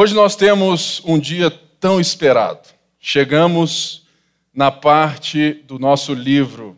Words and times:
Hoje 0.00 0.14
nós 0.14 0.36
temos 0.36 1.02
um 1.04 1.18
dia 1.18 1.50
tão 1.80 2.00
esperado. 2.00 2.68
Chegamos 3.00 4.06
na 4.54 4.70
parte 4.70 5.54
do 5.66 5.76
nosso 5.76 6.14
livro 6.14 6.76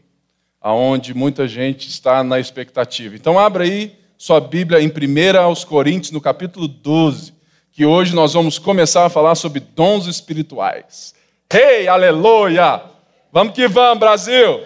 aonde 0.59 1.13
muita 1.13 1.47
gente 1.47 1.87
está 1.87 2.25
na 2.25 2.41
expectativa. 2.41 3.15
Então 3.15 3.39
abra 3.39 3.65
aí 3.65 3.95
sua 4.17 4.41
Bíblia 4.41 4.81
em 4.81 4.89
1 4.89 5.39
aos 5.39 5.65
Coríntios, 5.65 6.13
no 6.13 6.19
capítulo 6.19 6.67
12, 6.67 7.35
que 7.71 7.85
hoje 7.85 8.15
nós 8.15 8.33
vamos 8.33 8.59
começar 8.59 9.05
a 9.05 9.11
falar 9.11 9.35
sobre 9.35 9.61
dons 9.61 10.07
espirituais. 10.07 11.15
Hey, 11.53 11.89
aleluia! 11.89 12.83
Vamos 13.31 13.53
que 13.53 13.69
vamos, 13.69 13.99
Brasil! 13.99 14.65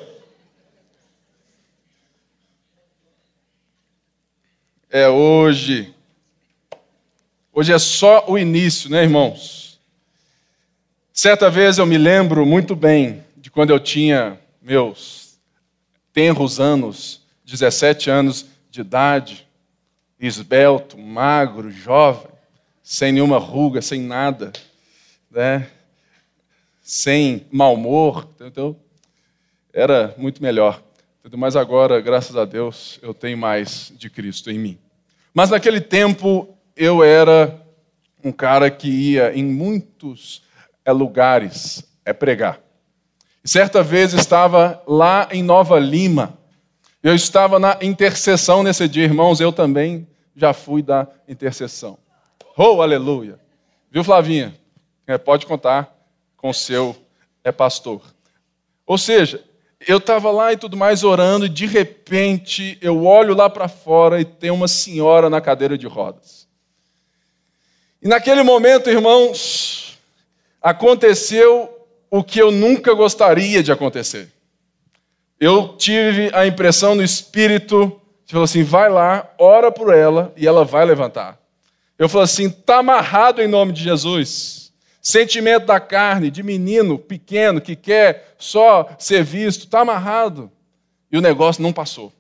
É 4.89 5.09
hoje. 5.09 5.93
Hoje 7.57 7.73
é 7.73 7.79
só 7.79 8.25
o 8.27 8.36
início, 8.36 8.91
né, 8.91 9.05
irmãos? 9.05 9.79
Certa 11.13 11.49
vez 11.49 11.79
eu 11.79 11.86
me 11.86 11.96
lembro 11.96 12.44
muito 12.44 12.75
bem 12.75 13.22
de 13.36 13.49
quando 13.49 13.71
eu 13.71 13.79
tinha 13.79 14.40
meus 14.61 15.39
tenros 16.13 16.58
anos, 16.58 17.22
17 17.44 18.11
anos 18.11 18.46
de 18.72 18.80
idade, 18.80 19.46
esbelto, 20.18 20.99
magro, 20.99 21.71
jovem, 21.71 22.27
sem 22.82 23.13
nenhuma 23.13 23.39
ruga, 23.39 23.80
sem 23.80 24.00
nada, 24.00 24.52
né? 25.30 25.71
sem 26.82 27.46
mau 27.52 27.75
humor, 27.75 28.29
entendeu? 28.35 28.77
Era 29.72 30.13
muito 30.18 30.43
melhor. 30.43 30.82
Mas 31.36 31.55
agora, 31.55 32.00
graças 32.00 32.34
a 32.36 32.44
Deus, 32.44 32.98
eu 33.00 33.14
tenho 33.14 33.39
mais 33.39 33.92
de 33.97 34.11
Cristo 34.11 34.50
em 34.50 34.58
mim. 34.58 34.78
Mas 35.33 35.50
naquele 35.50 35.80
tempo 35.80 36.53
eu 36.77 37.03
era 37.03 37.61
um 38.23 38.33
cara 38.33 38.70
que 38.70 38.89
ia 38.89 39.37
em 39.37 39.45
muitos 39.45 40.42
é, 40.84 40.92
lugares 40.92 41.84
é 42.05 42.12
pregar. 42.12 42.61
E 43.44 43.48
certa 43.48 43.83
vez 43.83 44.12
estava 44.12 44.83
lá 44.86 45.28
em 45.31 45.42
Nova 45.42 45.78
Lima. 45.78 46.39
Eu 47.03 47.14
estava 47.14 47.58
na 47.58 47.78
intercessão 47.83 48.62
nesse 48.62 48.89
dia, 48.89 49.05
irmãos, 49.05 49.41
eu 49.41 49.53
também 49.53 50.08
já 50.34 50.53
fui 50.53 50.83
da 50.83 51.06
intercessão. 51.28 51.98
Oh, 52.56 52.81
aleluia! 52.81 53.38
Viu, 53.91 54.03
Flavinha? 54.03 54.55
É, 55.06 55.19
pode 55.19 55.44
contar 55.44 55.94
com 56.36 56.48
o 56.48 56.55
seu 56.55 56.97
é 57.44 57.53
pastor. 57.53 58.00
Ou 58.86 58.97
seja, 58.97 59.44
eu 59.86 59.98
estava 59.98 60.31
lá 60.31 60.53
e 60.53 60.56
tudo 60.56 60.77
mais 60.77 61.05
orando, 61.05 61.47
e 61.47 61.48
de 61.48 61.66
repente 61.66 62.78
eu 62.81 63.05
olho 63.05 63.34
lá 63.34 63.50
para 63.50 63.69
fora 63.69 64.20
e 64.20 64.25
tem 64.25 64.50
uma 64.50 64.66
senhora 64.66 65.28
na 65.28 65.41
cadeira 65.41 65.77
de 65.77 65.86
rodas. 65.86 66.44
E 68.05 68.08
naquele 68.08 68.42
momento, 68.42 68.91
irmãos, 68.91 69.98
aconteceu 70.60 71.74
o 72.10 72.22
que 72.22 72.38
eu 72.38 72.50
nunca 72.52 72.92
gostaria 72.92 73.62
de 73.62 73.72
acontecer. 73.72 74.30
Eu 75.41 75.69
tive 75.78 76.30
a 76.34 76.47
impressão 76.47 76.94
no 76.94 77.02
espírito, 77.02 77.98
de 78.27 78.32
falar 78.32 78.44
assim: 78.44 78.62
vai 78.62 78.91
lá, 78.91 79.32
ora 79.38 79.72
por 79.72 79.92
ela 79.92 80.34
e 80.36 80.47
ela 80.47 80.66
vai 80.66 80.84
levantar. 80.84 81.41
Eu 81.98 82.06
falo 82.06 82.25
assim: 82.25 82.48
está 82.48 82.80
amarrado 82.80 83.41
em 83.41 83.48
nome 83.48 83.72
de 83.72 83.82
Jesus. 83.82 84.70
Sentimento 85.00 85.66
da 85.66 85.80
carne, 85.80 86.30
de 86.30 86.42
menino 86.42 86.98
pequeno 86.98 87.60
que 87.60 87.75
quer 87.75 88.34
só 88.38 88.88
ser 88.98 89.25
visto, 89.25 89.64
está 89.64 89.80
amarrado. 89.80 90.52
E 91.10 91.16
o 91.16 91.22
negócio 91.22 91.62
não 91.62 91.72
passou. 91.72 92.12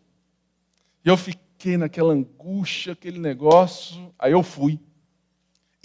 E 1.04 1.08
eu 1.08 1.16
fiquei 1.16 1.76
naquela 1.76 2.14
angústia, 2.14 2.94
aquele 2.94 3.18
negócio. 3.18 4.10
Aí 4.18 4.32
eu 4.32 4.42
fui. 4.42 4.78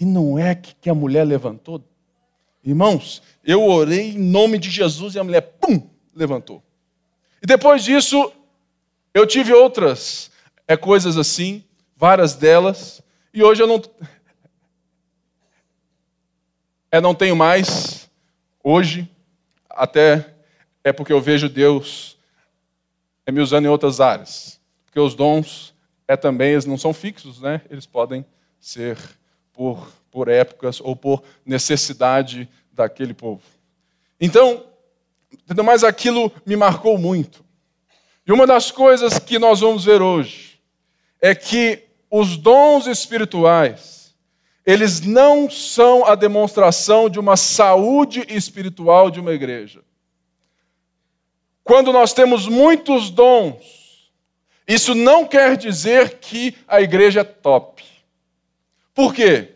E 0.00 0.04
não 0.06 0.38
é 0.38 0.54
que 0.54 0.88
a 0.88 0.94
mulher 0.94 1.24
levantou? 1.24 1.84
Irmãos, 2.64 3.22
eu 3.44 3.62
orei 3.62 4.12
em 4.12 4.18
nome 4.18 4.58
de 4.58 4.70
Jesus 4.70 5.14
e 5.14 5.18
a 5.18 5.24
mulher, 5.24 5.42
pum, 5.60 5.90
levantou. 6.14 6.62
E 7.42 7.46
depois 7.46 7.84
disso, 7.84 8.32
eu 9.12 9.26
tive 9.26 9.52
outras 9.52 10.30
é, 10.66 10.74
coisas 10.74 11.18
assim, 11.18 11.62
várias 11.94 12.34
delas. 12.34 13.02
E 13.32 13.42
hoje 13.42 13.62
eu 13.62 13.66
não, 13.66 13.82
é 16.90 16.98
não 16.98 17.14
tenho 17.14 17.36
mais 17.36 18.10
hoje, 18.64 19.06
até 19.68 20.34
é 20.82 20.92
porque 20.94 21.12
eu 21.12 21.20
vejo 21.20 21.46
Deus 21.48 22.18
é 23.26 23.32
me 23.32 23.40
usando 23.40 23.66
em 23.66 23.68
outras 23.68 24.00
áreas. 24.00 24.58
Porque 24.86 24.98
os 24.98 25.14
dons 25.14 25.74
é 26.08 26.16
também, 26.16 26.52
eles 26.52 26.64
não 26.64 26.78
são 26.78 26.94
fixos, 26.94 27.40
né? 27.40 27.60
Eles 27.70 27.84
podem 27.86 28.24
ser 28.58 28.98
por, 29.60 29.92
por 30.10 30.26
épocas 30.26 30.80
ou 30.80 30.96
por 30.96 31.22
necessidade 31.44 32.48
daquele 32.72 33.12
povo. 33.12 33.42
Então, 34.18 34.64
mas 35.62 35.84
aquilo 35.84 36.32
me 36.46 36.56
marcou 36.56 36.96
muito. 36.96 37.44
E 38.26 38.32
uma 38.32 38.46
das 38.46 38.70
coisas 38.70 39.18
que 39.18 39.38
nós 39.38 39.60
vamos 39.60 39.84
ver 39.84 40.00
hoje 40.00 40.58
é 41.20 41.34
que 41.34 41.84
os 42.10 42.38
dons 42.38 42.86
espirituais 42.86 44.14
eles 44.64 45.02
não 45.02 45.50
são 45.50 46.06
a 46.06 46.14
demonstração 46.14 47.10
de 47.10 47.20
uma 47.20 47.36
saúde 47.36 48.24
espiritual 48.30 49.10
de 49.10 49.20
uma 49.20 49.32
igreja. 49.32 49.82
Quando 51.62 51.92
nós 51.92 52.14
temos 52.14 52.48
muitos 52.48 53.10
dons, 53.10 54.10
isso 54.66 54.94
não 54.94 55.26
quer 55.26 55.54
dizer 55.58 56.16
que 56.16 56.56
a 56.66 56.80
igreja 56.80 57.20
é 57.20 57.24
top. 57.24 57.89
Por 59.00 59.14
quê? 59.14 59.48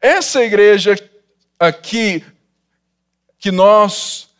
Essa 0.00 0.42
igreja 0.42 0.98
aqui 1.60 2.24
que 3.38 3.50
nós 3.50 4.30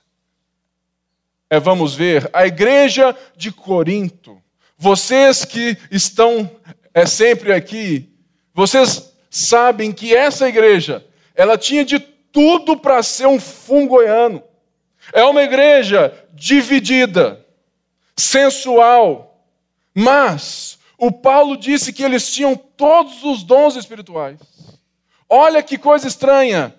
é, 1.50 1.60
vamos 1.60 1.94
ver, 1.94 2.30
a 2.32 2.46
igreja 2.46 3.14
de 3.36 3.52
Corinto, 3.52 4.42
vocês 4.78 5.44
que 5.44 5.76
estão 5.90 6.50
é, 6.94 7.04
sempre 7.04 7.52
aqui, 7.52 8.08
vocês 8.54 9.12
sabem 9.30 9.92
que 9.92 10.16
essa 10.16 10.48
igreja, 10.48 11.06
ela 11.34 11.58
tinha 11.58 11.84
de 11.84 11.98
tudo 11.98 12.74
para 12.74 13.02
ser 13.02 13.26
um 13.26 13.38
fungoiano. 13.38 14.42
É 15.12 15.22
uma 15.24 15.42
igreja 15.42 16.10
dividida, 16.32 17.44
sensual, 18.16 19.46
mas 19.94 20.78
o 21.04 21.10
Paulo 21.10 21.56
disse 21.56 21.92
que 21.92 22.04
eles 22.04 22.32
tinham 22.32 22.54
todos 22.54 23.24
os 23.24 23.42
dons 23.42 23.74
espirituais. 23.74 24.38
Olha 25.28 25.60
que 25.60 25.76
coisa 25.76 26.06
estranha 26.06 26.72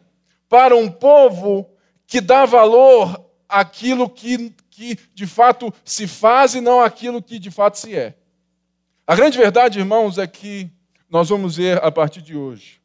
para 0.47 0.73
um 0.77 0.89
povo 0.89 1.69
que 2.07 2.21
dá 2.21 2.45
valor 2.45 3.21
àquilo 3.49 4.09
que, 4.09 4.55
que 4.69 4.97
de 5.13 5.27
fato 5.27 5.73
se 5.83 6.07
faz 6.07 6.55
e 6.55 6.61
não 6.61 6.79
aquilo 6.79 7.21
que 7.21 7.37
de 7.37 7.51
fato 7.51 7.77
se 7.77 7.93
é. 7.97 8.15
A 9.05 9.13
grande 9.13 9.37
verdade, 9.37 9.79
irmãos, 9.79 10.17
é 10.17 10.25
que 10.25 10.69
nós 11.09 11.27
vamos 11.27 11.57
ver 11.57 11.83
a 11.83 11.91
partir 11.91 12.21
de 12.21 12.33
hoje 12.33 12.79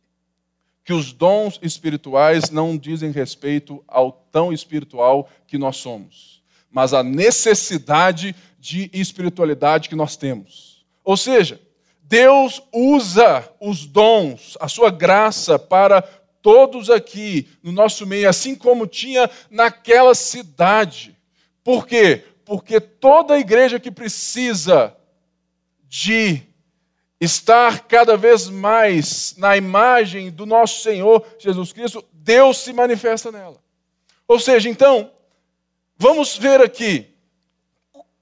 que 0.83 0.93
os 0.93 1.13
dons 1.13 1.61
espirituais 1.63 2.51
não 2.51 2.77
dizem 2.77 3.13
respeito 3.13 3.85
ao 3.87 4.11
tão 4.11 4.53
espiritual 4.53 5.31
que 5.47 5.57
nós 5.57 5.77
somos, 5.77 6.43
mas 6.69 6.93
à 6.93 7.05
necessidade 7.05 8.35
de 8.59 8.91
espiritualidade 8.93 9.89
que 9.89 9.95
nós 9.95 10.17
temos. 10.17 10.78
Ou 11.09 11.17
seja, 11.17 11.59
Deus 12.03 12.63
usa 12.71 13.51
os 13.59 13.87
dons, 13.87 14.59
a 14.61 14.69
sua 14.69 14.91
graça 14.91 15.59
para 15.59 16.03
todos 16.03 16.91
aqui 16.91 17.49
no 17.63 17.73
nosso 17.73 18.07
meio, 18.07 18.29
assim 18.29 18.55
como 18.55 18.87
tinha 18.87 19.31
naquela 19.51 20.15
cidade. 20.15 21.17
Por 21.65 21.87
quê? 21.87 22.25
Porque 22.45 22.79
toda 22.79 23.39
igreja 23.39 23.81
que 23.81 23.91
precisa 23.91 24.95
de 25.89 26.43
estar 27.19 27.87
cada 27.87 28.15
vez 28.15 28.51
mais 28.51 29.35
na 29.39 29.57
imagem 29.57 30.31
do 30.31 30.45
nosso 30.45 30.83
Senhor 30.83 31.27
Jesus 31.39 31.73
Cristo, 31.73 32.05
Deus 32.13 32.59
se 32.59 32.71
manifesta 32.75 33.33
nela. 33.33 33.57
Ou 34.29 34.39
seja, 34.39 34.69
então, 34.69 35.11
vamos 35.97 36.37
ver 36.37 36.61
aqui 36.61 37.07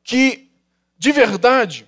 que, 0.04 0.52
de 0.96 1.10
verdade, 1.10 1.84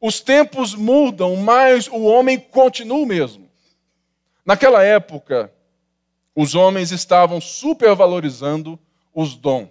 os 0.00 0.20
tempos 0.20 0.74
mudam, 0.74 1.36
mas 1.36 1.88
o 1.88 2.02
homem 2.04 2.38
continua 2.38 2.98
o 2.98 3.06
mesmo. 3.06 3.48
Naquela 4.44 4.82
época, 4.82 5.52
os 6.34 6.54
homens 6.54 6.92
estavam 6.92 7.40
supervalorizando 7.40 8.78
os 9.14 9.34
dons. 9.34 9.70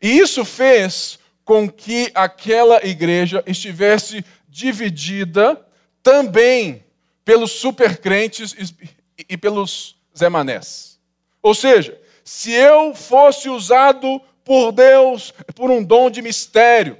E 0.00 0.18
isso 0.18 0.44
fez 0.44 1.18
com 1.44 1.68
que 1.68 2.10
aquela 2.14 2.86
igreja 2.86 3.42
estivesse 3.46 4.24
dividida 4.48 5.60
também 6.02 6.84
pelos 7.24 7.52
supercrentes 7.52 8.54
e 9.28 9.36
pelos 9.36 9.96
Zemanés. 10.16 10.98
Ou 11.42 11.54
seja, 11.54 11.98
se 12.22 12.52
eu 12.52 12.94
fosse 12.94 13.48
usado 13.48 14.20
por 14.44 14.72
Deus 14.72 15.32
por 15.54 15.70
um 15.70 15.82
dom 15.82 16.10
de 16.10 16.22
mistério, 16.22 16.98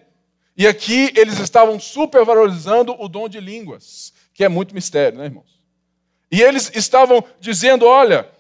e 0.61 0.67
aqui 0.67 1.11
eles 1.17 1.39
estavam 1.39 1.81
supervalorizando 1.81 2.95
o 3.03 3.09
dom 3.09 3.31
de 3.31 3.41
línguas, 3.41 4.13
que 4.35 4.45
é 4.45 4.49
muito 4.49 4.75
mistério, 4.75 5.19
né, 5.19 5.25
irmãos? 5.25 5.59
E 6.31 6.43
eles 6.43 6.71
estavam 6.75 7.25
dizendo: 7.41 7.87
olha, 7.87 8.31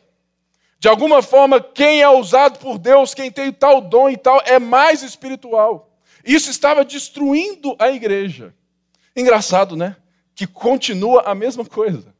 de 0.78 0.86
alguma 0.86 1.22
forma, 1.22 1.58
quem 1.58 2.02
é 2.02 2.08
usado 2.10 2.58
por 2.58 2.76
Deus, 2.76 3.14
quem 3.14 3.30
tem 3.30 3.50
tal 3.50 3.80
dom 3.80 4.10
e 4.10 4.18
tal, 4.18 4.42
é 4.44 4.58
mais 4.58 5.02
espiritual. 5.02 5.98
Isso 6.22 6.50
estava 6.50 6.84
destruindo 6.84 7.74
a 7.78 7.90
igreja. 7.90 8.54
Engraçado, 9.16 9.74
né? 9.74 9.96
Que 10.34 10.46
continua 10.46 11.22
a 11.22 11.34
mesma 11.34 11.64
coisa. 11.64 12.14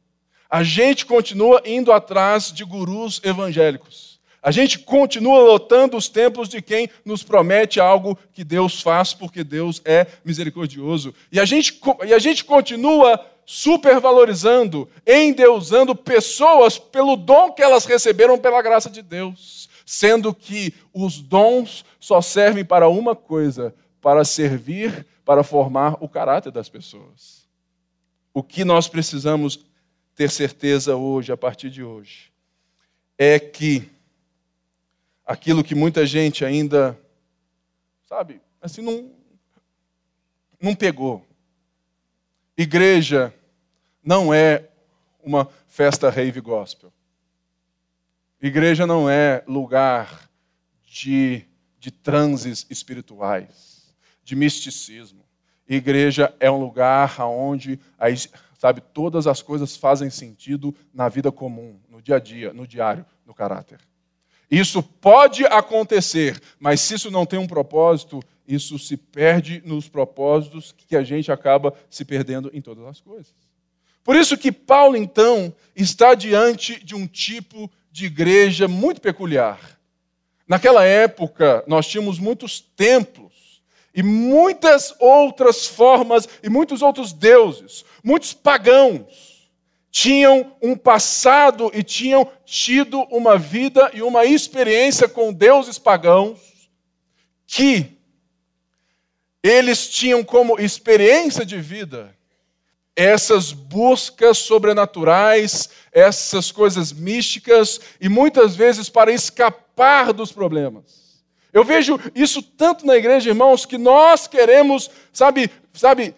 A 0.49 0.63
gente 0.63 1.05
continua 1.05 1.61
indo 1.63 1.93
atrás 1.93 2.51
de 2.51 2.65
gurus 2.65 3.21
evangélicos. 3.23 4.10
A 4.41 4.49
gente 4.49 4.79
continua 4.79 5.39
lotando 5.39 5.95
os 5.95 6.09
templos 6.09 6.49
de 6.49 6.63
quem 6.63 6.89
nos 7.05 7.21
promete 7.21 7.79
algo 7.79 8.17
que 8.33 8.43
Deus 8.43 8.81
faz, 8.81 9.13
porque 9.13 9.43
Deus 9.43 9.81
é 9.85 10.07
misericordioso. 10.25 11.13
E 11.31 11.39
a 11.39 11.45
gente, 11.45 11.79
e 12.07 12.13
a 12.13 12.17
gente 12.17 12.43
continua 12.43 13.23
supervalorizando, 13.45 14.89
endeusando 15.05 15.95
pessoas 15.95 16.79
pelo 16.79 17.15
dom 17.15 17.51
que 17.51 17.61
elas 17.61 17.85
receberam 17.85 18.37
pela 18.37 18.61
graça 18.63 18.89
de 18.89 19.03
Deus, 19.03 19.69
sendo 19.85 20.33
que 20.33 20.73
os 20.91 21.21
dons 21.21 21.85
só 21.99 22.19
servem 22.19 22.65
para 22.65 22.89
uma 22.89 23.15
coisa: 23.15 23.75
para 24.01 24.25
servir, 24.25 25.05
para 25.23 25.43
formar 25.43 25.97
o 25.99 26.09
caráter 26.09 26.51
das 26.51 26.67
pessoas. 26.67 27.47
O 28.33 28.41
que 28.41 28.65
nós 28.65 28.87
precisamos 28.87 29.59
ter 30.15 30.31
certeza 30.31 30.95
hoje, 30.95 31.31
a 31.31 31.37
partir 31.37 31.69
de 31.69 31.83
hoje, 31.83 32.31
é 33.19 33.37
que 33.37 33.87
aquilo 35.31 35.63
que 35.63 35.73
muita 35.73 36.05
gente 36.05 36.43
ainda, 36.43 36.99
sabe, 38.05 38.41
assim, 38.61 38.81
não, 38.81 39.11
não 40.61 40.75
pegou. 40.75 41.25
Igreja 42.57 43.33
não 44.03 44.33
é 44.33 44.67
uma 45.23 45.47
festa 45.67 46.09
rave 46.09 46.41
gospel. 46.41 46.91
Igreja 48.41 48.85
não 48.85 49.09
é 49.09 49.41
lugar 49.47 50.29
de, 50.85 51.45
de 51.79 51.91
transes 51.91 52.65
espirituais, 52.69 53.95
de 54.23 54.35
misticismo. 54.35 55.23
Igreja 55.67 56.35
é 56.41 56.51
um 56.51 56.59
lugar 56.59 57.21
onde 57.21 57.79
sabe, 58.59 58.81
todas 58.81 59.27
as 59.27 59.41
coisas 59.41 59.77
fazem 59.77 60.09
sentido 60.09 60.75
na 60.93 61.07
vida 61.07 61.31
comum, 61.31 61.79
no 61.89 62.01
dia 62.01 62.17
a 62.17 62.19
dia, 62.19 62.51
no 62.51 62.67
diário, 62.67 63.05
no 63.25 63.33
caráter. 63.33 63.79
Isso 64.51 64.83
pode 64.83 65.45
acontecer, 65.45 66.37
mas 66.59 66.81
se 66.81 66.95
isso 66.95 67.09
não 67.09 67.25
tem 67.25 67.39
um 67.39 67.47
propósito, 67.47 68.21
isso 68.45 68.77
se 68.77 68.97
perde 68.97 69.63
nos 69.65 69.87
propósitos 69.87 70.75
que 70.75 70.97
a 70.97 71.03
gente 71.03 71.31
acaba 71.31 71.73
se 71.89 72.03
perdendo 72.03 72.51
em 72.53 72.61
todas 72.61 72.85
as 72.85 72.99
coisas. 72.99 73.33
Por 74.03 74.13
isso 74.13 74.37
que 74.37 74.51
Paulo, 74.51 74.97
então, 74.97 75.55
está 75.73 76.13
diante 76.13 76.83
de 76.83 76.93
um 76.93 77.07
tipo 77.07 77.71
de 77.89 78.07
igreja 78.07 78.67
muito 78.67 78.99
peculiar. 78.99 79.79
Naquela 80.45 80.83
época, 80.83 81.63
nós 81.65 81.87
tínhamos 81.87 82.19
muitos 82.19 82.59
templos 82.59 83.61
e 83.95 84.03
muitas 84.03 84.93
outras 84.99 85.65
formas 85.65 86.27
e 86.43 86.49
muitos 86.49 86.81
outros 86.81 87.13
deuses, 87.13 87.85
muitos 88.03 88.33
pagãos 88.33 89.30
tinham 89.91 90.55
um 90.61 90.75
passado 90.75 91.69
e 91.73 91.83
tinham 91.83 92.27
tido 92.45 93.01
uma 93.11 93.37
vida 93.37 93.91
e 93.93 94.01
uma 94.01 94.25
experiência 94.25 95.07
com 95.07 95.33
deuses 95.33 95.77
pagãos 95.77 96.39
que 97.45 97.97
eles 99.43 99.89
tinham 99.89 100.23
como 100.23 100.59
experiência 100.59 101.45
de 101.45 101.59
vida 101.59 102.15
essas 102.95 103.53
buscas 103.53 104.37
sobrenaturais, 104.37 105.69
essas 105.91 106.51
coisas 106.51 106.91
místicas 106.91 107.79
e 107.99 108.09
muitas 108.09 108.55
vezes 108.55 108.89
para 108.89 109.11
escapar 109.11 110.13
dos 110.13 110.31
problemas. 110.31 111.23
Eu 111.53 111.63
vejo 111.63 111.99
isso 112.15 112.41
tanto 112.41 112.85
na 112.85 112.95
igreja, 112.95 113.29
irmãos, 113.29 113.65
que 113.65 113.77
nós 113.77 114.27
queremos, 114.27 114.89
sabe, 115.11 115.49
sabe, 115.73 116.15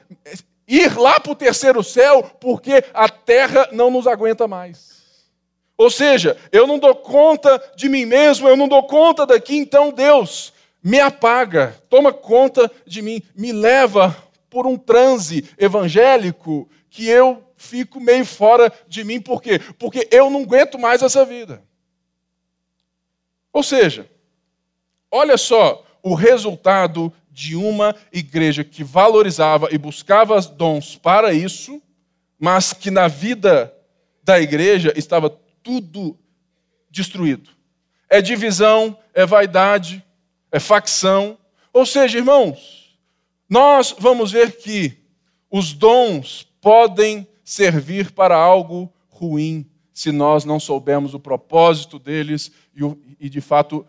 ir 0.78 0.98
lá 0.98 1.20
para 1.20 1.32
o 1.32 1.36
terceiro 1.36 1.84
céu 1.84 2.24
porque 2.40 2.84
a 2.94 3.08
terra 3.08 3.70
não 3.72 3.92
nos 3.92 4.08
aguenta 4.08 4.48
mais. 4.48 5.04
Ou 5.78 5.90
seja, 5.90 6.38
eu 6.52 6.66
não 6.66 6.80
dou 6.80 6.96
conta 6.96 7.62
de 7.76 7.90
mim 7.90 8.06
mesmo, 8.06 8.48
eu 8.48 8.56
não 8.56 8.68
dou 8.68 8.84
conta 8.84 9.26
daqui, 9.26 9.56
então 9.56 9.92
Deus 9.92 10.54
me 10.84 11.00
apaga, 11.00 11.82
toma 11.90 12.12
conta 12.12 12.72
de 12.86 13.02
mim, 13.02 13.22
me 13.36 13.52
leva 13.52 14.16
por 14.50 14.68
um 14.68 14.78
transe 14.78 15.50
evangélico 15.58 16.70
que 16.90 17.08
eu 17.08 17.44
fico 17.56 18.00
meio 18.00 18.26
fora 18.26 18.72
de 18.88 19.04
mim, 19.04 19.22
por 19.22 19.42
quê? 19.42 19.60
Porque 19.80 20.08
eu 20.12 20.30
não 20.30 20.42
aguento 20.42 20.78
mais 20.78 21.02
essa 21.02 21.24
vida. 21.24 21.64
Ou 23.52 23.64
seja, 23.64 24.10
olha 25.12 25.38
só 25.38 25.84
o 26.02 26.14
resultado 26.16 27.14
de 27.34 27.56
uma 27.56 27.96
igreja 28.12 28.64
que 28.64 28.84
valorizava 28.84 29.70
e 29.72 29.78
buscava 29.78 30.40
dons 30.40 30.96
para 30.96 31.34
isso, 31.34 31.82
mas 32.40 32.72
que 32.72 32.92
na 32.92 33.08
vida 33.08 33.74
da 34.24 34.40
igreja 34.40 34.94
estava 34.96 35.30
tudo 35.64 36.18
destruído. 36.90 37.50
É 38.08 38.22
divisão, 38.22 38.98
é 39.14 39.26
vaidade, 39.26 40.04
é 40.52 40.60
facção. 40.60 41.38
Ou 41.74 41.86
seja, 41.86 42.20
irmãos, 42.20 43.00
nós 43.50 43.96
vamos 43.98 44.32
ver 44.32 44.58
que 44.58 44.96
os 45.50 45.74
dons 45.74 46.48
podem 46.62 47.28
servir 47.44 48.12
para 48.12 48.36
algo 48.38 48.94
ruim 49.10 49.70
se 49.94 50.12
nós 50.12 50.46
não 50.46 50.60
soubermos 50.60 51.14
o 51.14 51.20
propósito 51.20 52.00
deles 52.00 52.52
e, 53.20 53.30
de 53.30 53.42
fato 53.42 53.86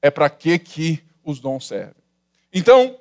é 0.00 0.10
para 0.10 0.30
que 0.30 0.58
que 0.58 1.07
os 1.30 1.40
dons 1.40 1.66
servem. 1.66 2.02
Então, 2.52 2.96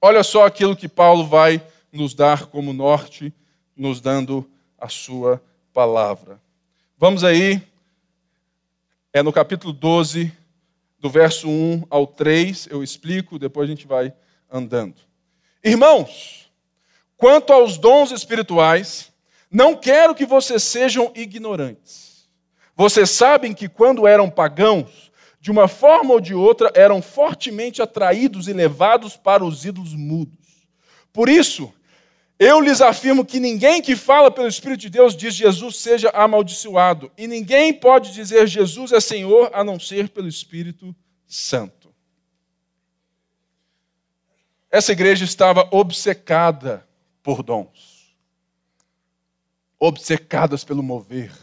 olha 0.00 0.22
só 0.22 0.44
aquilo 0.44 0.76
que 0.76 0.88
Paulo 0.88 1.26
vai 1.26 1.64
nos 1.90 2.14
dar 2.14 2.46
como 2.46 2.72
norte, 2.72 3.32
nos 3.76 4.00
dando 4.00 4.48
a 4.78 4.88
sua 4.88 5.42
palavra. 5.72 6.40
Vamos 6.98 7.24
aí, 7.24 7.62
é 9.12 9.22
no 9.22 9.32
capítulo 9.32 9.72
12, 9.72 10.32
do 10.98 11.08
verso 11.08 11.48
1 11.48 11.84
ao 11.88 12.06
3, 12.06 12.68
eu 12.70 12.82
explico, 12.82 13.38
depois 13.38 13.68
a 13.68 13.70
gente 13.70 13.86
vai 13.86 14.12
andando. 14.50 14.96
Irmãos, 15.62 16.50
quanto 17.16 17.52
aos 17.52 17.78
dons 17.78 18.10
espirituais, 18.10 19.12
não 19.50 19.76
quero 19.76 20.14
que 20.14 20.26
vocês 20.26 20.62
sejam 20.62 21.12
ignorantes. 21.14 22.28
Vocês 22.76 23.10
sabem 23.10 23.54
que 23.54 23.68
quando 23.68 24.06
eram 24.06 24.28
pagãos, 24.28 25.12
de 25.44 25.50
uma 25.50 25.68
forma 25.68 26.14
ou 26.14 26.20
de 26.22 26.34
outra, 26.34 26.72
eram 26.74 27.02
fortemente 27.02 27.82
atraídos 27.82 28.48
e 28.48 28.54
levados 28.54 29.14
para 29.14 29.44
os 29.44 29.66
ídolos 29.66 29.92
mudos. 29.92 30.38
Por 31.12 31.28
isso, 31.28 31.70
eu 32.38 32.62
lhes 32.62 32.80
afirmo 32.80 33.26
que 33.26 33.38
ninguém 33.38 33.82
que 33.82 33.94
fala 33.94 34.30
pelo 34.30 34.48
Espírito 34.48 34.80
de 34.80 34.88
Deus 34.88 35.14
diz 35.14 35.34
Jesus 35.34 35.76
seja 35.76 36.08
amaldiçoado, 36.14 37.12
e 37.14 37.26
ninguém 37.26 37.74
pode 37.74 38.10
dizer 38.14 38.46
Jesus 38.46 38.90
é 38.90 39.00
Senhor 39.00 39.50
a 39.52 39.62
não 39.62 39.78
ser 39.78 40.08
pelo 40.08 40.28
Espírito 40.28 40.96
Santo. 41.26 41.92
Essa 44.70 44.92
igreja 44.92 45.26
estava 45.26 45.68
obcecada 45.70 46.88
por 47.22 47.42
dons, 47.42 48.16
obcecadas 49.78 50.64
pelo 50.64 50.82
mover, 50.82 51.34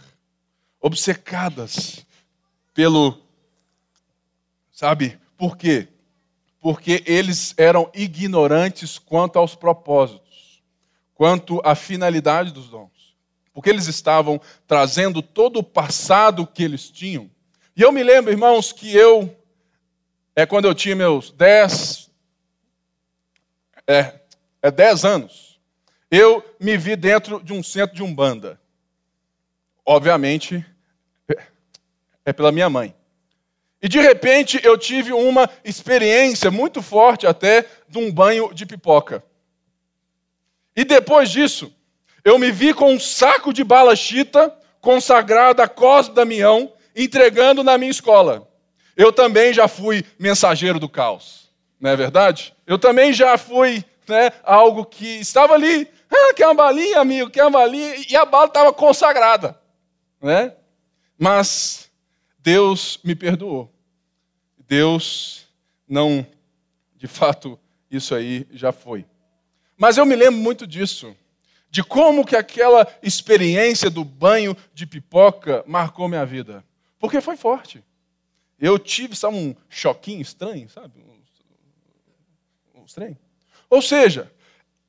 obcecadas 0.81 2.03
pelo 2.73 3.29
Sabe 4.81 5.19
por 5.37 5.57
quê? 5.57 5.89
Porque 6.59 7.03
eles 7.05 7.53
eram 7.55 7.91
ignorantes 7.93 8.97
quanto 8.97 9.37
aos 9.37 9.53
propósitos, 9.53 10.63
quanto 11.13 11.61
à 11.63 11.75
finalidade 11.75 12.51
dos 12.51 12.67
dons. 12.67 13.15
Porque 13.53 13.69
eles 13.69 13.85
estavam 13.85 14.41
trazendo 14.65 15.21
todo 15.21 15.59
o 15.59 15.63
passado 15.63 16.47
que 16.47 16.63
eles 16.63 16.89
tinham. 16.89 17.29
E 17.75 17.83
eu 17.83 17.91
me 17.91 18.01
lembro, 18.01 18.31
irmãos, 18.31 18.71
que 18.71 18.91
eu, 18.91 19.37
é 20.35 20.47
quando 20.47 20.65
eu 20.65 20.73
tinha 20.73 20.95
meus 20.95 21.29
10, 21.29 22.09
é, 23.85 24.19
é 24.63 24.71
10 24.71 25.05
anos, 25.05 25.61
eu 26.09 26.43
me 26.59 26.75
vi 26.75 26.95
dentro 26.95 27.39
de 27.43 27.53
um 27.53 27.61
centro 27.61 27.95
de 27.95 28.01
umbanda. 28.01 28.59
Obviamente, 29.85 30.65
é 32.25 32.33
pela 32.33 32.51
minha 32.51 32.67
mãe. 32.67 32.95
E 33.81 33.89
de 33.89 33.99
repente 33.99 34.59
eu 34.63 34.77
tive 34.77 35.11
uma 35.11 35.49
experiência 35.63 36.51
muito 36.51 36.81
forte 36.81 37.25
até 37.25 37.65
de 37.89 37.97
um 37.97 38.11
banho 38.11 38.53
de 38.53 38.65
pipoca. 38.65 39.23
E 40.75 40.85
depois 40.85 41.29
disso, 41.29 41.73
eu 42.23 42.37
me 42.37 42.51
vi 42.51 42.73
com 42.73 42.93
um 42.93 42.99
saco 42.99 43.51
de 43.51 43.63
bala 43.63 43.95
chita 43.95 44.55
consagrado 44.79 45.61
a 45.61 45.67
Cosme 45.67 46.15
Damião, 46.15 46.71
entregando 46.95 47.63
na 47.63 47.77
minha 47.77 47.91
escola. 47.91 48.47
Eu 48.95 49.11
também 49.11 49.53
já 49.53 49.67
fui 49.67 50.05
mensageiro 50.19 50.79
do 50.79 50.89
caos, 50.89 51.49
não 51.79 51.89
é 51.89 51.95
verdade? 51.95 52.53
Eu 52.67 52.77
também 52.77 53.11
já 53.13 53.37
fui 53.37 53.83
né, 54.07 54.31
algo 54.43 54.85
que 54.85 55.19
estava 55.19 55.53
ali, 55.53 55.87
ah, 56.11 56.33
quer 56.33 56.45
uma 56.45 56.53
balinha, 56.53 56.99
amigo, 56.99 57.29
quer 57.29 57.43
uma 57.43 57.59
balinha. 57.59 57.95
E 58.09 58.15
a 58.15 58.25
bala 58.25 58.47
estava 58.47 58.73
consagrada. 58.73 59.57
Né? 60.21 60.53
Mas 61.17 61.90
Deus 62.41 62.99
me 63.03 63.15
perdoou. 63.15 63.71
Deus 64.67 65.47
não, 65.87 66.25
de 66.95 67.07
fato, 67.07 67.59
isso 67.89 68.15
aí 68.15 68.47
já 68.51 68.71
foi. 68.71 69.05
Mas 69.77 69.97
eu 69.97 70.05
me 70.05 70.15
lembro 70.15 70.39
muito 70.39 70.65
disso, 70.65 71.15
de 71.69 71.83
como 71.83 72.25
que 72.25 72.35
aquela 72.35 72.87
experiência 73.01 73.89
do 73.89 74.03
banho 74.03 74.55
de 74.73 74.85
pipoca 74.85 75.63
marcou 75.67 76.07
minha 76.07 76.25
vida. 76.25 76.63
Porque 76.99 77.21
foi 77.21 77.35
forte. 77.35 77.83
Eu 78.59 78.77
tive, 78.77 79.15
sabe, 79.15 79.35
um 79.35 79.55
choquinho 79.69 80.21
estranho, 80.21 80.69
sabe? 80.69 80.93
Um, 82.75 82.81
um 82.81 82.85
estranho. 82.85 83.17
Ou 83.69 83.81
seja, 83.81 84.31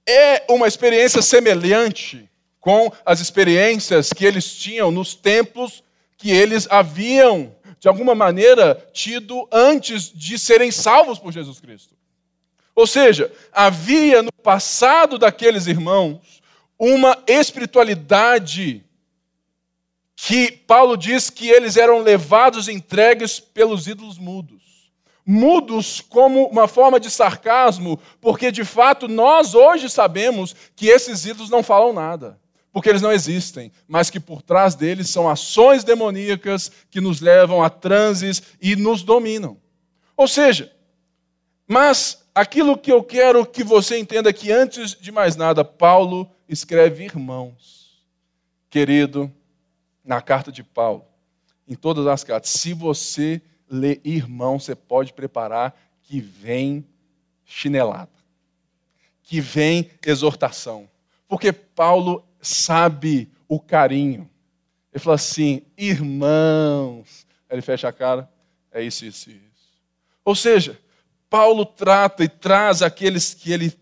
é 0.06 0.44
uma 0.52 0.68
experiência 0.68 1.22
semelhante 1.22 2.28
com 2.60 2.92
as 3.04 3.20
experiências 3.20 4.12
que 4.12 4.24
eles 4.24 4.54
tinham 4.54 4.90
nos 4.90 5.14
templos 5.14 5.82
que 6.22 6.30
eles 6.30 6.68
haviam 6.70 7.52
de 7.80 7.88
alguma 7.88 8.14
maneira, 8.14 8.76
tido 8.92 9.48
antes 9.50 10.04
de 10.04 10.38
serem 10.38 10.70
salvos 10.70 11.18
por 11.18 11.32
Jesus 11.32 11.58
Cristo. 11.58 11.96
Ou 12.76 12.86
seja, 12.86 13.32
havia 13.52 14.22
no 14.22 14.30
passado 14.30 15.18
daqueles 15.18 15.66
irmãos 15.66 16.40
uma 16.78 17.18
espiritualidade 17.26 18.84
que 20.14 20.52
Paulo 20.52 20.96
diz 20.96 21.28
que 21.28 21.50
eles 21.50 21.76
eram 21.76 22.02
levados 22.02 22.68
entregues 22.68 23.40
pelos 23.40 23.88
ídolos 23.88 24.16
mudos. 24.16 24.62
Mudos 25.26 26.00
como 26.00 26.46
uma 26.46 26.68
forma 26.68 27.00
de 27.00 27.10
sarcasmo, 27.10 27.98
porque 28.20 28.52
de 28.52 28.64
fato 28.64 29.08
nós 29.08 29.56
hoje 29.56 29.90
sabemos 29.90 30.54
que 30.76 30.86
esses 30.86 31.26
ídolos 31.26 31.50
não 31.50 31.64
falam 31.64 31.92
nada 31.92 32.40
porque 32.72 32.88
eles 32.88 33.02
não 33.02 33.12
existem, 33.12 33.70
mas 33.86 34.08
que 34.08 34.18
por 34.18 34.40
trás 34.40 34.74
deles 34.74 35.10
são 35.10 35.28
ações 35.28 35.84
demoníacas 35.84 36.72
que 36.90 37.00
nos 37.00 37.20
levam 37.20 37.62
a 37.62 37.68
transes 37.68 38.42
e 38.60 38.74
nos 38.74 39.02
dominam. 39.02 39.58
Ou 40.16 40.26
seja, 40.26 40.72
mas 41.68 42.24
aquilo 42.34 42.78
que 42.78 42.90
eu 42.90 43.04
quero 43.04 43.44
que 43.44 43.62
você 43.62 43.98
entenda 43.98 44.30
é 44.30 44.32
que 44.32 44.50
antes 44.50 44.94
de 44.98 45.12
mais 45.12 45.36
nada, 45.36 45.64
Paulo 45.64 46.30
escreve 46.48 47.04
irmãos. 47.04 48.02
Querido, 48.70 49.30
na 50.02 50.22
carta 50.22 50.50
de 50.50 50.62
Paulo, 50.62 51.04
em 51.68 51.74
todas 51.74 52.06
as 52.06 52.24
cartas, 52.24 52.50
se 52.50 52.72
você 52.72 53.40
ler 53.68 54.00
irmão, 54.02 54.58
você 54.58 54.74
pode 54.74 55.12
preparar 55.12 55.78
que 56.02 56.20
vem 56.20 56.86
chinelada, 57.44 58.10
que 59.22 59.40
vem 59.40 59.90
exortação. 60.04 60.88
Porque 61.28 61.52
Paulo 61.52 62.24
sabe 62.42 63.30
o 63.48 63.58
carinho. 63.58 64.28
Ele 64.92 65.02
fala 65.02 65.14
assim, 65.14 65.62
irmãos. 65.78 67.26
Aí 67.48 67.54
ele 67.54 67.62
fecha 67.62 67.88
a 67.88 67.92
cara, 67.92 68.28
é 68.70 68.82
isso, 68.82 69.04
isso, 69.06 69.30
isso. 69.30 69.40
Ou 70.24 70.34
seja, 70.34 70.78
Paulo 71.30 71.64
trata 71.64 72.24
e 72.24 72.28
traz 72.28 72.82
aqueles 72.82 73.32
que 73.32 73.52
ele 73.52 73.72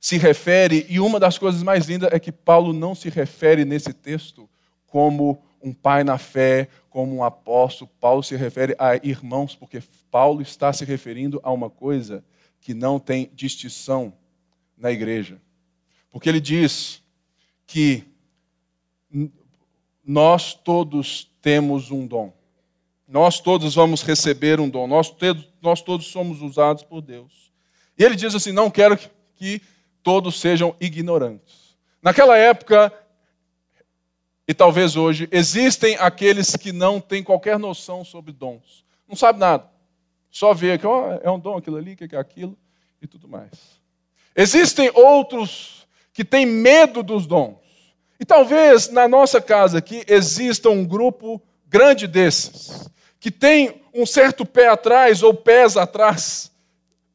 se 0.00 0.18
refere, 0.18 0.84
e 0.88 0.98
uma 0.98 1.20
das 1.20 1.38
coisas 1.38 1.62
mais 1.62 1.86
lindas 1.86 2.12
é 2.12 2.18
que 2.18 2.32
Paulo 2.32 2.72
não 2.72 2.92
se 2.92 3.08
refere 3.08 3.64
nesse 3.64 3.92
texto 3.92 4.50
como 4.88 5.40
um 5.62 5.72
pai 5.72 6.02
na 6.02 6.18
fé, 6.18 6.68
como 6.90 7.14
um 7.14 7.22
apóstolo. 7.22 7.90
Paulo 8.00 8.22
se 8.22 8.34
refere 8.36 8.74
a 8.78 8.96
irmãos, 8.96 9.54
porque 9.54 9.80
Paulo 10.10 10.42
está 10.42 10.72
se 10.72 10.84
referindo 10.84 11.40
a 11.42 11.52
uma 11.52 11.70
coisa 11.70 12.24
que 12.60 12.74
não 12.74 12.98
tem 12.98 13.30
distinção 13.32 14.12
na 14.76 14.90
igreja. 14.90 15.40
Porque 16.10 16.28
ele 16.28 16.40
diz 16.40 17.01
que 17.72 18.04
nós 20.04 20.52
todos 20.52 21.26
temos 21.40 21.90
um 21.90 22.06
dom. 22.06 22.30
Nós 23.08 23.40
todos 23.40 23.74
vamos 23.74 24.02
receber 24.02 24.60
um 24.60 24.68
dom. 24.68 24.86
Nós, 24.86 25.10
nós 25.62 25.80
todos 25.80 26.08
somos 26.08 26.42
usados 26.42 26.82
por 26.82 27.00
Deus. 27.00 27.50
E 27.96 28.04
ele 28.04 28.14
diz 28.14 28.34
assim: 28.34 28.52
não 28.52 28.70
quero 28.70 28.98
que 29.36 29.62
todos 30.02 30.38
sejam 30.38 30.76
ignorantes. 30.78 31.74
Naquela 32.02 32.36
época, 32.36 32.92
e 34.46 34.52
talvez 34.52 34.94
hoje, 34.94 35.26
existem 35.32 35.96
aqueles 35.96 36.54
que 36.54 36.72
não 36.72 37.00
têm 37.00 37.22
qualquer 37.22 37.58
noção 37.58 38.04
sobre 38.04 38.34
dons. 38.34 38.84
Não 39.08 39.16
sabe 39.16 39.38
nada. 39.38 39.66
Só 40.30 40.52
vê 40.52 40.76
que 40.76 40.86
oh, 40.86 41.12
é 41.22 41.30
um 41.30 41.38
dom 41.38 41.56
aquilo 41.56 41.78
ali, 41.78 41.96
que 41.96 42.14
é 42.14 42.18
aquilo 42.18 42.54
e 43.00 43.06
tudo 43.06 43.26
mais. 43.26 43.80
Existem 44.36 44.90
outros 44.94 45.86
que 46.12 46.22
têm 46.22 46.44
medo 46.44 47.02
dos 47.02 47.26
dons. 47.26 47.61
E 48.22 48.24
talvez 48.24 48.88
na 48.88 49.08
nossa 49.08 49.40
casa 49.40 49.78
aqui 49.78 50.04
exista 50.06 50.70
um 50.70 50.84
grupo 50.84 51.42
grande 51.66 52.06
desses, 52.06 52.88
que 53.18 53.32
tem 53.32 53.82
um 53.92 54.06
certo 54.06 54.46
pé 54.46 54.68
atrás 54.68 55.24
ou 55.24 55.34
pés 55.34 55.76
atrás 55.76 56.52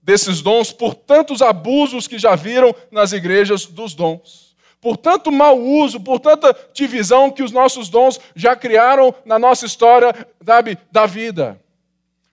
desses 0.02 0.42
dons 0.42 0.74
por 0.74 0.94
tantos 0.94 1.42
abusos 1.42 2.10
que 2.10 2.20
já 2.20 2.36
viram 2.36 2.76
nas 2.92 3.14
igrejas 3.14 3.66
dos 3.66 3.94
dons. 3.94 4.54
Por 4.82 4.98
tanto 4.98 5.32
mau 5.32 5.58
uso, 5.58 5.98
por 5.98 6.20
tanta 6.20 6.54
divisão 6.74 7.32
que 7.32 7.42
os 7.42 7.54
nossos 7.54 7.88
dons 7.88 8.20
já 8.36 8.54
criaram 8.54 9.16
na 9.24 9.40
nossa 9.40 9.66
história 9.66 10.14
sabe, 10.46 10.78
da 10.92 11.06
vida. 11.06 11.58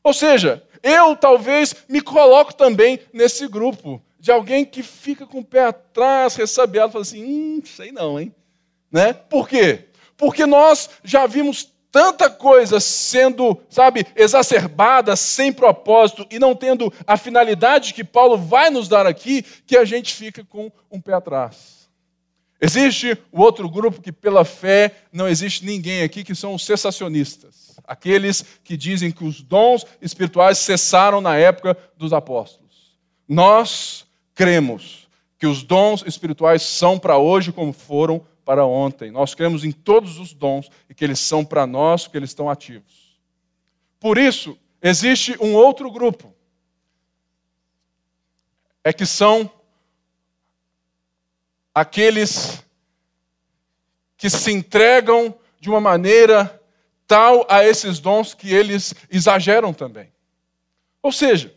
Ou 0.03 0.13
seja, 0.13 0.65
eu 0.83 1.15
talvez 1.15 1.77
me 1.89 2.01
coloco 2.01 2.53
também 2.53 2.99
nesse 3.13 3.47
grupo 3.47 4.03
de 4.19 4.33
alguém 4.33 4.65
que 4.65 4.83
fica 4.83 5.25
com 5.29 5.39
o 5.39 5.45
pé 5.45 5.67
atrás, 5.67 6.35
ressabiado, 6.35 6.91
fala 6.91 7.03
assim: 7.03 7.25
hum, 7.25 7.63
sei 7.65 7.93
não, 7.93 8.19
hein? 8.19 8.35
Né? 8.95 9.13
Por 9.13 9.49
quê? 9.49 9.89
Porque 10.17 10.47
nós 10.47 10.89
já 11.03 11.27
vimos 11.27 11.69
tanta 11.91 12.31
coisa 12.31 12.79
sendo, 12.79 13.61
sabe, 13.69 14.07
exacerbada, 14.15 15.17
sem 15.17 15.53
propósito 15.53 16.25
e 16.31 16.39
não 16.39 16.55
tendo 16.55 16.93
a 17.05 17.17
finalidade 17.17 17.93
que 17.93 18.05
Paulo 18.05 18.39
vai 18.39 18.71
nos 18.71 18.87
dar 18.87 19.05
aqui, 19.05 19.43
que 19.67 19.77
a 19.77 19.85
gente 19.85 20.15
fica 20.15 20.45
com 20.45 20.71
um 20.93 21.01
pé 21.01 21.15
atrás. 21.15 21.89
Existe 22.61 23.19
o 23.33 23.43
outro 23.43 23.69
grupo 23.69 24.01
que, 24.01 24.13
pela 24.13 24.45
fé, 24.45 24.95
não 25.13 25.27
existe 25.27 25.65
ninguém 25.65 26.03
aqui, 26.03 26.23
que 26.23 26.35
são 26.37 26.55
os 26.55 26.65
cessacionistas. 26.65 27.75
Aqueles 27.85 28.45
que 28.63 28.77
dizem 28.77 29.11
que 29.11 29.25
os 29.25 29.43
dons 29.43 29.85
espirituais 30.01 30.59
cessaram 30.59 31.21
na 31.21 31.37
época 31.37 31.77
dos 31.97 32.13
apóstolos. 32.13 32.97
Nós 33.29 34.07
cremos 34.37 35.09
que 35.37 35.49
os 35.49 35.65
dons 35.65 36.05
espirituais 36.07 36.63
são 36.63 36.97
para 36.97 37.19
hoje 37.19 37.51
como 37.51 37.73
foram 37.73 38.25
para 38.45 38.65
ontem. 38.67 39.11
Nós 39.11 39.35
cremos 39.35 39.65
em 39.65 39.73
todos 39.73 40.19
os 40.19 40.35
dons 40.35 40.71
e 40.89 40.95
que 40.95 41.05
eles 41.05 41.19
são 41.19 41.45
para 41.45 41.67
nós, 41.67 42.07
que 42.07 42.17
eles 42.17 42.31
estão 42.31 42.51
ativos. 42.51 43.19
Por 43.99 44.19
isso, 44.19 44.59
existe 44.83 45.37
um 45.41 45.55
outro 45.55 45.91
grupo. 45.91 46.35
É 48.83 48.93
que 48.93 49.07
são 49.07 49.51
aqueles 51.75 52.63
que 54.17 54.29
se 54.29 54.53
entregam 54.53 55.35
de 55.59 55.69
uma 55.69 55.81
maneira 55.81 56.61
tal 57.07 57.47
a 57.49 57.65
esses 57.65 57.99
dons 57.99 58.35
que 58.35 58.53
eles 58.53 58.95
exageram 59.11 59.73
também. 59.73 60.13
Ou 61.03 61.11
seja, 61.11 61.55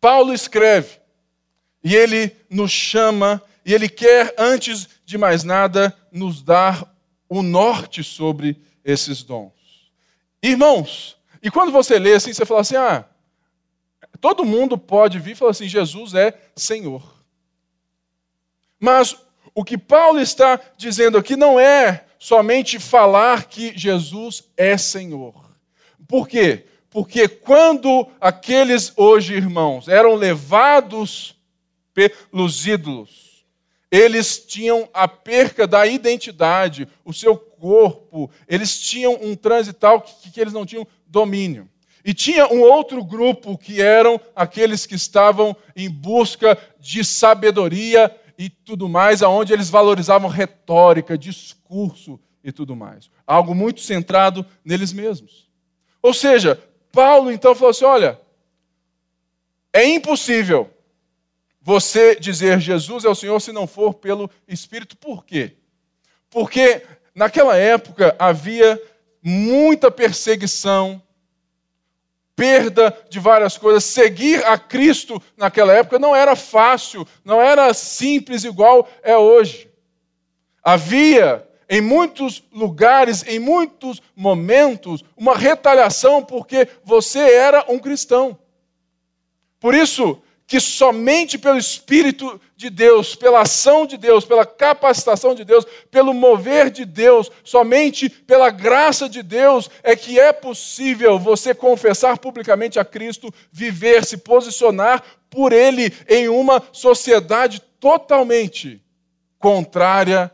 Paulo 0.00 0.32
escreve 0.32 0.98
e 1.84 1.94
ele 1.94 2.34
nos 2.48 2.70
chama 2.70 3.42
e 3.64 3.74
ele 3.74 3.88
quer, 3.88 4.34
antes 4.38 4.88
de 5.10 5.18
mais 5.18 5.42
nada, 5.42 5.94
nos 6.12 6.40
dar 6.40 6.94
o 7.28 7.42
norte 7.42 8.02
sobre 8.04 8.60
esses 8.84 9.22
dons. 9.24 9.52
Irmãos, 10.40 11.16
e 11.42 11.50
quando 11.50 11.72
você 11.72 11.98
lê 11.98 12.14
assim, 12.14 12.32
você 12.32 12.46
fala 12.46 12.60
assim: 12.60 12.76
ah, 12.76 13.04
todo 14.20 14.44
mundo 14.44 14.78
pode 14.78 15.18
vir 15.18 15.32
e 15.32 15.34
falar 15.34 15.50
assim: 15.50 15.68
Jesus 15.68 16.14
é 16.14 16.38
Senhor. 16.54 17.02
Mas 18.78 19.16
o 19.52 19.64
que 19.64 19.76
Paulo 19.76 20.20
está 20.20 20.60
dizendo 20.76 21.18
aqui 21.18 21.34
não 21.36 21.58
é 21.58 22.06
somente 22.18 22.78
falar 22.78 23.46
que 23.46 23.76
Jesus 23.76 24.44
é 24.56 24.76
Senhor. 24.78 25.34
Por 26.06 26.28
quê? 26.28 26.66
Porque 26.88 27.26
quando 27.28 28.06
aqueles 28.20 28.92
hoje 28.96 29.34
irmãos 29.34 29.88
eram 29.88 30.14
levados 30.14 31.36
pelos 31.92 32.66
ídolos, 32.66 33.29
eles 33.90 34.38
tinham 34.38 34.88
a 34.94 35.08
perca 35.08 35.66
da 35.66 35.86
identidade, 35.86 36.86
o 37.04 37.12
seu 37.12 37.36
corpo, 37.36 38.30
eles 38.46 38.78
tinham 38.78 39.18
um 39.20 39.34
transital 39.34 40.00
que, 40.00 40.30
que 40.30 40.40
eles 40.40 40.52
não 40.52 40.64
tinham 40.64 40.86
domínio. 41.06 41.68
E 42.04 42.14
tinha 42.14 42.46
um 42.46 42.60
outro 42.60 43.04
grupo 43.04 43.58
que 43.58 43.82
eram 43.82 44.18
aqueles 44.34 44.86
que 44.86 44.94
estavam 44.94 45.54
em 45.76 45.90
busca 45.90 46.56
de 46.78 47.04
sabedoria 47.04 48.14
e 48.38 48.48
tudo 48.48 48.88
mais, 48.88 49.22
aonde 49.22 49.52
eles 49.52 49.68
valorizavam 49.68 50.30
retórica, 50.30 51.18
discurso 51.18 52.18
e 52.42 52.50
tudo 52.50 52.74
mais. 52.74 53.10
Algo 53.26 53.54
muito 53.54 53.82
centrado 53.82 54.46
neles 54.64 54.92
mesmos. 54.92 55.50
Ou 56.00 56.14
seja, 56.14 56.58
Paulo 56.90 57.30
então 57.30 57.54
falou 57.54 57.70
assim: 57.70 57.84
olha, 57.84 58.18
é 59.72 59.84
impossível 59.84 60.70
você 61.70 62.16
dizer 62.16 62.58
Jesus 62.58 63.04
é 63.04 63.08
o 63.08 63.14
Senhor 63.14 63.38
se 63.38 63.52
não 63.52 63.64
for 63.64 63.94
pelo 63.94 64.28
Espírito. 64.48 64.96
Por 64.96 65.24
quê? 65.24 65.52
Porque 66.28 66.82
naquela 67.14 67.56
época 67.56 68.16
havia 68.18 68.82
muita 69.22 69.88
perseguição, 69.88 71.00
perda 72.34 72.92
de 73.08 73.20
várias 73.20 73.56
coisas. 73.56 73.84
Seguir 73.84 74.44
a 74.46 74.58
Cristo 74.58 75.22
naquela 75.36 75.72
época 75.72 75.96
não 75.96 76.14
era 76.14 76.34
fácil, 76.34 77.06
não 77.24 77.40
era 77.40 77.72
simples 77.72 78.42
igual 78.42 78.88
é 79.00 79.16
hoje. 79.16 79.70
Havia 80.64 81.48
em 81.68 81.80
muitos 81.80 82.42
lugares, 82.50 83.24
em 83.28 83.38
muitos 83.38 84.02
momentos, 84.16 85.04
uma 85.16 85.36
retaliação 85.36 86.20
porque 86.20 86.66
você 86.82 87.20
era 87.20 87.64
um 87.68 87.78
cristão. 87.78 88.36
Por 89.60 89.72
isso, 89.72 90.20
que 90.50 90.58
somente 90.58 91.38
pelo 91.38 91.56
Espírito 91.56 92.40
de 92.56 92.68
Deus, 92.68 93.14
pela 93.14 93.42
ação 93.42 93.86
de 93.86 93.96
Deus, 93.96 94.24
pela 94.24 94.44
capacitação 94.44 95.32
de 95.32 95.44
Deus, 95.44 95.64
pelo 95.92 96.12
mover 96.12 96.70
de 96.70 96.84
Deus, 96.84 97.30
somente 97.44 98.10
pela 98.10 98.50
graça 98.50 99.08
de 99.08 99.22
Deus 99.22 99.70
é 99.80 99.94
que 99.94 100.18
é 100.18 100.32
possível 100.32 101.20
você 101.20 101.54
confessar 101.54 102.18
publicamente 102.18 102.80
a 102.80 102.84
Cristo, 102.84 103.32
viver, 103.52 104.04
se 104.04 104.16
posicionar 104.16 105.04
por 105.30 105.52
Ele 105.52 105.94
em 106.08 106.28
uma 106.28 106.60
sociedade 106.72 107.60
totalmente 107.78 108.82
contrária 109.38 110.32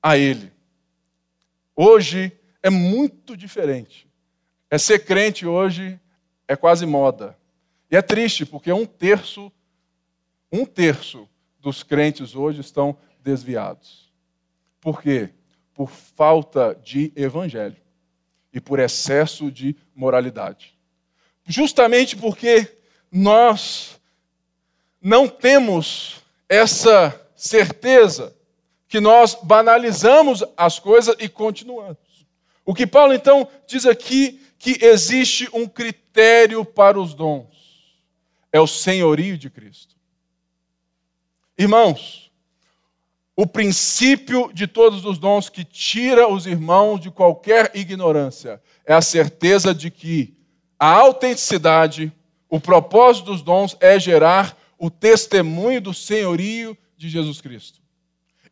a 0.00 0.16
Ele. 0.16 0.52
Hoje 1.74 2.30
é 2.62 2.70
muito 2.70 3.36
diferente. 3.36 4.06
É 4.70 4.78
ser 4.78 5.00
crente 5.00 5.44
hoje 5.44 5.98
é 6.46 6.54
quase 6.54 6.86
moda. 6.86 7.36
E 7.92 7.96
é 7.96 8.00
triste, 8.00 8.46
porque 8.46 8.72
um 8.72 8.86
terço, 8.86 9.52
um 10.50 10.64
terço 10.64 11.28
dos 11.60 11.82
crentes 11.82 12.34
hoje 12.34 12.62
estão 12.62 12.96
desviados. 13.22 14.10
Por 14.80 15.02
quê? 15.02 15.28
Por 15.74 15.90
falta 15.90 16.74
de 16.82 17.12
evangelho 17.14 17.76
e 18.50 18.58
por 18.58 18.78
excesso 18.78 19.50
de 19.50 19.76
moralidade. 19.94 20.74
Justamente 21.44 22.16
porque 22.16 22.78
nós 23.12 24.00
não 24.98 25.28
temos 25.28 26.22
essa 26.48 27.28
certeza 27.36 28.34
que 28.88 29.00
nós 29.00 29.36
banalizamos 29.42 30.42
as 30.56 30.78
coisas 30.78 31.14
e 31.18 31.28
continuamos. 31.28 32.26
O 32.64 32.72
que 32.72 32.86
Paulo 32.86 33.12
então 33.12 33.46
diz 33.66 33.84
aqui 33.84 34.40
que 34.58 34.82
existe 34.82 35.46
um 35.52 35.68
critério 35.68 36.64
para 36.64 36.98
os 36.98 37.12
dons 37.12 37.52
é 38.52 38.60
o 38.60 38.66
senhorio 38.66 39.38
de 39.38 39.48
Cristo. 39.48 39.96
Irmãos, 41.56 42.30
o 43.34 43.46
princípio 43.46 44.52
de 44.52 44.66
todos 44.66 45.04
os 45.04 45.18
dons 45.18 45.48
que 45.48 45.64
tira 45.64 46.28
os 46.28 46.46
irmãos 46.46 47.00
de 47.00 47.10
qualquer 47.10 47.70
ignorância 47.74 48.62
é 48.84 48.92
a 48.92 49.00
certeza 49.00 49.74
de 49.74 49.90
que 49.90 50.36
a 50.78 50.88
autenticidade, 50.88 52.12
o 52.48 52.60
propósito 52.60 53.26
dos 53.26 53.42
dons 53.42 53.76
é 53.80 53.98
gerar 53.98 54.58
o 54.78 54.90
testemunho 54.90 55.80
do 55.80 55.94
senhorio 55.94 56.76
de 56.96 57.08
Jesus 57.08 57.40
Cristo. 57.40 57.80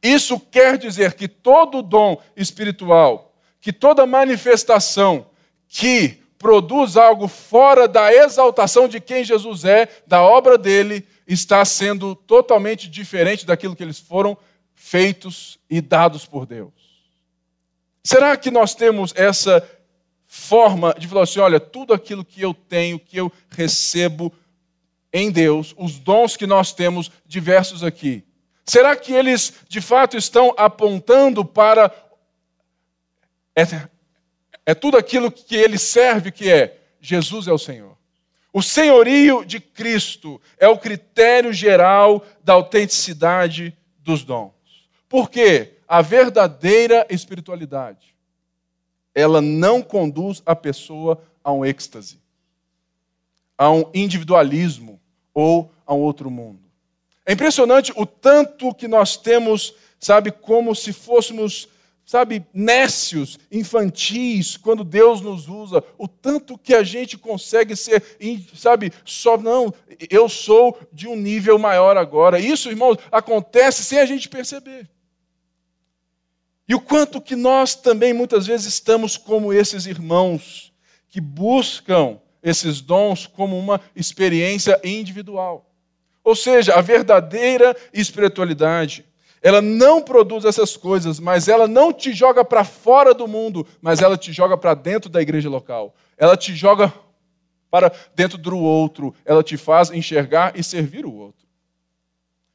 Isso 0.02 0.40
quer 0.40 0.78
dizer 0.78 1.12
que 1.14 1.28
todo 1.28 1.82
dom 1.82 2.20
espiritual, 2.34 3.34
que 3.60 3.72
toda 3.72 4.06
manifestação 4.06 5.26
que 5.68 6.22
produz 6.40 6.96
algo 6.96 7.28
fora 7.28 7.86
da 7.86 8.10
exaltação 8.10 8.88
de 8.88 8.98
quem 8.98 9.22
Jesus 9.22 9.66
é, 9.66 9.86
da 10.06 10.22
obra 10.22 10.56
dele, 10.56 11.06
está 11.26 11.62
sendo 11.66 12.14
totalmente 12.14 12.88
diferente 12.88 13.44
daquilo 13.44 13.76
que 13.76 13.82
eles 13.82 13.98
foram 13.98 14.36
feitos 14.74 15.58
e 15.68 15.82
dados 15.82 16.24
por 16.24 16.46
Deus. 16.46 16.72
Será 18.02 18.38
que 18.38 18.50
nós 18.50 18.74
temos 18.74 19.12
essa 19.14 19.62
forma 20.26 20.94
de 20.98 21.06
falar 21.06 21.24
assim: 21.24 21.40
olha, 21.40 21.60
tudo 21.60 21.92
aquilo 21.92 22.24
que 22.24 22.40
eu 22.40 22.54
tenho, 22.54 22.98
que 22.98 23.18
eu 23.18 23.30
recebo 23.50 24.32
em 25.12 25.30
Deus, 25.30 25.74
os 25.76 25.98
dons 25.98 26.38
que 26.38 26.46
nós 26.46 26.72
temos 26.72 27.10
diversos 27.26 27.84
aqui, 27.84 28.24
será 28.64 28.96
que 28.96 29.12
eles 29.12 29.52
de 29.68 29.82
fato 29.82 30.16
estão 30.16 30.54
apontando 30.56 31.44
para 31.44 31.92
é 34.70 34.74
tudo 34.74 34.96
aquilo 34.96 35.32
que 35.32 35.56
ele 35.56 35.76
serve, 35.76 36.30
que 36.30 36.48
é 36.48 36.78
Jesus 37.00 37.48
é 37.48 37.52
o 37.52 37.58
Senhor. 37.58 37.98
O 38.52 38.62
senhorio 38.62 39.44
de 39.44 39.58
Cristo 39.58 40.40
é 40.58 40.68
o 40.68 40.78
critério 40.78 41.52
geral 41.52 42.24
da 42.44 42.52
autenticidade 42.52 43.76
dos 43.98 44.22
dons. 44.22 44.52
Por 45.08 45.28
quê? 45.28 45.78
A 45.88 46.02
verdadeira 46.02 47.04
espiritualidade, 47.10 48.14
ela 49.12 49.40
não 49.40 49.82
conduz 49.82 50.40
a 50.46 50.54
pessoa 50.54 51.20
a 51.42 51.52
um 51.52 51.64
êxtase, 51.64 52.20
a 53.58 53.68
um 53.72 53.90
individualismo 53.92 55.00
ou 55.34 55.72
a 55.84 55.92
um 55.94 55.98
outro 55.98 56.30
mundo. 56.30 56.62
É 57.26 57.32
impressionante 57.32 57.92
o 57.96 58.06
tanto 58.06 58.72
que 58.72 58.86
nós 58.86 59.16
temos, 59.16 59.74
sabe, 59.98 60.30
como 60.30 60.76
se 60.76 60.92
fôssemos 60.92 61.68
sabe, 62.10 62.44
nécios, 62.52 63.38
infantis, 63.52 64.56
quando 64.56 64.82
Deus 64.82 65.20
nos 65.20 65.46
usa, 65.46 65.80
o 65.96 66.08
tanto 66.08 66.58
que 66.58 66.74
a 66.74 66.82
gente 66.82 67.16
consegue 67.16 67.76
ser, 67.76 68.02
sabe, 68.52 68.92
só 69.04 69.38
não, 69.38 69.72
eu 70.10 70.28
sou 70.28 70.76
de 70.92 71.06
um 71.06 71.14
nível 71.14 71.56
maior 71.56 71.96
agora. 71.96 72.40
Isso, 72.40 72.68
irmãos, 72.68 72.96
acontece 73.12 73.84
sem 73.84 74.00
a 74.00 74.04
gente 74.04 74.28
perceber. 74.28 74.90
E 76.68 76.74
o 76.74 76.80
quanto 76.80 77.20
que 77.20 77.36
nós 77.36 77.76
também 77.76 78.12
muitas 78.12 78.44
vezes 78.44 78.66
estamos 78.66 79.16
como 79.16 79.52
esses 79.52 79.86
irmãos 79.86 80.72
que 81.06 81.20
buscam 81.20 82.18
esses 82.42 82.80
dons 82.80 83.24
como 83.24 83.56
uma 83.56 83.80
experiência 83.94 84.80
individual. 84.82 85.72
Ou 86.24 86.34
seja, 86.34 86.74
a 86.74 86.80
verdadeira 86.80 87.76
espiritualidade 87.92 89.04
ela 89.42 89.62
não 89.62 90.02
produz 90.02 90.44
essas 90.44 90.76
coisas, 90.76 91.18
mas 91.18 91.48
ela 91.48 91.66
não 91.66 91.92
te 91.92 92.12
joga 92.12 92.44
para 92.44 92.62
fora 92.62 93.14
do 93.14 93.26
mundo, 93.26 93.66
mas 93.80 94.00
ela 94.00 94.16
te 94.16 94.32
joga 94.32 94.56
para 94.56 94.74
dentro 94.74 95.08
da 95.08 95.22
igreja 95.22 95.48
local. 95.48 95.94
Ela 96.16 96.36
te 96.36 96.54
joga 96.54 96.92
para 97.70 97.92
dentro 98.14 98.36
do 98.36 98.58
outro, 98.58 99.14
ela 99.24 99.42
te 99.42 99.56
faz 99.56 99.90
enxergar 99.90 100.58
e 100.58 100.62
servir 100.62 101.06
o 101.06 101.14
outro. 101.14 101.46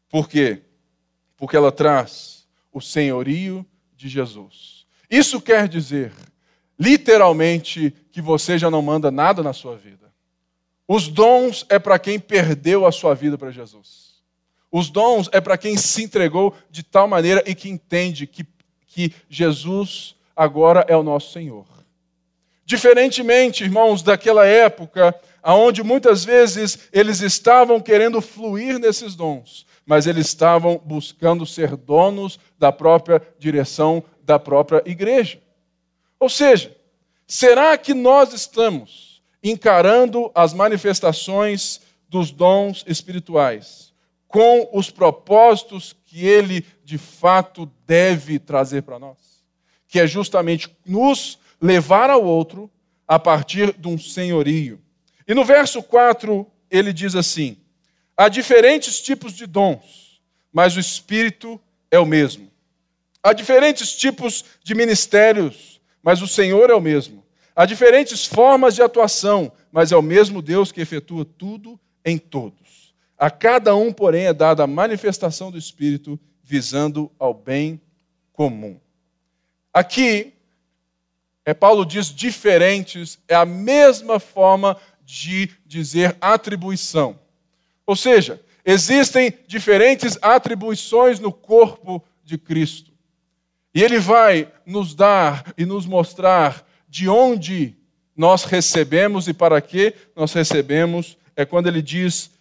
Por 0.10 0.30
quê? 0.30 0.62
Porque 1.36 1.58
ela 1.58 1.72
traz 1.72 2.46
o 2.72 2.80
senhorio 2.80 3.66
de 3.96 4.08
Jesus. 4.08 4.86
Isso 5.10 5.42
quer 5.42 5.68
dizer, 5.68 6.12
literalmente, 6.78 7.94
que 8.12 8.22
você 8.22 8.58
já 8.60 8.70
não 8.70 8.82
manda 8.82 9.10
nada 9.10 9.42
na 9.42 9.54
sua 9.54 9.76
vida. 9.76 10.14
Os 10.88 11.08
dons 11.08 11.66
é 11.68 11.80
para 11.80 11.98
quem 11.98 12.20
perdeu 12.20 12.86
a 12.86 12.92
sua 12.92 13.16
vida 13.16 13.38
para 13.38 13.50
Jesus. 13.50 14.05
Os 14.78 14.90
dons 14.90 15.30
é 15.32 15.40
para 15.40 15.58
quem 15.58 15.78
se 15.78 16.04
entregou 16.04 16.54
de 16.70 16.84
tal 16.84 17.08
maneira 17.08 17.42
e 17.46 17.56
que 17.56 17.70
entende 17.70 18.28
que, 18.28 18.46
que 18.86 19.14
Jesus 19.30 20.18
agora 20.36 20.86
é 20.90 20.98
o 20.98 21.02
nosso 21.02 21.32
Senhor. 21.32 21.66
Diferentemente, 22.66 23.64
irmãos, 23.64 24.04
daquela 24.04 24.46
época, 24.46 25.18
onde 25.46 25.82
muitas 25.82 26.26
vezes 26.26 26.90
eles 26.92 27.22
estavam 27.22 27.80
querendo 27.80 28.20
fluir 28.20 28.78
nesses 28.78 29.16
dons, 29.16 29.66
mas 29.86 30.08
eles 30.08 30.28
estavam 30.28 30.78
buscando 30.84 31.46
ser 31.46 31.78
donos 31.78 32.38
da 32.60 32.70
própria 32.70 33.22
direção 33.40 34.04
da 34.24 34.38
própria 34.38 34.84
igreja. 34.86 35.42
Ou 36.20 36.28
seja, 36.28 36.76
será 37.26 37.78
que 37.78 37.94
nós 37.94 38.34
estamos 38.34 39.24
encarando 39.42 40.30
as 40.36 40.54
manifestações 40.54 41.80
dos 42.10 42.30
dons 42.30 42.84
espirituais 42.86 43.95
com 44.28 44.70
os 44.74 44.90
propósitos 44.90 45.96
que 46.06 46.26
ele 46.26 46.66
de 46.84 46.98
fato 46.98 47.72
deve 47.86 48.40
trazer 48.40 48.84
para 48.84 49.00
nós, 49.00 49.18
que 49.88 50.00
é 50.00 50.08
justamente 50.08 50.70
nos 50.86 51.40
levar 51.62 52.10
ao 52.10 52.24
outro 52.24 52.70
a 53.08 53.20
partir 53.20 53.74
de 53.74 53.88
um 53.88 53.98
senhorio. 53.98 54.82
E 55.28 55.34
no 55.34 55.46
verso 55.46 55.82
4 55.82 56.46
ele 56.70 56.92
diz 56.92 57.16
assim: 57.16 57.58
há 58.16 58.28
diferentes 58.28 59.02
tipos 59.02 59.34
de 59.34 59.46
dons, 59.46 60.22
mas 60.52 60.76
o 60.76 60.80
Espírito 60.80 61.60
é 61.90 62.00
o 62.00 62.06
mesmo. 62.06 62.52
Há 63.24 63.34
diferentes 63.34 63.96
tipos 63.96 64.46
de 64.64 64.76
ministérios, 64.76 65.82
mas 66.04 66.22
o 66.22 66.28
Senhor 66.28 66.70
é 66.70 66.76
o 66.76 66.82
mesmo. 66.82 67.26
Há 67.56 67.66
diferentes 67.66 68.26
formas 68.26 68.76
de 68.76 68.82
atuação, 68.82 69.52
mas 69.72 69.92
é 69.92 69.98
o 69.98 70.02
mesmo 70.02 70.42
Deus 70.42 70.72
que 70.72 70.82
efetua 70.82 71.26
tudo 71.26 71.80
em 72.04 72.18
todos. 72.18 72.65
A 73.18 73.30
cada 73.30 73.76
um, 73.76 73.92
porém, 73.92 74.26
é 74.26 74.34
dada 74.34 74.64
a 74.64 74.68
manifestação 74.68 75.52
do 75.52 75.58
Espírito 75.58 76.20
visando 76.44 77.12
ao 77.18 77.34
bem 77.34 77.82
comum. 78.34 78.80
Aqui, 79.74 80.34
é, 81.44 81.54
Paulo 81.54 81.86
diz 81.86 82.08
diferentes, 82.08 83.20
é 83.28 83.36
a 83.36 83.46
mesma 83.46 84.20
forma 84.20 84.78
de 85.04 85.50
dizer 85.66 86.16
atribuição. 86.20 87.20
Ou 87.86 87.96
seja, 87.96 88.42
Existem 88.66 89.32
diferentes 89.46 90.18
atribuições 90.20 91.20
no 91.20 91.32
corpo 91.32 92.04
de 92.24 92.36
Cristo. 92.36 92.92
E 93.76 93.84
ele 93.84 94.00
vai 94.00 94.52
nos 94.66 94.96
dar 94.96 95.54
e 95.56 95.66
nos 95.66 95.86
mostrar 95.86 96.66
de 96.90 97.08
onde 97.08 97.76
nós 98.18 98.44
recebemos 98.44 99.28
e 99.28 99.34
para 99.34 99.62
que 99.62 99.94
nós 100.16 100.34
recebemos, 100.34 101.16
é 101.36 101.46
quando 101.46 101.68
ele 101.68 101.82
diz 101.82 102.32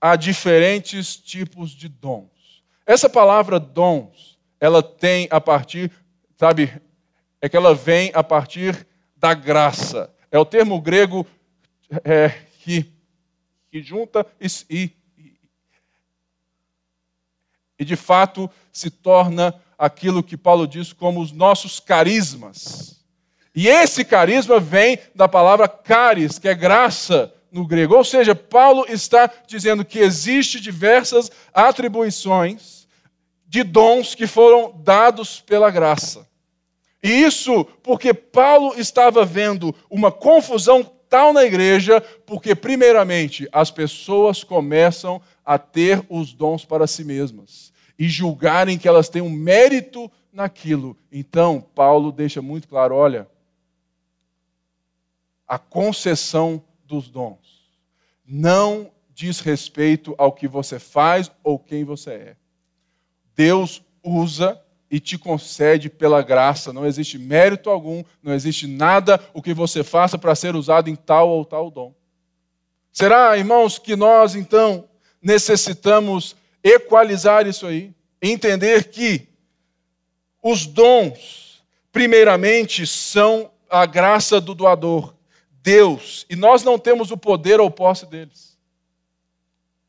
há 0.00 0.16
diferentes 0.16 1.16
tipos 1.16 1.70
de 1.70 1.88
dons. 1.88 2.62
Essa 2.86 3.08
palavra 3.08 3.58
dons, 3.58 4.38
ela 4.60 4.82
tem 4.82 5.26
a 5.30 5.40
partir, 5.40 5.90
sabe, 6.36 6.80
é 7.40 7.48
que 7.48 7.56
ela 7.56 7.74
vem 7.74 8.10
a 8.14 8.22
partir 8.22 8.86
da 9.16 9.34
graça. 9.34 10.12
É 10.30 10.38
o 10.38 10.44
termo 10.44 10.80
grego 10.80 11.26
é, 12.04 12.28
que, 12.60 12.92
que 13.70 13.82
junta 13.82 14.26
e, 14.40 14.90
e 17.78 17.84
de 17.84 17.96
fato 17.96 18.50
se 18.72 18.90
torna 18.90 19.54
aquilo 19.78 20.22
que 20.22 20.36
Paulo 20.36 20.66
diz 20.66 20.92
como 20.92 21.20
os 21.20 21.32
nossos 21.32 21.80
carismas. 21.80 23.04
E 23.54 23.68
esse 23.68 24.04
carisma 24.04 24.60
vem 24.60 24.98
da 25.14 25.26
palavra 25.26 25.66
caris, 25.66 26.38
que 26.38 26.48
é 26.48 26.54
graça 26.54 27.32
no 27.50 27.66
grego. 27.66 27.94
Ou 27.94 28.04
seja, 28.04 28.34
Paulo 28.34 28.84
está 28.88 29.30
dizendo 29.46 29.84
que 29.84 29.98
existe 29.98 30.60
diversas 30.60 31.30
atribuições 31.52 32.86
de 33.46 33.62
dons 33.62 34.14
que 34.14 34.26
foram 34.26 34.74
dados 34.82 35.40
pela 35.40 35.70
graça. 35.70 36.26
E 37.02 37.08
isso 37.08 37.64
porque 37.82 38.12
Paulo 38.12 38.74
estava 38.78 39.24
vendo 39.24 39.74
uma 39.88 40.10
confusão 40.10 40.82
tal 41.08 41.32
na 41.32 41.44
igreja, 41.44 42.00
porque 42.26 42.54
primeiramente 42.54 43.48
as 43.52 43.70
pessoas 43.70 44.42
começam 44.42 45.22
a 45.44 45.58
ter 45.58 46.04
os 46.08 46.32
dons 46.32 46.64
para 46.64 46.86
si 46.86 47.04
mesmas 47.04 47.72
e 47.98 48.08
julgarem 48.08 48.76
que 48.76 48.88
elas 48.88 49.08
têm 49.08 49.22
um 49.22 49.30
mérito 49.30 50.10
naquilo. 50.32 50.96
Então, 51.10 51.64
Paulo 51.74 52.12
deixa 52.12 52.42
muito 52.42 52.68
claro: 52.68 52.94
olha, 52.94 53.28
a 55.46 55.58
concessão 55.58 56.62
dos 56.86 57.08
dons 57.08 57.56
não 58.26 58.90
diz 59.14 59.40
respeito 59.40 60.14
ao 60.18 60.32
que 60.32 60.48
você 60.48 60.78
faz 60.78 61.30
ou 61.44 61.58
quem 61.58 61.84
você 61.84 62.10
é. 62.10 62.36
Deus 63.34 63.82
usa 64.02 64.60
e 64.90 64.98
te 64.98 65.16
concede 65.16 65.88
pela 65.88 66.22
graça. 66.22 66.72
Não 66.72 66.84
existe 66.84 67.18
mérito 67.18 67.70
algum, 67.70 68.02
não 68.22 68.34
existe 68.34 68.66
nada 68.66 69.20
o 69.32 69.40
que 69.40 69.54
você 69.54 69.84
faça 69.84 70.18
para 70.18 70.34
ser 70.34 70.56
usado 70.56 70.90
em 70.90 70.96
tal 70.96 71.28
ou 71.28 71.44
tal 71.44 71.70
dom. 71.70 71.94
Será, 72.92 73.36
irmãos, 73.36 73.78
que 73.78 73.94
nós 73.94 74.34
então 74.34 74.88
necessitamos 75.22 76.36
equalizar 76.62 77.46
isso 77.46 77.66
aí, 77.66 77.94
entender 78.20 78.90
que 78.90 79.28
os 80.42 80.66
dons, 80.66 81.62
primeiramente, 81.92 82.86
são 82.86 83.50
a 83.68 83.84
graça 83.84 84.40
do 84.40 84.54
doador, 84.54 85.15
Deus, 85.66 86.24
e 86.30 86.36
nós 86.36 86.62
não 86.62 86.78
temos 86.78 87.10
o 87.10 87.16
poder 87.16 87.58
ou 87.58 87.68
posse 87.68 88.06
deles. 88.06 88.56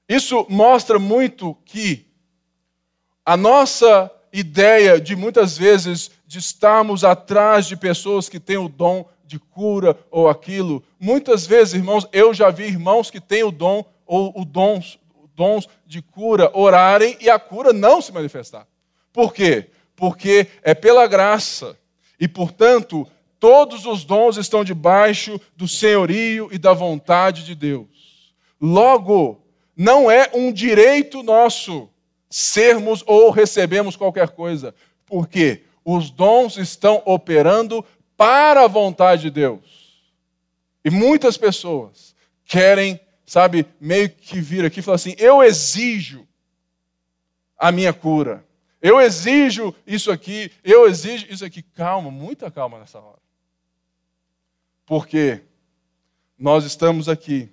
Isso 0.09 0.43
mostra 0.49 0.97
muito 0.97 1.55
que 1.65 2.07
a 3.23 3.37
nossa 3.37 4.11
ideia 4.33 4.99
de 4.99 5.15
muitas 5.15 5.55
vezes 5.55 6.09
de 6.25 6.39
estarmos 6.39 7.03
atrás 7.03 7.67
de 7.67 7.77
pessoas 7.77 8.27
que 8.27 8.39
têm 8.39 8.57
o 8.57 8.67
dom 8.67 9.07
de 9.23 9.37
cura 9.37 9.95
ou 10.09 10.27
aquilo. 10.27 10.83
Muitas 10.99 11.45
vezes, 11.45 11.75
irmãos, 11.75 12.07
eu 12.11 12.33
já 12.33 12.49
vi 12.49 12.63
irmãos 12.63 13.11
que 13.11 13.21
têm 13.21 13.43
o 13.43 13.51
dom 13.51 13.85
ou 14.03 14.33
o 14.35 14.43
dons, 14.43 14.97
dons 15.35 15.69
de 15.85 16.01
cura 16.01 16.49
orarem 16.57 17.15
e 17.21 17.29
a 17.29 17.37
cura 17.37 17.71
não 17.71 18.01
se 18.01 18.11
manifestar. 18.11 18.65
Por 19.13 19.31
quê? 19.31 19.69
Porque 19.95 20.47
é 20.63 20.73
pela 20.73 21.05
graça 21.05 21.77
e, 22.19 22.27
portanto, 22.27 23.07
todos 23.39 23.85
os 23.85 24.03
dons 24.03 24.37
estão 24.37 24.63
debaixo 24.63 25.39
do 25.55 25.67
senhorio 25.67 26.49
e 26.51 26.57
da 26.57 26.73
vontade 26.73 27.43
de 27.43 27.55
Deus. 27.55 28.33
Logo, 28.59 29.41
não 29.75 30.09
é 30.09 30.29
um 30.33 30.51
direito 30.51 31.21
nosso 31.21 31.89
sermos 32.29 33.03
ou 33.05 33.29
recebemos 33.29 33.95
qualquer 33.95 34.29
coisa. 34.29 34.73
Porque 35.05 35.63
os 35.85 36.09
dons 36.09 36.57
estão 36.57 37.01
operando 37.05 37.85
para 38.15 38.63
a 38.63 38.67
vontade 38.67 39.23
de 39.23 39.31
Deus. 39.31 40.01
E 40.83 40.89
muitas 40.89 41.37
pessoas 41.37 42.15
querem, 42.45 42.99
sabe, 43.25 43.65
meio 43.79 44.09
que 44.09 44.41
vir 44.41 44.65
aqui 44.65 44.79
e 44.79 44.83
falar 44.83 44.95
assim: 44.95 45.15
eu 45.17 45.43
exijo 45.43 46.27
a 47.57 47.71
minha 47.71 47.93
cura. 47.93 48.45
Eu 48.81 49.01
exijo 49.01 49.73
isso 49.85 50.11
aqui, 50.11 50.51
eu 50.63 50.87
exijo 50.87 51.25
isso 51.29 51.43
aqui. 51.43 51.61
Calma, 51.61 52.11
muita 52.11 52.51
calma 52.51 52.79
nessa 52.79 52.99
hora. 52.99 53.26
Porque 54.87 55.41
nós 56.39 56.63
estamos 56.63 57.09
aqui 57.09 57.49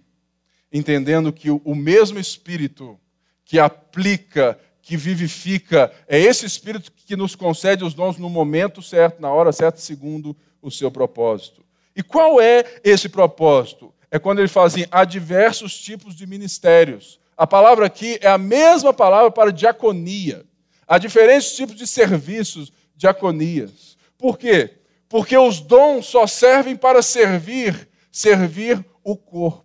entendendo 0.72 1.32
que 1.32 1.50
o 1.50 1.74
mesmo 1.74 2.18
Espírito 2.18 2.98
que 3.44 3.58
aplica, 3.58 4.58
que 4.80 4.96
vivifica. 4.96 5.92
É 6.06 6.18
esse 6.18 6.46
Espírito 6.46 6.92
que 6.92 7.16
nos 7.16 7.34
concede 7.34 7.84
os 7.84 7.92
dons 7.92 8.18
no 8.18 8.30
momento 8.30 8.80
certo, 8.80 9.20
na 9.20 9.30
hora 9.30 9.52
certa, 9.52 9.78
segundo 9.78 10.36
o 10.62 10.70
seu 10.70 10.92
propósito. 10.92 11.64
E 11.94 12.04
qual 12.04 12.40
é 12.40 12.80
esse 12.84 13.08
propósito? 13.08 13.92
É 14.12 14.18
quando 14.18 14.38
ele 14.38 14.48
fala 14.48 14.68
assim: 14.68 14.86
há 14.88 15.04
diversos 15.04 15.76
tipos 15.76 16.14
de 16.14 16.28
ministérios. 16.28 17.18
A 17.36 17.48
palavra 17.48 17.86
aqui 17.86 18.16
é 18.22 18.28
a 18.28 18.38
mesma 18.38 18.94
palavra 18.94 19.30
para 19.30 19.52
diaconia. 19.52 20.46
Há 20.86 20.98
diferentes 20.98 21.56
tipos 21.56 21.74
de 21.74 21.86
serviços, 21.86 22.72
diaconias. 22.94 23.96
Por 24.16 24.38
quê? 24.38 24.70
Porque 25.14 25.38
os 25.38 25.60
dons 25.60 26.06
só 26.06 26.26
servem 26.26 26.74
para 26.74 27.00
servir, 27.00 27.88
servir 28.10 28.84
o 29.04 29.16
corpo, 29.16 29.64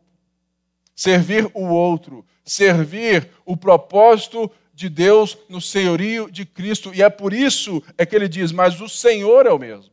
servir 0.95 1.49
o 1.55 1.69
outro, 1.69 2.23
servir 2.45 3.31
o 3.43 3.57
propósito 3.57 4.51
de 4.75 4.87
Deus 4.87 5.35
no 5.49 5.59
senhorio 5.59 6.29
de 6.29 6.45
Cristo. 6.45 6.93
E 6.93 7.01
é 7.01 7.09
por 7.09 7.33
isso 7.33 7.81
é 7.97 8.05
que 8.05 8.15
ele 8.15 8.27
diz: 8.27 8.51
"Mas 8.51 8.79
o 8.79 8.87
Senhor 8.87 9.47
é 9.47 9.51
o 9.51 9.57
mesmo". 9.57 9.91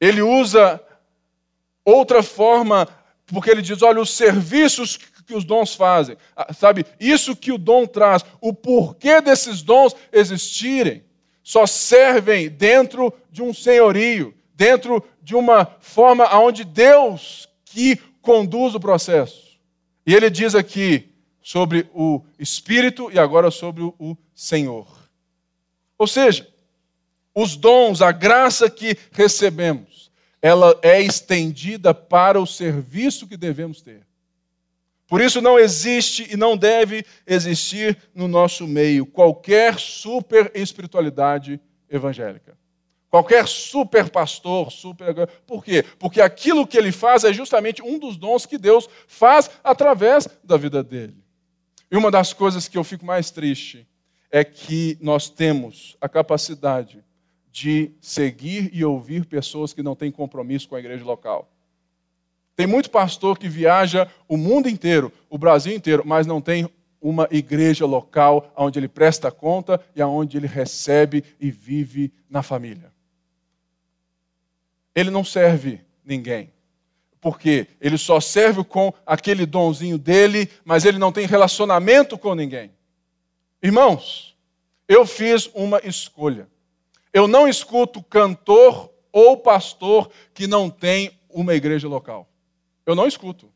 Ele 0.00 0.22
usa 0.22 0.82
outra 1.84 2.22
forma, 2.22 2.88
porque 3.26 3.50
ele 3.50 3.60
diz: 3.60 3.82
"Olha, 3.82 4.00
os 4.00 4.08
serviços 4.08 4.96
que 5.26 5.34
os 5.34 5.44
dons 5.44 5.74
fazem, 5.74 6.16
ah, 6.34 6.50
sabe? 6.54 6.86
Isso 6.98 7.36
que 7.36 7.52
o 7.52 7.58
dom 7.58 7.86
traz, 7.86 8.24
o 8.40 8.54
porquê 8.54 9.20
desses 9.20 9.60
dons 9.60 9.94
existirem, 10.10 11.04
só 11.46 11.64
servem 11.64 12.48
dentro 12.48 13.14
de 13.36 13.42
um 13.42 13.52
senhorio, 13.52 14.34
dentro 14.54 15.04
de 15.22 15.36
uma 15.36 15.66
forma 15.78 16.26
onde 16.38 16.64
Deus 16.64 17.46
que 17.66 17.96
conduz 18.22 18.74
o 18.74 18.80
processo. 18.80 19.58
E 20.06 20.14
ele 20.14 20.30
diz 20.30 20.54
aqui 20.54 21.10
sobre 21.42 21.86
o 21.92 22.24
Espírito 22.38 23.10
e 23.12 23.18
agora 23.18 23.50
sobre 23.50 23.82
o 23.82 24.16
Senhor. 24.34 24.88
Ou 25.98 26.06
seja, 26.06 26.48
os 27.34 27.56
dons, 27.56 28.00
a 28.00 28.10
graça 28.10 28.70
que 28.70 28.96
recebemos, 29.12 30.10
ela 30.40 30.74
é 30.80 31.02
estendida 31.02 31.92
para 31.92 32.40
o 32.40 32.46
serviço 32.46 33.26
que 33.26 33.36
devemos 33.36 33.82
ter. 33.82 34.06
Por 35.06 35.20
isso 35.20 35.42
não 35.42 35.58
existe 35.58 36.26
e 36.32 36.38
não 36.38 36.56
deve 36.56 37.04
existir 37.26 37.98
no 38.14 38.26
nosso 38.26 38.66
meio 38.66 39.04
qualquer 39.04 39.78
super 39.78 40.50
espiritualidade 40.54 41.60
evangélica. 41.90 42.56
Qualquer 43.16 43.48
super 43.48 44.10
pastor, 44.10 44.70
super. 44.70 45.26
Por 45.46 45.64
quê? 45.64 45.82
Porque 45.98 46.20
aquilo 46.20 46.66
que 46.66 46.76
ele 46.76 46.92
faz 46.92 47.24
é 47.24 47.32
justamente 47.32 47.82
um 47.82 47.98
dos 47.98 48.14
dons 48.14 48.44
que 48.44 48.58
Deus 48.58 48.86
faz 49.08 49.50
através 49.64 50.28
da 50.44 50.58
vida 50.58 50.84
dele. 50.84 51.16
E 51.90 51.96
uma 51.96 52.10
das 52.10 52.34
coisas 52.34 52.68
que 52.68 52.76
eu 52.76 52.84
fico 52.84 53.06
mais 53.06 53.30
triste 53.30 53.88
é 54.30 54.44
que 54.44 54.98
nós 55.00 55.30
temos 55.30 55.96
a 55.98 56.10
capacidade 56.10 57.02
de 57.50 57.90
seguir 58.02 58.68
e 58.70 58.84
ouvir 58.84 59.24
pessoas 59.24 59.72
que 59.72 59.82
não 59.82 59.96
têm 59.96 60.12
compromisso 60.12 60.68
com 60.68 60.76
a 60.76 60.80
igreja 60.80 61.02
local. 61.02 61.50
Tem 62.54 62.66
muito 62.66 62.90
pastor 62.90 63.38
que 63.38 63.48
viaja 63.48 64.06
o 64.28 64.36
mundo 64.36 64.68
inteiro, 64.68 65.10
o 65.30 65.38
Brasil 65.38 65.74
inteiro, 65.74 66.02
mas 66.04 66.26
não 66.26 66.42
tem 66.42 66.68
uma 67.00 67.26
igreja 67.30 67.86
local 67.86 68.52
onde 68.54 68.78
ele 68.78 68.88
presta 68.88 69.30
conta 69.30 69.80
e 69.94 70.02
onde 70.02 70.36
ele 70.36 70.46
recebe 70.46 71.24
e 71.40 71.50
vive 71.50 72.12
na 72.28 72.42
família 72.42 72.94
ele 74.96 75.10
não 75.10 75.22
serve 75.22 75.82
ninguém. 76.02 76.50
Porque 77.20 77.66
ele 77.80 77.98
só 77.98 78.18
serve 78.18 78.64
com 78.64 78.92
aquele 79.04 79.44
donzinho 79.44 79.98
dele, 79.98 80.50
mas 80.64 80.86
ele 80.86 80.98
não 80.98 81.12
tem 81.12 81.26
relacionamento 81.26 82.16
com 82.16 82.34
ninguém. 82.34 82.72
Irmãos, 83.62 84.34
eu 84.88 85.04
fiz 85.04 85.50
uma 85.54 85.80
escolha. 85.84 86.48
Eu 87.12 87.28
não 87.28 87.46
escuto 87.46 88.02
cantor 88.02 88.90
ou 89.12 89.36
pastor 89.36 90.10
que 90.32 90.46
não 90.46 90.70
tem 90.70 91.18
uma 91.28 91.54
igreja 91.54 91.88
local. 91.88 92.28
Eu 92.86 92.94
não 92.94 93.06
escuto. 93.06 93.50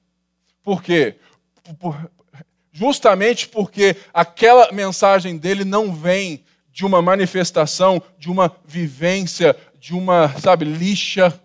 Por 0.63 0.83
quê? 0.83 1.17
Justamente 2.73 3.49
porque 3.49 3.97
aquela 4.13 4.73
mensagem 4.73 5.39
dele 5.39 5.65
não 5.65 5.95
vem 5.95 6.45
de 6.73 6.85
uma 6.85 7.03
manifestação, 7.03 8.03
de 8.19 8.31
uma 8.31 8.55
vivência, 8.65 9.57
de 9.81 9.95
uma, 9.95 10.29
sabe, 10.39 10.65
lixa 10.67 11.41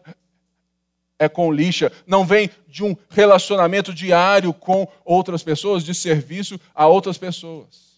é 1.17 1.29
com 1.29 1.51
lixa, 1.51 1.91
não 2.05 2.25
vem 2.25 2.49
de 2.67 2.83
um 2.83 2.95
relacionamento 3.09 3.93
diário 3.93 4.53
com 4.53 4.85
outras 5.05 5.41
pessoas, 5.41 5.83
de 5.83 5.95
serviço 5.95 6.59
a 6.73 6.87
outras 6.87 7.17
pessoas. 7.17 7.95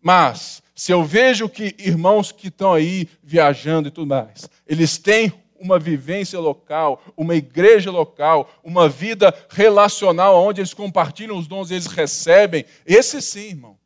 Mas, 0.00 0.62
se 0.74 0.90
eu 0.90 1.04
vejo 1.04 1.50
que 1.50 1.74
irmãos 1.78 2.32
que 2.32 2.48
estão 2.48 2.72
aí 2.72 3.06
viajando 3.22 3.88
e 3.88 3.90
tudo 3.90 4.08
mais, 4.08 4.48
eles 4.66 4.96
têm 4.96 5.30
uma 5.58 5.78
vivência 5.78 6.40
local, 6.40 7.02
uma 7.14 7.34
igreja 7.34 7.90
local, 7.90 8.50
uma 8.64 8.88
vida 8.88 9.34
relacional 9.50 10.42
onde 10.42 10.62
eles 10.62 10.72
compartilham 10.72 11.36
os 11.36 11.46
dons 11.46 11.70
eles 11.70 11.86
recebem, 11.86 12.64
esse 12.86 13.20
sim, 13.20 13.50
irmãos. 13.50 13.76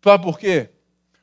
Sabe 0.00 0.22
por 0.22 0.38
quê? 0.38 0.70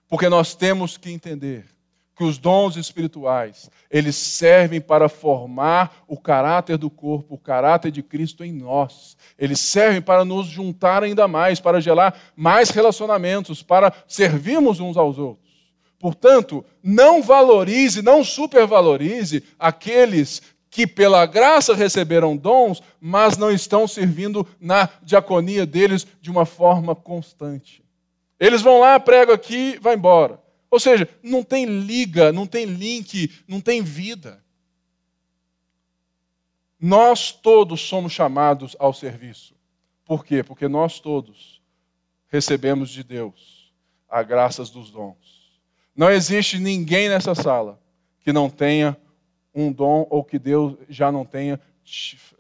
Porque 0.09 0.27
nós 0.27 0.53
temos 0.53 0.97
que 0.97 1.09
entender 1.09 1.76
que 2.17 2.23
os 2.23 2.39
dons 2.39 2.75
espirituais, 2.75 3.69
eles 3.91 4.15
servem 4.15 4.81
para 4.81 5.07
formar 5.07 6.03
o 6.07 6.17
caráter 6.17 6.75
do 6.75 6.89
corpo, 6.89 7.35
o 7.35 7.37
caráter 7.37 7.91
de 7.91 8.01
Cristo 8.01 8.43
em 8.43 8.51
nós. 8.51 9.15
Eles 9.37 9.59
servem 9.59 10.01
para 10.01 10.25
nos 10.25 10.47
juntar 10.47 11.03
ainda 11.03 11.27
mais, 11.27 11.59
para 11.59 11.79
gerar 11.79 12.19
mais 12.35 12.71
relacionamentos, 12.71 13.61
para 13.61 13.93
servirmos 14.07 14.79
uns 14.79 14.97
aos 14.97 15.19
outros. 15.19 15.47
Portanto, 15.99 16.65
não 16.81 17.21
valorize, 17.21 18.01
não 18.01 18.23
supervalorize 18.23 19.43
aqueles 19.59 20.41
que 20.71 20.87
pela 20.87 21.23
graça 21.27 21.75
receberam 21.75 22.35
dons, 22.35 22.81
mas 22.99 23.37
não 23.37 23.51
estão 23.51 23.87
servindo 23.87 24.45
na 24.59 24.89
diaconia 25.03 25.67
deles 25.67 26.05
de 26.19 26.31
uma 26.31 26.47
forma 26.47 26.95
constante. 26.95 27.83
Eles 28.39 28.63
vão 28.63 28.79
lá, 28.79 28.99
pregam 28.99 29.35
aqui, 29.35 29.77
vai 29.79 29.93
embora. 29.93 30.46
Ou 30.77 30.79
seja, 30.79 31.09
não 31.23 31.41
tem 31.43 31.65
liga, 31.65 32.31
não 32.31 32.45
tem 32.45 32.65
link, 32.65 33.33
não 33.47 33.59
tem 33.59 33.81
vida. 33.81 34.45
Nós 36.79 37.31
todos 37.31 37.81
somos 37.81 38.13
chamados 38.13 38.75
ao 38.77 38.93
serviço. 38.93 39.55
Por 40.05 40.23
quê? 40.23 40.43
Porque 40.43 40.67
nós 40.67 40.99
todos 40.99 41.59
recebemos 42.27 42.91
de 42.91 43.03
Deus 43.03 43.73
a 44.07 44.21
graças 44.21 44.69
dos 44.69 44.91
dons. 44.91 45.59
Não 45.95 46.11
existe 46.11 46.59
ninguém 46.59 47.09
nessa 47.09 47.33
sala 47.33 47.81
que 48.19 48.31
não 48.31 48.47
tenha 48.47 48.95
um 49.55 49.71
dom 49.71 50.05
ou 50.11 50.23
que 50.23 50.37
Deus 50.37 50.77
já 50.87 51.11
não 51.11 51.25
tenha, 51.25 51.59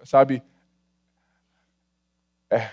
sabe, 0.03 0.43
é, 2.51 2.69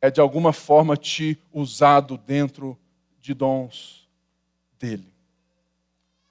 é 0.00 0.08
de 0.08 0.20
alguma 0.20 0.52
forma 0.52 0.96
te 0.96 1.36
usado 1.52 2.16
dentro 2.16 2.78
de 3.20 3.34
dons 3.34 4.05
dele. 4.78 5.06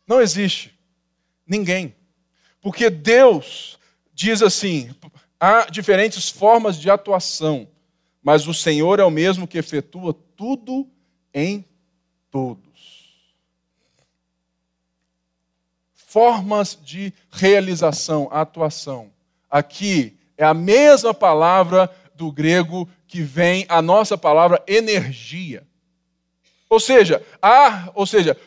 Não 0.07 0.21
existe 0.21 0.77
ninguém. 1.45 1.95
Porque 2.61 2.89
Deus 2.89 3.77
diz 4.13 4.41
assim: 4.41 4.93
há 5.39 5.65
diferentes 5.65 6.29
formas 6.29 6.79
de 6.79 6.89
atuação, 6.89 7.67
mas 8.23 8.47
o 8.47 8.53
Senhor 8.53 8.99
é 8.99 9.03
o 9.03 9.11
mesmo 9.11 9.47
que 9.47 9.57
efetua 9.57 10.13
tudo 10.35 10.87
em 11.33 11.65
todos. 12.31 12.65
Formas 15.93 16.79
de 16.81 17.13
realização, 17.29 18.29
atuação. 18.31 19.11
Aqui 19.49 20.17
é 20.37 20.45
a 20.45 20.53
mesma 20.53 21.13
palavra 21.13 21.93
do 22.15 22.31
grego 22.31 22.89
que 23.07 23.21
vem 23.21 23.65
a 23.67 23.81
nossa 23.81 24.17
palavra 24.17 24.63
energia. 24.67 25.67
Ou 26.69 26.79
seja, 26.79 27.25
há, 27.41 27.89
ou 27.93 28.05
seja, 28.05 28.37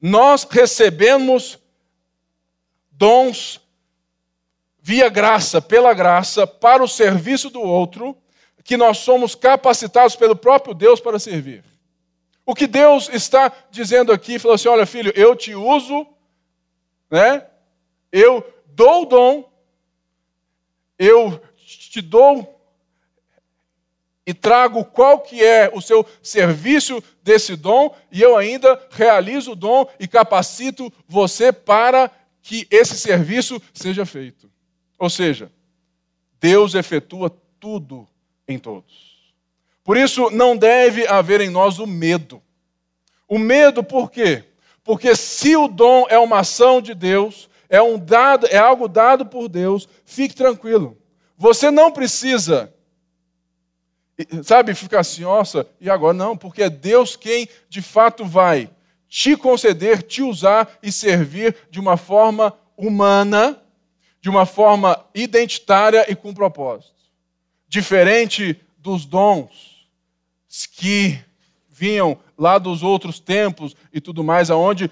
nós 0.00 0.44
recebemos 0.44 1.58
dons 2.90 3.60
via 4.80 5.08
graça, 5.08 5.60
pela 5.60 5.92
graça, 5.92 6.46
para 6.46 6.82
o 6.82 6.88
serviço 6.88 7.50
do 7.50 7.60
outro, 7.60 8.16
que 8.64 8.76
nós 8.76 8.98
somos 8.98 9.34
capacitados 9.34 10.16
pelo 10.16 10.36
próprio 10.36 10.74
Deus 10.74 11.00
para 11.00 11.18
servir. 11.18 11.64
O 12.46 12.54
que 12.54 12.66
Deus 12.66 13.08
está 13.08 13.52
dizendo 13.70 14.12
aqui, 14.12 14.38
falou 14.38 14.54
assim: 14.54 14.68
olha, 14.68 14.86
filho, 14.86 15.12
eu 15.14 15.36
te 15.36 15.54
uso, 15.54 16.06
né? 17.10 17.46
Eu 18.10 18.44
dou 18.66 19.02
o 19.02 19.06
dom, 19.06 19.52
eu 20.98 21.40
te 21.56 22.00
dou 22.00 22.59
e 24.26 24.34
trago 24.34 24.84
qual 24.84 25.20
que 25.20 25.42
é 25.42 25.70
o 25.72 25.80
seu 25.80 26.06
serviço 26.22 27.02
desse 27.22 27.56
dom 27.56 27.94
e 28.12 28.20
eu 28.20 28.36
ainda 28.36 28.80
realizo 28.90 29.52
o 29.52 29.56
dom 29.56 29.86
e 29.98 30.06
capacito 30.06 30.92
você 31.08 31.52
para 31.52 32.10
que 32.42 32.66
esse 32.70 32.96
serviço 32.98 33.60
seja 33.72 34.04
feito. 34.04 34.50
Ou 34.98 35.08
seja, 35.08 35.50
Deus 36.40 36.74
efetua 36.74 37.30
tudo 37.58 38.06
em 38.46 38.58
todos. 38.58 39.10
Por 39.82 39.96
isso 39.96 40.30
não 40.30 40.56
deve 40.56 41.06
haver 41.06 41.40
em 41.40 41.50
nós 41.50 41.78
o 41.78 41.86
medo. 41.86 42.42
O 43.26 43.38
medo 43.38 43.82
por 43.82 44.10
quê? 44.10 44.44
Porque 44.84 45.14
se 45.14 45.56
o 45.56 45.68
dom 45.68 46.06
é 46.08 46.18
uma 46.18 46.40
ação 46.40 46.80
de 46.80 46.94
Deus, 46.94 47.48
é 47.68 47.80
um 47.80 47.98
dado, 47.98 48.46
é 48.46 48.58
algo 48.58 48.88
dado 48.88 49.24
por 49.24 49.48
Deus, 49.48 49.88
fique 50.04 50.34
tranquilo. 50.34 50.98
Você 51.36 51.70
não 51.70 51.90
precisa 51.90 52.74
sabe, 54.42 54.74
ficar 54.74 55.00
assim, 55.00 55.22
nossa, 55.22 55.66
e 55.80 55.88
agora? 55.88 56.14
Não, 56.14 56.36
porque 56.36 56.62
é 56.62 56.70
Deus 56.70 57.16
quem 57.16 57.48
de 57.68 57.80
fato 57.82 58.24
vai 58.24 58.70
te 59.08 59.36
conceder, 59.36 60.02
te 60.02 60.22
usar 60.22 60.78
e 60.82 60.92
servir 60.92 61.56
de 61.70 61.80
uma 61.80 61.96
forma 61.96 62.56
humana, 62.76 63.60
de 64.20 64.28
uma 64.30 64.46
forma 64.46 65.04
identitária 65.14 66.10
e 66.10 66.14
com 66.14 66.32
propósito. 66.32 66.94
Diferente 67.68 68.60
dos 68.78 69.04
dons 69.04 69.86
que 70.72 71.18
vinham 71.68 72.18
lá 72.36 72.58
dos 72.58 72.82
outros 72.82 73.18
tempos 73.18 73.74
e 73.92 74.00
tudo 74.00 74.22
mais, 74.22 74.50
aonde 74.50 74.90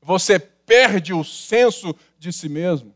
você 0.00 0.38
perde 0.38 1.12
o 1.12 1.24
senso 1.24 1.94
de 2.18 2.32
si 2.32 2.48
mesmo. 2.48 2.94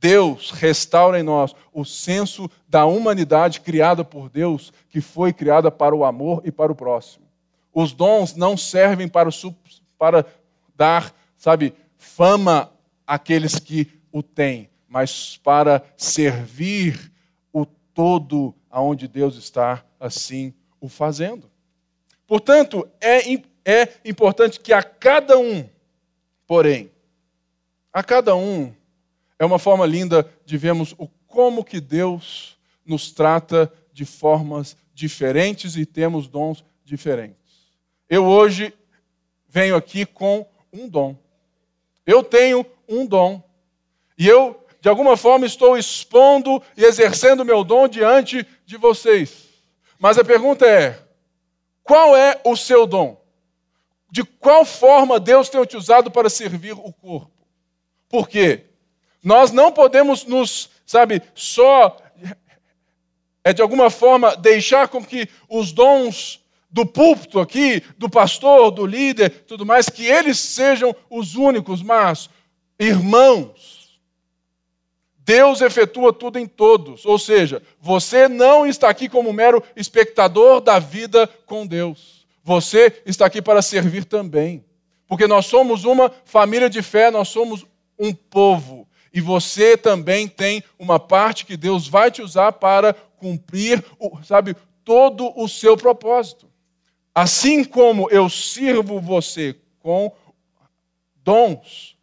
Deus 0.00 0.50
restaura 0.50 1.20
em 1.20 1.22
nós 1.22 1.54
o 1.72 1.84
senso 1.84 2.50
da 2.66 2.86
humanidade 2.86 3.60
criada 3.60 4.02
por 4.02 4.30
Deus, 4.30 4.72
que 4.88 5.00
foi 5.00 5.30
criada 5.32 5.70
para 5.70 5.94
o 5.94 6.04
amor 6.04 6.40
e 6.44 6.50
para 6.50 6.72
o 6.72 6.74
próximo. 6.74 7.26
Os 7.72 7.92
dons 7.92 8.34
não 8.34 8.56
servem 8.56 9.06
para, 9.06 9.28
para 9.98 10.24
dar, 10.74 11.14
sabe, 11.36 11.74
fama 11.98 12.72
àqueles 13.06 13.58
que 13.58 13.86
o 14.10 14.22
têm, 14.22 14.70
mas 14.88 15.36
para 15.36 15.84
servir 15.96 17.12
o 17.52 17.66
todo 17.66 18.54
aonde 18.70 19.06
Deus 19.06 19.36
está 19.36 19.84
assim 20.00 20.54
o 20.80 20.88
fazendo. 20.88 21.50
Portanto, 22.26 22.88
é, 23.00 23.34
é 23.64 23.88
importante 24.04 24.60
que 24.60 24.72
a 24.72 24.82
cada 24.82 25.38
um, 25.38 25.68
porém, 26.46 26.90
a 27.92 28.02
cada 28.02 28.34
um 28.34 28.72
é 29.40 29.44
uma 29.44 29.58
forma 29.58 29.86
linda 29.86 30.30
de 30.44 30.58
vermos 30.58 30.94
o 30.98 31.08
como 31.26 31.64
que 31.64 31.80
Deus 31.80 32.58
nos 32.84 33.10
trata 33.10 33.72
de 33.90 34.04
formas 34.04 34.76
diferentes 34.92 35.76
e 35.76 35.86
temos 35.86 36.28
dons 36.28 36.62
diferentes. 36.84 37.38
Eu 38.06 38.26
hoje 38.26 38.74
venho 39.48 39.74
aqui 39.74 40.04
com 40.04 40.46
um 40.70 40.86
dom. 40.86 41.16
Eu 42.04 42.22
tenho 42.22 42.66
um 42.86 43.06
dom. 43.06 43.42
E 44.18 44.28
eu, 44.28 44.62
de 44.78 44.90
alguma 44.90 45.16
forma, 45.16 45.46
estou 45.46 45.78
expondo 45.78 46.62
e 46.76 46.84
exercendo 46.84 47.42
meu 47.42 47.64
dom 47.64 47.88
diante 47.88 48.46
de 48.66 48.76
vocês. 48.76 49.48
Mas 49.98 50.18
a 50.18 50.24
pergunta 50.24 50.66
é: 50.66 51.02
qual 51.82 52.14
é 52.14 52.38
o 52.44 52.54
seu 52.56 52.86
dom? 52.86 53.18
De 54.10 54.22
qual 54.22 54.66
forma 54.66 55.18
Deus 55.18 55.48
tem 55.48 55.64
te 55.64 55.78
usado 55.78 56.10
para 56.10 56.28
servir 56.28 56.72
o 56.72 56.92
corpo? 56.92 57.32
Por 58.06 58.28
quê? 58.28 58.69
Nós 59.22 59.52
não 59.52 59.70
podemos 59.70 60.24
nos, 60.24 60.70
sabe, 60.86 61.22
só 61.34 61.96
é 63.42 63.52
de 63.52 63.62
alguma 63.62 63.90
forma 63.90 64.36
deixar 64.36 64.88
com 64.88 65.04
que 65.04 65.28
os 65.48 65.72
dons 65.72 66.40
do 66.70 66.86
púlpito 66.86 67.40
aqui, 67.40 67.82
do 67.98 68.08
pastor, 68.08 68.70
do 68.70 68.86
líder, 68.86 69.30
tudo 69.46 69.66
mais, 69.66 69.88
que 69.88 70.06
eles 70.06 70.38
sejam 70.38 70.94
os 71.08 71.34
únicos, 71.34 71.82
mas 71.82 72.30
irmãos, 72.78 74.00
Deus 75.18 75.60
efetua 75.60 76.12
tudo 76.12 76.38
em 76.38 76.46
todos. 76.46 77.04
Ou 77.04 77.18
seja, 77.18 77.62
você 77.80 78.28
não 78.28 78.66
está 78.66 78.88
aqui 78.88 79.08
como 79.08 79.32
mero 79.32 79.62
espectador 79.76 80.60
da 80.60 80.78
vida 80.78 81.26
com 81.46 81.66
Deus. 81.66 82.26
Você 82.42 83.02
está 83.04 83.26
aqui 83.26 83.42
para 83.42 83.62
servir 83.62 84.04
também. 84.04 84.64
Porque 85.06 85.26
nós 85.26 85.46
somos 85.46 85.84
uma 85.84 86.10
família 86.24 86.70
de 86.70 86.82
fé, 86.82 87.10
nós 87.10 87.28
somos 87.28 87.66
um 87.98 88.12
povo. 88.12 88.88
E 89.12 89.20
você 89.20 89.76
também 89.76 90.28
tem 90.28 90.62
uma 90.78 90.98
parte 90.98 91.44
que 91.44 91.56
Deus 91.56 91.88
vai 91.88 92.10
te 92.10 92.22
usar 92.22 92.52
para 92.52 92.94
cumprir, 92.94 93.84
sabe, 94.22 94.56
todo 94.84 95.32
o 95.36 95.48
seu 95.48 95.76
propósito. 95.76 96.48
Assim 97.14 97.64
como 97.64 98.08
eu 98.10 98.28
sirvo 98.28 99.00
você 99.00 99.56
com 99.80 100.12
dons, 101.24 101.96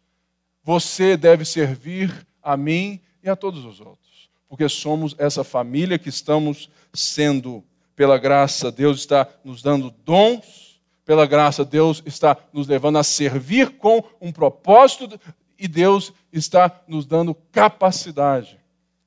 você 0.62 1.16
deve 1.16 1.44
servir 1.44 2.26
a 2.42 2.56
mim 2.56 3.00
e 3.22 3.28
a 3.28 3.34
todos 3.34 3.64
os 3.64 3.80
outros, 3.80 4.30
porque 4.48 4.68
somos 4.68 5.14
essa 5.18 5.42
família 5.42 5.98
que 5.98 6.08
estamos 6.08 6.70
sendo, 6.92 7.64
pela 7.96 8.18
graça, 8.18 8.70
Deus 8.70 9.00
está 9.00 9.26
nos 9.42 9.62
dando 9.62 9.90
dons, 10.04 10.80
pela 11.04 11.26
graça, 11.26 11.64
Deus 11.64 12.02
está 12.04 12.36
nos 12.52 12.68
levando 12.68 12.98
a 12.98 13.02
servir 13.02 13.78
com 13.78 14.04
um 14.20 14.30
propósito 14.30 15.18
e 15.58 15.66
Deus 15.66 16.12
está 16.32 16.82
nos 16.86 17.04
dando 17.04 17.34
capacidade 17.34 18.58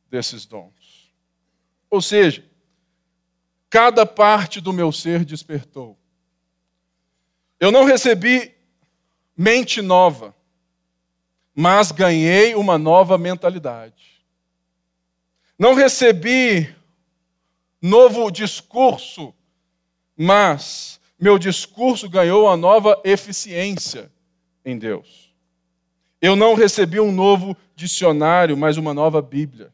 desses 0.09 0.45
dons. 0.45 1.13
Ou 1.89 2.01
seja, 2.01 2.43
cada 3.69 4.05
parte 4.05 4.59
do 4.59 4.73
meu 4.73 4.91
ser 4.91 5.23
despertou. 5.23 5.97
Eu 7.59 7.71
não 7.71 7.85
recebi 7.85 8.53
mente 9.37 9.81
nova, 9.81 10.35
mas 11.55 11.91
ganhei 11.91 12.55
uma 12.55 12.77
nova 12.77 13.17
mentalidade. 13.17 14.23
Não 15.57 15.73
recebi 15.73 16.75
novo 17.81 18.31
discurso, 18.31 19.33
mas 20.17 20.99
meu 21.19 21.37
discurso 21.37 22.09
ganhou 22.09 22.45
uma 22.45 22.57
nova 22.57 22.99
eficiência 23.03 24.11
em 24.65 24.75
Deus. 24.77 25.20
Eu 26.21 26.35
não 26.35 26.53
recebi 26.53 26.99
um 26.99 27.11
novo 27.11 27.57
dicionário, 27.75 28.55
mas 28.55 28.77
uma 28.77 28.93
nova 28.93 29.21
Bíblia. 29.21 29.73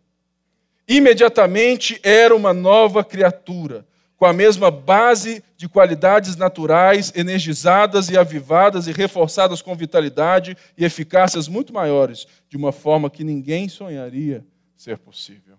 Imediatamente 0.87 1.99
era 2.01 2.33
uma 2.33 2.53
nova 2.53 3.03
criatura, 3.03 3.85
com 4.15 4.25
a 4.25 4.31
mesma 4.31 4.71
base 4.71 5.43
de 5.57 5.67
qualidades 5.67 6.37
naturais, 6.37 7.11
energizadas 7.13 8.09
e 8.09 8.17
avivadas 8.17 8.87
e 8.87 8.93
reforçadas 8.93 9.61
com 9.61 9.75
vitalidade 9.75 10.55
e 10.77 10.85
eficácias 10.85 11.49
muito 11.49 11.73
maiores, 11.73 12.25
de 12.47 12.55
uma 12.55 12.71
forma 12.71 13.09
que 13.09 13.23
ninguém 13.23 13.67
sonharia 13.67 14.45
ser 14.77 14.97
possível. 14.97 15.57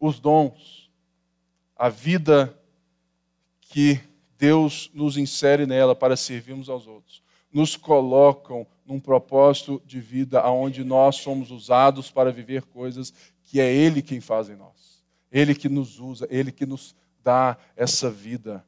Os 0.00 0.18
dons, 0.18 0.90
a 1.76 1.88
vida 1.88 2.58
que 3.60 4.00
Deus 4.36 4.90
nos 4.92 5.16
insere 5.16 5.66
nela 5.66 5.94
para 5.94 6.16
servirmos 6.16 6.68
aos 6.68 6.86
outros, 6.86 7.22
nos 7.52 7.76
colocam 7.76 8.66
num 8.86 9.00
propósito 9.00 9.82
de 9.84 10.00
vida 10.00 10.46
onde 10.48 10.84
nós 10.84 11.16
somos 11.16 11.50
usados 11.50 12.10
para 12.10 12.30
viver 12.30 12.62
coisas 12.62 13.12
que 13.42 13.60
é 13.60 13.72
Ele 13.72 14.00
quem 14.00 14.20
faz 14.20 14.48
em 14.48 14.56
nós. 14.56 15.04
Ele 15.30 15.54
que 15.54 15.68
nos 15.68 15.98
usa, 15.98 16.26
Ele 16.30 16.52
que 16.52 16.64
nos 16.64 16.94
dá 17.22 17.56
essa 17.76 18.10
vida. 18.10 18.64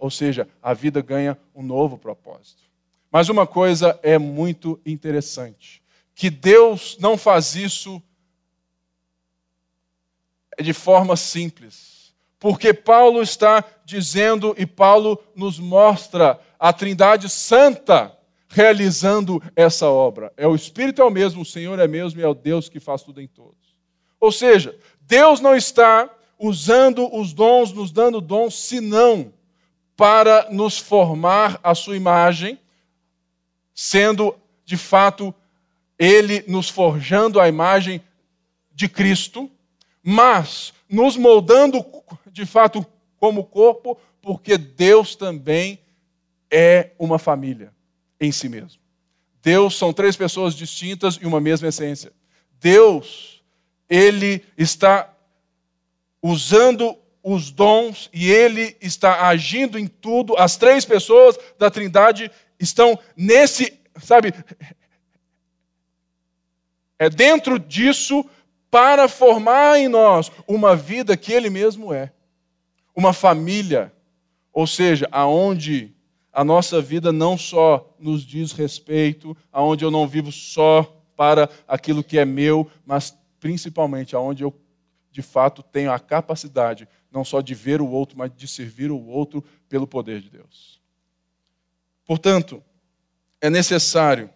Ou 0.00 0.10
seja, 0.10 0.48
a 0.62 0.74
vida 0.74 1.00
ganha 1.00 1.38
um 1.54 1.62
novo 1.62 1.96
propósito. 1.96 2.62
Mas 3.10 3.28
uma 3.28 3.46
coisa 3.46 3.98
é 4.02 4.18
muito 4.18 4.80
interessante: 4.84 5.82
que 6.14 6.28
Deus 6.28 6.96
não 7.00 7.16
faz 7.16 7.54
isso 7.54 8.02
de 10.60 10.72
forma 10.72 11.16
simples. 11.16 12.14
Porque 12.38 12.74
Paulo 12.74 13.22
está 13.22 13.64
dizendo, 13.84 14.54
e 14.58 14.66
Paulo 14.66 15.22
nos 15.34 15.58
mostra 15.58 16.38
a 16.58 16.72
Trindade 16.72 17.28
Santa 17.28 18.15
realizando 18.56 19.42
essa 19.54 19.86
obra. 19.86 20.32
É 20.34 20.46
o 20.46 20.54
Espírito 20.54 21.02
é 21.02 21.04
o 21.04 21.10
mesmo, 21.10 21.42
o 21.42 21.44
Senhor 21.44 21.78
é 21.78 21.86
mesmo 21.86 22.18
e 22.18 22.24
é 22.24 22.26
o 22.26 22.32
Deus 22.32 22.70
que 22.70 22.80
faz 22.80 23.02
tudo 23.02 23.20
em 23.20 23.26
todos. 23.26 23.76
Ou 24.18 24.32
seja, 24.32 24.74
Deus 25.02 25.40
não 25.40 25.54
está 25.54 26.08
usando 26.38 27.14
os 27.14 27.34
dons, 27.34 27.70
nos 27.70 27.90
dando 27.90 28.18
dons, 28.18 28.58
senão 28.58 29.30
para 29.94 30.48
nos 30.50 30.78
formar 30.78 31.60
a 31.62 31.74
sua 31.74 31.96
imagem, 31.96 32.58
sendo 33.74 34.34
de 34.64 34.78
fato 34.78 35.34
Ele 35.98 36.42
nos 36.48 36.70
forjando 36.70 37.38
a 37.38 37.48
imagem 37.48 38.00
de 38.72 38.88
Cristo, 38.88 39.50
mas 40.02 40.72
nos 40.88 41.14
moldando 41.14 41.84
de 42.32 42.46
fato 42.46 42.86
como 43.18 43.44
corpo, 43.44 43.98
porque 44.22 44.56
Deus 44.56 45.14
também 45.14 45.78
é 46.50 46.92
uma 46.98 47.18
família 47.18 47.75
em 48.20 48.32
si 48.32 48.48
mesmo. 48.48 48.80
Deus 49.42 49.76
são 49.76 49.92
três 49.92 50.16
pessoas 50.16 50.54
distintas 50.54 51.16
e 51.20 51.26
uma 51.26 51.40
mesma 51.40 51.68
essência. 51.68 52.12
Deus 52.60 53.42
ele 53.88 54.44
está 54.56 55.12
usando 56.22 56.96
os 57.22 57.50
dons 57.50 58.10
e 58.12 58.30
ele 58.30 58.76
está 58.80 59.28
agindo 59.28 59.78
em 59.78 59.86
tudo. 59.86 60.36
As 60.36 60.56
três 60.56 60.84
pessoas 60.84 61.38
da 61.58 61.70
Trindade 61.70 62.30
estão 62.58 62.98
nesse, 63.16 63.78
sabe, 64.02 64.32
é 66.98 67.10
dentro 67.10 67.58
disso 67.58 68.24
para 68.70 69.08
formar 69.08 69.78
em 69.78 69.88
nós 69.88 70.30
uma 70.46 70.76
vida 70.76 71.16
que 71.16 71.32
ele 71.32 71.50
mesmo 71.50 71.92
é. 71.92 72.12
Uma 72.94 73.12
família, 73.12 73.92
ou 74.52 74.66
seja, 74.66 75.08
aonde 75.10 75.95
a 76.36 76.44
nossa 76.44 76.82
vida 76.82 77.10
não 77.10 77.38
só 77.38 77.96
nos 77.98 78.22
diz 78.22 78.52
respeito, 78.52 79.34
aonde 79.50 79.86
eu 79.86 79.90
não 79.90 80.06
vivo 80.06 80.30
só 80.30 80.82
para 81.16 81.48
aquilo 81.66 82.04
que 82.04 82.18
é 82.18 82.26
meu, 82.26 82.70
mas 82.84 83.16
principalmente 83.40 84.14
aonde 84.14 84.44
eu 84.44 84.54
de 85.10 85.22
fato 85.22 85.62
tenho 85.62 85.90
a 85.90 85.98
capacidade 85.98 86.86
não 87.10 87.24
só 87.24 87.40
de 87.40 87.54
ver 87.54 87.80
o 87.80 87.88
outro, 87.88 88.18
mas 88.18 88.30
de 88.36 88.46
servir 88.46 88.90
o 88.90 89.02
outro 89.06 89.42
pelo 89.66 89.86
poder 89.86 90.20
de 90.20 90.28
Deus. 90.28 90.78
Portanto, 92.04 92.62
é 93.40 93.48
necessário 93.48 94.28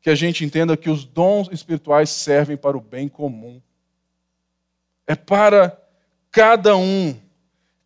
que 0.00 0.10
a 0.10 0.14
gente 0.14 0.44
entenda 0.44 0.76
que 0.76 0.88
os 0.88 1.04
dons 1.04 1.48
espirituais 1.50 2.08
servem 2.08 2.56
para 2.56 2.78
o 2.78 2.80
bem 2.80 3.08
comum. 3.08 3.60
É 5.08 5.16
para 5.16 5.76
cada 6.30 6.76
um 6.76 7.20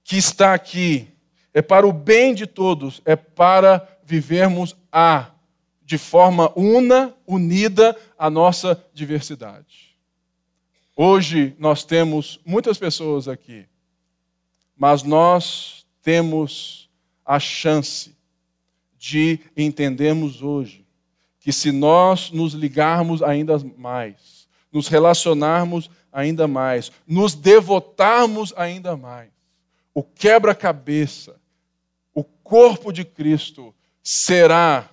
que 0.04 0.18
está 0.18 0.52
aqui, 0.52 1.08
é 1.54 1.60
para 1.60 1.86
o 1.86 1.92
bem 1.92 2.34
de 2.34 2.46
todos, 2.46 3.02
é 3.04 3.16
para 3.16 3.86
vivermos 4.04 4.76
a 4.90 5.30
de 5.84 5.98
forma 5.98 6.50
una, 6.56 7.14
unida 7.26 7.96
a 8.18 8.30
nossa 8.30 8.82
diversidade. 8.94 9.96
Hoje 10.96 11.54
nós 11.58 11.84
temos 11.84 12.40
muitas 12.44 12.78
pessoas 12.78 13.28
aqui, 13.28 13.66
mas 14.76 15.02
nós 15.02 15.84
temos 16.02 16.88
a 17.24 17.38
chance 17.38 18.16
de 18.98 19.38
entendermos 19.56 20.42
hoje 20.42 20.86
que 21.40 21.52
se 21.52 21.72
nós 21.72 22.30
nos 22.30 22.54
ligarmos 22.54 23.22
ainda 23.22 23.58
mais, 23.76 24.46
nos 24.70 24.86
relacionarmos 24.86 25.90
ainda 26.12 26.46
mais, 26.46 26.92
nos 27.06 27.34
devotarmos 27.34 28.54
ainda 28.56 28.96
mais, 28.96 29.30
o 29.92 30.02
quebra-cabeça, 30.02 31.41
o 32.14 32.25
corpo 32.25 32.92
de 32.92 33.05
Cristo 33.05 33.75
será 34.03 34.90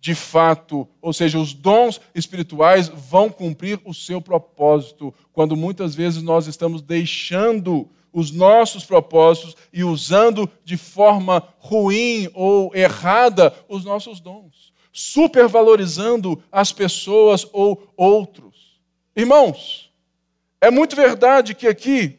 de 0.00 0.14
fato, 0.14 0.88
ou 1.02 1.12
seja, 1.12 1.38
os 1.38 1.52
dons 1.52 2.00
espirituais 2.14 2.88
vão 2.88 3.28
cumprir 3.28 3.78
o 3.84 3.92
seu 3.92 4.20
propósito, 4.20 5.14
quando 5.30 5.54
muitas 5.54 5.94
vezes 5.94 6.22
nós 6.22 6.46
estamos 6.46 6.80
deixando 6.80 7.88
os 8.12 8.30
nossos 8.30 8.84
propósitos 8.84 9.56
e 9.72 9.84
usando 9.84 10.50
de 10.64 10.76
forma 10.76 11.46
ruim 11.58 12.28
ou 12.32 12.74
errada 12.74 13.54
os 13.68 13.84
nossos 13.84 14.20
dons, 14.20 14.72
supervalorizando 14.90 16.42
as 16.50 16.72
pessoas 16.72 17.46
ou 17.52 17.92
outros. 17.94 18.80
Irmãos, 19.14 19.92
é 20.60 20.70
muito 20.70 20.96
verdade 20.96 21.54
que 21.54 21.68
aqui 21.68 22.18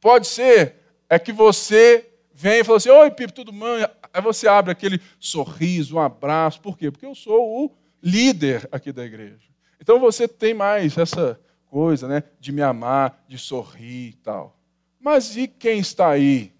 pode 0.00 0.26
ser 0.26 0.76
é 1.08 1.18
que 1.18 1.32
você 1.32 2.13
vem 2.34 2.60
e 2.60 2.64
fala 2.64 2.78
assim: 2.78 2.90
Oi, 2.90 3.10
Pipo, 3.12 3.32
tudo 3.32 3.52
bem? 3.52 3.88
Aí 4.12 4.20
você 4.20 4.48
abre 4.48 4.72
aquele 4.72 5.00
sorriso, 5.18 5.96
um 5.96 6.00
abraço. 6.00 6.60
Por 6.60 6.76
quê? 6.76 6.90
Porque 6.90 7.06
eu 7.06 7.14
sou 7.14 7.64
o 7.64 7.72
líder 8.02 8.68
aqui 8.70 8.92
da 8.92 9.04
igreja. 9.04 9.48
Então 9.80 10.00
você 10.00 10.26
tem 10.26 10.52
mais 10.52 10.98
essa 10.98 11.40
coisa, 11.66 12.06
né, 12.06 12.22
de 12.38 12.52
me 12.52 12.62
amar, 12.62 13.24
de 13.28 13.38
sorrir 13.38 14.10
e 14.10 14.14
tal. 14.14 14.58
Mas 15.00 15.36
e 15.36 15.46
quem 15.46 15.78
está 15.78 16.10
aí 16.10 16.52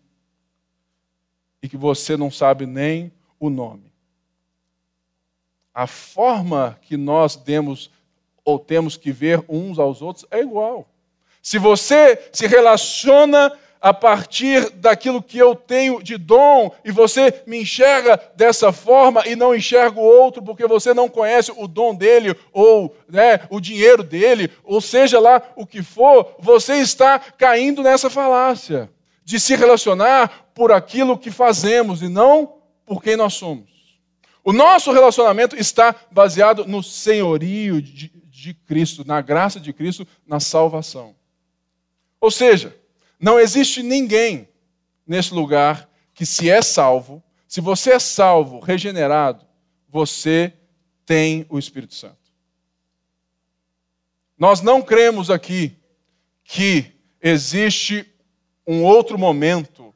e 1.62 1.68
que 1.68 1.77
você 1.77 2.16
não 2.16 2.31
sabe 2.31 2.66
nem 2.66 3.12
o 3.39 3.49
nome? 3.49 3.93
A 5.72 5.87
forma 5.87 6.79
que 6.83 6.97
nós 6.97 7.37
demos 7.37 7.91
ou 8.45 8.59
temos 8.59 8.97
que 8.97 9.11
ver 9.11 9.43
uns 9.49 9.79
aos 9.79 10.03
outros 10.03 10.27
é 10.31 10.41
igual. 10.41 10.89
Se 11.43 11.59
você 11.59 12.31
se 12.33 12.47
relaciona 12.47 13.53
a 13.85 13.93
partir 13.93 14.70
daquilo 14.70 15.22
que 15.22 15.37
eu 15.37 15.55
tenho 15.55 16.03
de 16.03 16.16
dom 16.16 16.70
e 16.82 16.91
você 16.91 17.43
me 17.47 17.61
enxerga 17.61 18.18
dessa 18.35 18.72
forma 18.72 19.22
e 19.26 19.37
não 19.37 19.55
enxerga 19.55 20.01
o 20.01 20.03
outro 20.03 20.43
porque 20.43 20.66
você 20.66 20.95
não 20.95 21.07
conhece 21.07 21.53
o 21.55 21.68
dom 21.68 21.95
dele 21.95 22.35
ou 22.51 22.97
né, 23.07 23.41
o 23.51 23.61
dinheiro 23.61 24.03
dele, 24.03 24.51
ou 24.64 24.80
seja 24.80 25.20
lá 25.20 25.43
o 25.55 25.66
que 25.66 25.82
for, 25.82 26.35
você 26.39 26.76
está 26.76 27.18
caindo 27.18 27.82
nessa 27.82 28.09
falácia 28.09 28.91
de 29.22 29.39
se 29.39 29.55
relacionar 29.55 30.49
por 30.55 30.72
aquilo 30.72 31.18
que 31.18 31.30
fazemos 31.30 32.01
e 32.01 32.09
não 32.09 32.55
por 32.87 33.03
quem 33.03 33.16
nós 33.16 33.35
somos. 33.35 33.68
O 34.43 34.51
nosso 34.51 34.93
relacionamento 34.93 35.57
está 35.57 35.95
baseado 36.11 36.64
no 36.64 36.82
senhorio 36.82 37.82
de, 37.82 38.11
de 38.30 38.55
Cristo, 38.55 39.07
na 39.07 39.20
graça 39.20 39.61
de 39.61 39.74
Cristo, 39.74 40.09
na 40.26 40.41
salvação. 40.41 41.14
Ou 42.18 42.30
seja, 42.30 42.74
não 43.25 43.41
existe 43.41 43.83
ninguém 43.83 44.47
nesse 45.07 45.33
lugar 45.33 45.89
que, 46.12 46.27
se 46.27 46.51
é 46.51 46.61
salvo, 46.61 47.22
se 47.49 47.59
você 47.59 47.93
é 47.93 47.99
salvo, 47.99 48.61
regenerado, 48.61 49.47
você 49.89 50.53
tem 51.07 51.47
o 51.49 51.59
Espírito 51.59 51.95
Santo. 51.95 52.18
Nós 54.39 54.61
não 54.61 54.83
cremos 54.83 55.31
aqui 55.31 55.75
que 56.45 56.93
existe 57.18 58.07
um 58.66 58.85
outro 58.85 59.18
momento 59.18 59.95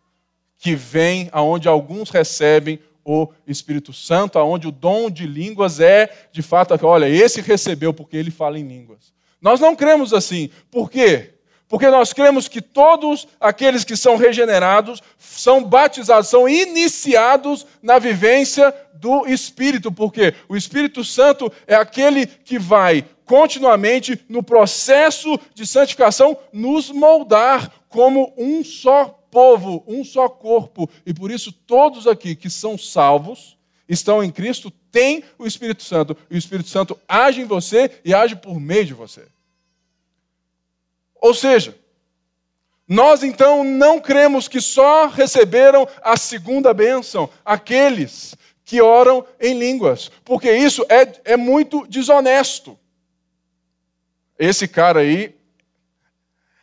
que 0.56 0.74
vem 0.74 1.28
aonde 1.30 1.68
alguns 1.68 2.08
recebem 2.08 2.80
o 3.04 3.28
Espírito 3.46 3.92
Santo, 3.92 4.38
aonde 4.38 4.66
o 4.66 4.72
dom 4.72 5.10
de 5.10 5.26
línguas 5.26 5.80
é, 5.80 6.28
de 6.32 6.40
fato, 6.40 6.74
olha, 6.86 7.06
esse 7.06 7.42
recebeu 7.42 7.92
porque 7.92 8.16
ele 8.16 8.30
fala 8.30 8.58
em 8.58 8.66
línguas. 8.66 9.12
Nós 9.38 9.60
não 9.60 9.76
cremos 9.76 10.14
assim. 10.14 10.48
Por 10.70 10.90
quê? 10.90 11.34
Porque 11.68 11.88
nós 11.88 12.14
cremos 12.14 12.48
que 12.48 12.62
todos 12.62 13.28
aqueles 13.38 13.84
que 13.84 13.96
são 13.96 14.16
regenerados 14.16 15.02
são 15.18 15.62
batizados, 15.62 16.28
são 16.28 16.48
iniciados 16.48 17.66
na 17.82 17.98
vivência 17.98 18.74
do 18.94 19.26
Espírito, 19.26 19.92
porque 19.92 20.34
o 20.48 20.56
Espírito 20.56 21.04
Santo 21.04 21.52
é 21.66 21.74
aquele 21.74 22.26
que 22.26 22.58
vai 22.58 23.04
continuamente 23.24 24.18
no 24.28 24.42
processo 24.42 25.38
de 25.54 25.66
santificação 25.66 26.36
nos 26.50 26.90
moldar 26.90 27.70
como 27.90 28.32
um 28.38 28.64
só 28.64 29.18
povo, 29.30 29.84
um 29.86 30.02
só 30.02 30.28
corpo. 30.28 30.88
E 31.04 31.12
por 31.12 31.30
isso 31.30 31.52
todos 31.52 32.06
aqui 32.06 32.34
que 32.34 32.48
são 32.48 32.78
salvos, 32.78 33.58
estão 33.86 34.24
em 34.24 34.30
Cristo, 34.30 34.70
têm 34.90 35.22
o 35.38 35.46
Espírito 35.46 35.82
Santo. 35.82 36.16
E 36.30 36.34
o 36.34 36.38
Espírito 36.38 36.70
Santo 36.70 36.98
age 37.06 37.42
em 37.42 37.44
você 37.44 37.90
e 38.02 38.14
age 38.14 38.36
por 38.36 38.58
meio 38.58 38.86
de 38.86 38.94
você. 38.94 39.26
Ou 41.20 41.34
seja, 41.34 41.76
nós 42.86 43.22
então 43.22 43.62
não 43.62 44.00
cremos 44.00 44.48
que 44.48 44.60
só 44.60 45.06
receberam 45.06 45.86
a 46.02 46.16
segunda 46.16 46.72
bênção 46.72 47.28
aqueles 47.44 48.34
que 48.64 48.80
oram 48.80 49.24
em 49.40 49.58
línguas, 49.58 50.10
porque 50.24 50.50
isso 50.52 50.84
é, 50.88 51.32
é 51.32 51.36
muito 51.36 51.86
desonesto. 51.86 52.78
Esse 54.38 54.68
cara 54.68 55.00
aí, 55.00 55.34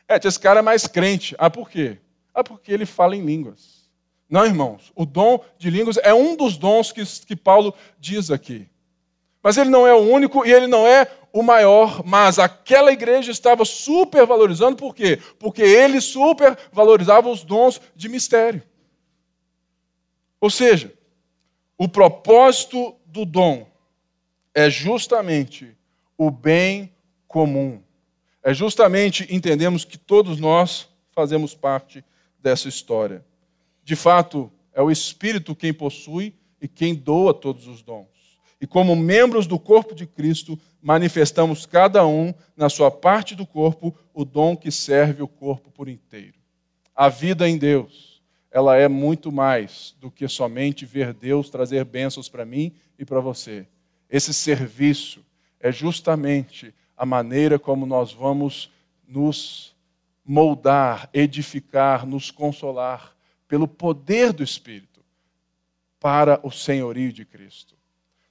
é, 0.08 0.20
esse 0.24 0.39
cara 0.39 0.60
é 0.60 0.64
mais 0.64 0.88
crente. 0.88 1.36
Ah, 1.38 1.49
por 1.49 1.70
quê? 1.70 1.97
Ah, 2.34 2.43
porque 2.43 2.72
ele 2.72 2.86
fala 2.86 3.16
em 3.16 3.26
línguas. 3.26 3.89
Não, 4.30 4.45
irmãos, 4.45 4.91
o 4.95 5.06
dom 5.06 5.43
de 5.58 5.70
línguas 5.70 5.97
é 5.97 6.14
um 6.14 6.36
dos 6.36 6.58
dons 6.58 6.91
que, 6.91 7.03
que 7.26 7.36
Paulo 7.36 7.74
diz 7.99 8.32
aqui. 8.32 8.68
Mas 9.45 9.57
ele 9.57 9.69
não 9.69 9.85
é 9.85 9.93
o 9.93 9.99
único 9.99 10.43
e 10.43 10.51
ele 10.51 10.65
não 10.65 10.87
é 10.87 11.07
o 11.31 11.43
maior, 11.43 12.03
mas 12.03 12.39
aquela 12.39 12.91
igreja 12.91 13.31
estava 13.31 13.63
supervalorizando, 13.63 14.75
por 14.75 14.95
quê? 14.95 15.19
Porque 15.37 15.61
ele 15.61 16.01
supervalorizava 16.01 17.29
os 17.29 17.43
dons 17.43 17.79
de 17.95 18.09
mistério. 18.09 18.63
Ou 20.41 20.49
seja, 20.49 20.91
o 21.77 21.87
propósito 21.87 22.95
do 23.05 23.23
dom 23.23 23.67
é 24.51 24.67
justamente 24.67 25.77
o 26.17 26.31
bem 26.31 26.91
comum. 27.27 27.83
É 28.41 28.51
justamente 28.51 29.27
entendemos 29.29 29.85
que 29.85 29.99
todos 29.99 30.39
nós 30.39 30.89
fazemos 31.11 31.53
parte 31.53 32.03
dessa 32.39 32.67
história. 32.67 33.23
De 33.83 33.95
fato, 33.95 34.51
é 34.73 34.81
o 34.81 34.89
Espírito 34.89 35.55
quem 35.55 35.71
possui 35.71 36.33
e 36.59 36.67
quem 36.67 36.95
doa 36.95 37.31
todos 37.31 37.67
os 37.67 37.83
dons 37.83 38.14
e, 38.66 38.68
como 38.68 38.95
membros 38.95 39.45
do 39.45 39.59
corpo 39.59 39.93
de 39.93 40.07
Cristo, 40.07 40.59
manifestamos 40.82 41.68
cada 41.68 42.03
um, 42.07 42.34
na 42.57 42.68
sua 42.68 42.89
parte 42.89 43.36
do 43.36 43.45
corpo, 43.45 43.95
o 44.11 44.26
dom 44.26 44.57
que 44.57 44.72
serve 44.72 45.22
o 45.22 45.28
corpo 45.28 45.70
por 45.70 45.88
inteiro. 45.88 46.34
A 46.95 47.07
vida 47.07 47.47
em 47.47 47.59
Deus, 47.59 48.24
ela 48.49 48.76
é 48.76 48.88
muito 48.88 49.32
mais 49.32 49.95
do 49.99 50.09
que 50.09 50.28
somente 50.28 50.84
ver 50.84 51.13
Deus 51.13 51.47
trazer 51.47 51.86
bênçãos 51.86 52.28
para 52.28 52.43
mim 52.43 52.74
e 52.97 53.05
para 53.05 53.20
você. 53.20 53.68
Esse 54.09 54.34
serviço 54.34 55.24
é 55.59 55.72
justamente 55.72 56.74
a 56.97 57.05
maneira 57.05 57.59
como 57.59 57.86
nós 57.86 58.11
vamos 58.11 58.72
nos 59.07 59.76
moldar, 60.26 61.07
edificar, 61.13 62.03
nos 62.03 62.32
consolar 62.32 63.16
pelo 63.47 63.68
poder 63.68 64.34
do 64.34 64.41
Espírito 64.41 65.05
para 65.99 66.39
o 66.41 66.49
senhorio 66.49 67.13
de 67.13 67.24
Cristo. 67.26 67.74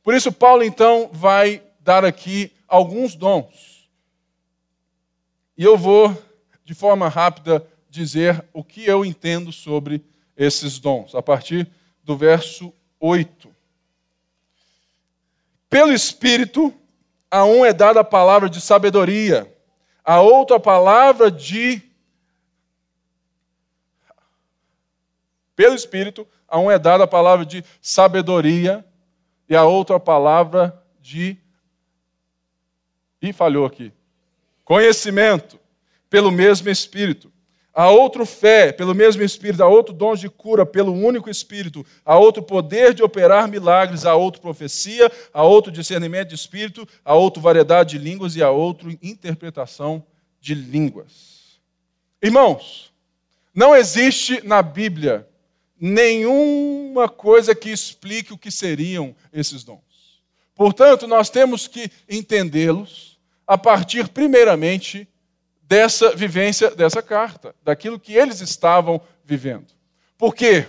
Por 0.04 0.14
isso, 0.14 0.30
Paulo 0.30 0.62
então 0.62 1.08
vai 1.10 1.62
dar 1.80 2.04
aqui 2.04 2.52
alguns 2.68 3.14
dons. 3.16 3.88
E 5.56 5.64
eu 5.64 5.78
vou, 5.78 6.14
de 6.62 6.74
forma 6.74 7.08
rápida, 7.08 7.66
dizer 7.88 8.44
o 8.52 8.62
que 8.62 8.84
eu 8.84 9.02
entendo 9.02 9.50
sobre 9.50 10.04
esses 10.36 10.78
dons, 10.78 11.14
a 11.14 11.22
partir 11.22 11.66
do 12.02 12.16
verso 12.18 12.70
8. 13.00 13.48
Pelo 15.70 15.90
Espírito, 15.90 16.72
a 17.30 17.44
um 17.46 17.64
é 17.64 17.72
dada 17.72 18.00
a 18.00 18.04
palavra 18.04 18.50
de 18.50 18.60
sabedoria, 18.60 19.50
a 20.04 20.20
outro 20.20 20.54
a 20.54 20.60
palavra 20.60 21.30
de. 21.30 21.80
Pelo 25.56 25.74
Espírito, 25.74 26.28
a 26.46 26.58
um 26.58 26.70
é 26.70 26.78
dada 26.78 27.04
a 27.04 27.08
palavra 27.08 27.46
de 27.46 27.64
sabedoria, 27.80 28.84
e 29.48 29.54
a 29.54 29.64
outra 29.64 30.00
palavra 30.00 30.82
de. 31.00 31.36
E 33.20 33.32
falhou 33.32 33.64
aqui. 33.64 33.92
Conhecimento, 34.64 35.58
pelo 36.08 36.30
mesmo 36.30 36.68
Espírito. 36.68 37.32
A 37.72 37.90
outro 37.90 38.24
fé, 38.24 38.72
pelo 38.72 38.94
mesmo 38.94 39.22
Espírito. 39.22 39.62
A 39.62 39.66
outro 39.66 39.92
dom 39.92 40.14
de 40.14 40.28
cura, 40.28 40.64
pelo 40.64 40.92
único 40.92 41.28
Espírito. 41.28 41.84
A 42.04 42.16
outro 42.16 42.42
poder 42.42 42.94
de 42.94 43.02
operar 43.02 43.48
milagres. 43.48 44.06
A 44.06 44.14
outro 44.14 44.40
profecia. 44.40 45.10
A 45.32 45.42
outro 45.42 45.72
discernimento 45.72 46.28
de 46.28 46.34
Espírito. 46.36 46.86
A 47.04 47.14
outro 47.14 47.42
variedade 47.42 47.98
de 47.98 48.04
línguas. 48.04 48.36
E 48.36 48.42
a 48.42 48.50
outro 48.50 48.90
interpretação 49.02 50.04
de 50.40 50.54
línguas. 50.54 51.58
Irmãos, 52.22 52.92
não 53.54 53.74
existe 53.74 54.46
na 54.46 54.62
Bíblia 54.62 55.26
nenhuma 55.86 57.10
coisa 57.10 57.54
que 57.54 57.68
explique 57.68 58.32
o 58.32 58.38
que 58.38 58.50
seriam 58.50 59.14
esses 59.30 59.62
dons. 59.62 60.22
Portanto, 60.54 61.06
nós 61.06 61.28
temos 61.28 61.68
que 61.68 61.90
entendê-los 62.08 63.18
a 63.46 63.58
partir, 63.58 64.08
primeiramente, 64.08 65.06
dessa 65.62 66.16
vivência 66.16 66.70
dessa 66.70 67.02
carta, 67.02 67.54
daquilo 67.62 68.00
que 68.00 68.14
eles 68.14 68.40
estavam 68.40 68.98
vivendo. 69.26 69.66
Porque 70.16 70.66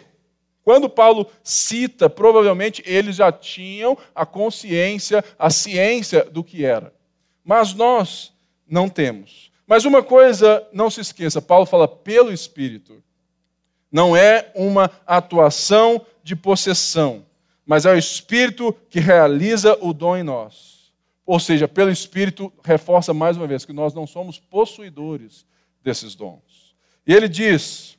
quando 0.66 0.90
Paulo 0.90 1.32
cita, 1.42 2.10
provavelmente 2.10 2.84
eles 2.86 3.16
já 3.16 3.32
tinham 3.32 3.98
a 4.14 4.26
consciência, 4.26 5.24
a 5.40 5.50
ciência 5.50 6.26
do 6.26 6.44
que 6.44 6.66
era. 6.66 6.94
Mas 7.42 7.74
nós 7.74 8.34
não 8.68 8.90
temos. 8.90 9.50
Mas 9.66 9.86
uma 9.86 10.04
coisa, 10.04 10.68
não 10.74 10.90
se 10.90 11.00
esqueça, 11.00 11.42
Paulo 11.42 11.66
fala 11.66 11.88
pelo 11.88 12.34
Espírito. 12.34 13.02
Não 13.96 14.14
é 14.14 14.52
uma 14.54 14.92
atuação 15.08 16.06
de 16.22 16.36
possessão, 16.36 17.26
mas 17.66 17.86
é 17.86 17.94
o 17.94 17.98
Espírito 17.98 18.76
que 18.90 19.00
realiza 19.00 19.78
o 19.80 19.94
dom 19.94 20.18
em 20.18 20.22
nós. 20.22 20.92
Ou 21.26 21.40
seja, 21.40 21.66
pelo 21.66 21.90
Espírito, 21.90 22.52
reforça 22.62 23.14
mais 23.14 23.38
uma 23.38 23.48
vez 23.48 23.64
que 23.64 23.72
nós 23.72 23.94
não 23.94 24.06
somos 24.06 24.38
possuidores 24.38 25.46
desses 25.82 26.14
dons. 26.14 26.76
E 27.08 27.14
ele 27.14 27.30
diz: 27.30 27.98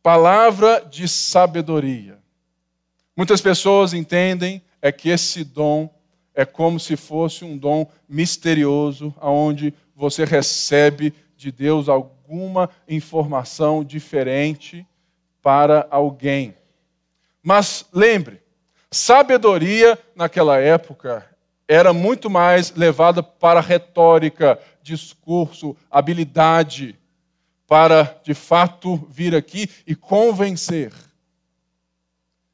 palavra 0.00 0.86
de 0.88 1.08
sabedoria. 1.08 2.16
Muitas 3.16 3.40
pessoas 3.40 3.92
entendem 3.92 4.62
é 4.80 4.92
que 4.92 5.08
esse 5.08 5.42
dom 5.42 5.92
é 6.32 6.44
como 6.44 6.78
se 6.78 6.96
fosse 6.96 7.44
um 7.44 7.58
dom 7.58 7.90
misterioso, 8.08 9.12
aonde 9.18 9.74
você 9.96 10.24
recebe 10.24 11.12
de 11.36 11.50
Deus 11.50 11.88
alguma 12.32 12.70
informação 12.88 13.84
diferente 13.84 14.86
para 15.42 15.86
alguém. 15.90 16.56
Mas 17.42 17.84
lembre, 17.92 18.40
sabedoria 18.90 19.98
naquela 20.16 20.58
época 20.58 21.26
era 21.68 21.92
muito 21.92 22.30
mais 22.30 22.72
levada 22.74 23.22
para 23.22 23.60
retórica, 23.60 24.58
discurso, 24.82 25.76
habilidade. 25.90 26.98
para 27.66 28.20
de 28.22 28.34
fato 28.34 28.96
vir 29.08 29.34
aqui 29.34 29.66
e 29.86 29.94
convencer. 29.94 30.92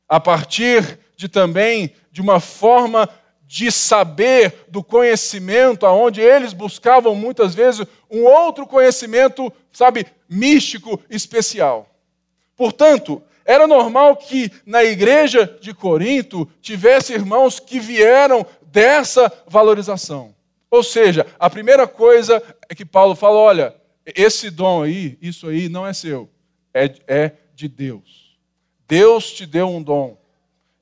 A 0.09 0.21
partir 0.21 0.97
de 1.17 1.29
também 1.29 1.93
de 2.13 2.21
uma 2.21 2.39
forma 2.39 3.09
de 3.49 3.73
saber, 3.73 4.67
do 4.69 4.85
conhecimento, 4.85 5.87
aonde 5.87 6.21
eles 6.21 6.53
buscavam 6.53 7.15
muitas 7.15 7.55
vezes 7.55 7.87
um 8.11 8.25
outro 8.25 8.67
conhecimento, 8.67 9.51
sabe, 9.73 10.07
místico 10.29 11.01
especial. 11.09 11.89
Portanto, 12.55 13.23
era 13.47 13.67
normal 13.67 14.17
que 14.17 14.53
na 14.67 14.85
igreja 14.85 15.57
de 15.63 15.73
Corinto 15.73 16.47
tivesse 16.61 17.15
irmãos 17.15 17.59
que 17.59 17.81
vieram 17.81 18.45
dessa 18.71 19.33
valorização. 19.47 20.35
Ou 20.71 20.83
seja, 20.83 21.27
a 21.39 21.49
primeira 21.49 21.89
coisa 21.89 22.43
é 22.69 22.75
que 22.75 22.85
Paulo 22.85 23.15
fala: 23.15 23.39
olha, 23.39 23.75
esse 24.05 24.51
dom 24.51 24.83
aí, 24.83 25.17
isso 25.23 25.49
aí 25.49 25.71
não 25.71 25.87
é 25.87 25.95
seu, 25.95 26.29
é, 26.75 26.95
é 27.07 27.33
de 27.55 27.67
Deus. 27.67 28.37
Deus 28.87 29.33
te 29.33 29.47
deu 29.47 29.71
um 29.71 29.83
dom 29.83 30.19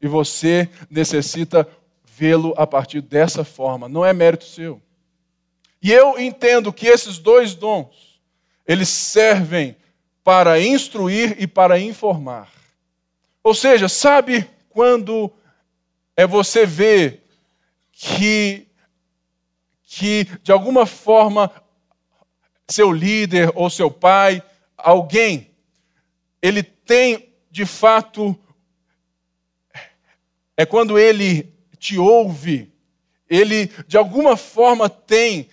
e 0.03 0.09
você 0.09 0.69
necessita 0.91 1.69
vê-lo 2.17 2.55
a 2.57 2.67
partir 2.67 3.03
dessa 3.03 3.45
forma, 3.45 3.91
não 3.91 4.03
é 4.03 4.11
mérito 4.11 4.45
seu. 4.47 4.81
E 5.83 5.93
eu 5.93 6.19
entendo 6.19 6.73
que 6.73 6.87
esses 6.87 7.19
dois 7.19 7.55
dons, 7.55 8.19
eles 8.67 8.89
servem 8.89 9.77
para 10.25 10.59
instruir 10.59 11.37
e 11.39 11.47
para 11.47 11.79
informar. 11.79 12.51
Ou 13.45 13.55
seja, 13.55 13.87
sabe 13.87 14.49
quando 14.71 15.31
é 16.17 16.27
você 16.27 16.65
ver 16.65 17.23
que 17.93 18.67
que 19.83 20.25
de 20.43 20.51
alguma 20.51 20.87
forma 20.87 21.51
seu 22.69 22.91
líder 22.91 23.53
ou 23.55 23.71
seu 23.71 23.91
pai, 23.91 24.43
alguém, 24.77 25.51
ele 26.43 26.63
tem 26.63 27.33
de 27.51 27.67
fato 27.67 28.37
é 30.57 30.65
quando 30.65 30.99
ele 30.99 31.56
te 31.79 31.99
ouve, 31.99 32.73
ele 33.29 33.71
de 33.87 33.97
alguma 33.97 34.37
forma 34.37 34.89
tem 34.89 35.49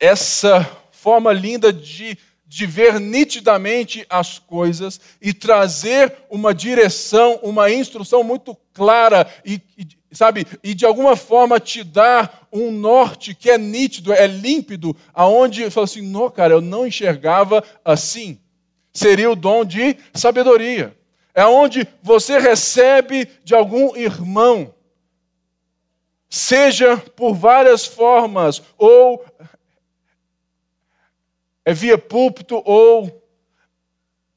essa 0.00 0.64
forma 0.90 1.32
linda 1.32 1.72
de, 1.72 2.18
de 2.46 2.66
ver 2.66 3.00
nitidamente 3.00 4.04
as 4.08 4.38
coisas 4.38 5.00
e 5.20 5.32
trazer 5.32 6.14
uma 6.30 6.54
direção, 6.54 7.38
uma 7.42 7.70
instrução 7.70 8.22
muito 8.22 8.56
clara 8.72 9.26
e, 9.44 9.60
e 9.76 9.86
sabe, 10.12 10.46
e 10.62 10.74
de 10.74 10.84
alguma 10.84 11.16
forma 11.16 11.60
te 11.60 11.84
dar 11.84 12.48
um 12.52 12.70
norte 12.70 13.34
que 13.34 13.50
é 13.50 13.58
nítido, 13.58 14.12
é 14.12 14.26
límpido, 14.26 14.96
aonde 15.12 15.62
eu 15.62 15.70
falo 15.70 15.84
assim, 15.84 16.02
não, 16.02 16.30
cara, 16.30 16.54
eu 16.54 16.60
não 16.60 16.86
enxergava 16.86 17.62
assim. 17.84 18.38
Seria 18.92 19.30
o 19.30 19.36
dom 19.36 19.64
de 19.64 19.96
sabedoria 20.14 20.97
é 21.38 21.46
onde 21.46 21.86
você 22.02 22.36
recebe 22.36 23.30
de 23.44 23.54
algum 23.54 23.94
irmão, 23.94 24.74
seja 26.28 26.96
por 26.96 27.32
várias 27.32 27.86
formas, 27.86 28.60
ou 28.76 29.24
é 31.64 31.72
via 31.72 31.96
púlpito, 31.96 32.60
ou 32.64 33.24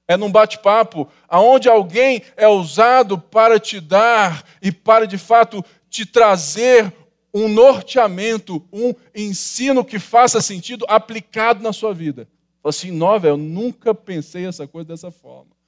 é 0.08 0.16
num 0.16 0.32
bate-papo, 0.32 1.10
aonde 1.28 1.68
alguém 1.68 2.22
é 2.38 2.48
usado 2.48 3.18
para 3.18 3.60
te 3.60 3.80
dar 3.80 4.46
e 4.62 4.72
para 4.72 5.08
de 5.08 5.18
fato 5.18 5.66
te 5.90 6.06
trazer 6.06 6.94
um 7.34 7.48
norteamento, 7.48 8.64
um 8.72 8.94
ensino 9.16 9.84
que 9.84 9.98
faça 9.98 10.40
sentido 10.40 10.86
aplicado 10.88 11.64
na 11.64 11.74
sua 11.74 11.96
vida. 11.96 12.28
Assim, 12.64 12.92
nova, 12.92 13.28
eu 13.28 13.38
nunca 13.38 13.92
pensei 13.92 14.46
essa 14.46 14.68
coisa 14.68 14.90
dessa 14.90 15.10
forma 15.10 15.60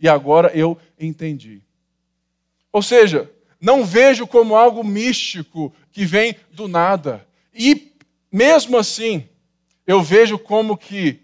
e 0.00 0.08
agora 0.08 0.50
eu 0.54 0.78
entendi. 0.98 1.62
Ou 2.72 2.82
seja, 2.82 3.30
não 3.60 3.84
vejo 3.84 4.26
como 4.26 4.56
algo 4.56 4.84
místico 4.84 5.72
que 5.90 6.04
vem 6.04 6.36
do 6.50 6.68
nada. 6.68 7.26
E 7.54 7.92
mesmo 8.30 8.76
assim, 8.76 9.28
eu 9.86 10.02
vejo 10.02 10.38
como 10.38 10.76
que 10.76 11.20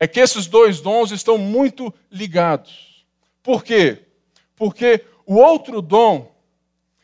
é 0.00 0.06
que 0.06 0.20
esses 0.20 0.46
dois 0.46 0.80
dons 0.80 1.10
estão 1.10 1.36
muito 1.36 1.92
ligados. 2.10 3.04
Por 3.42 3.64
quê? 3.64 3.98
Porque 4.54 5.04
o 5.26 5.34
outro 5.34 5.82
dom 5.82 6.32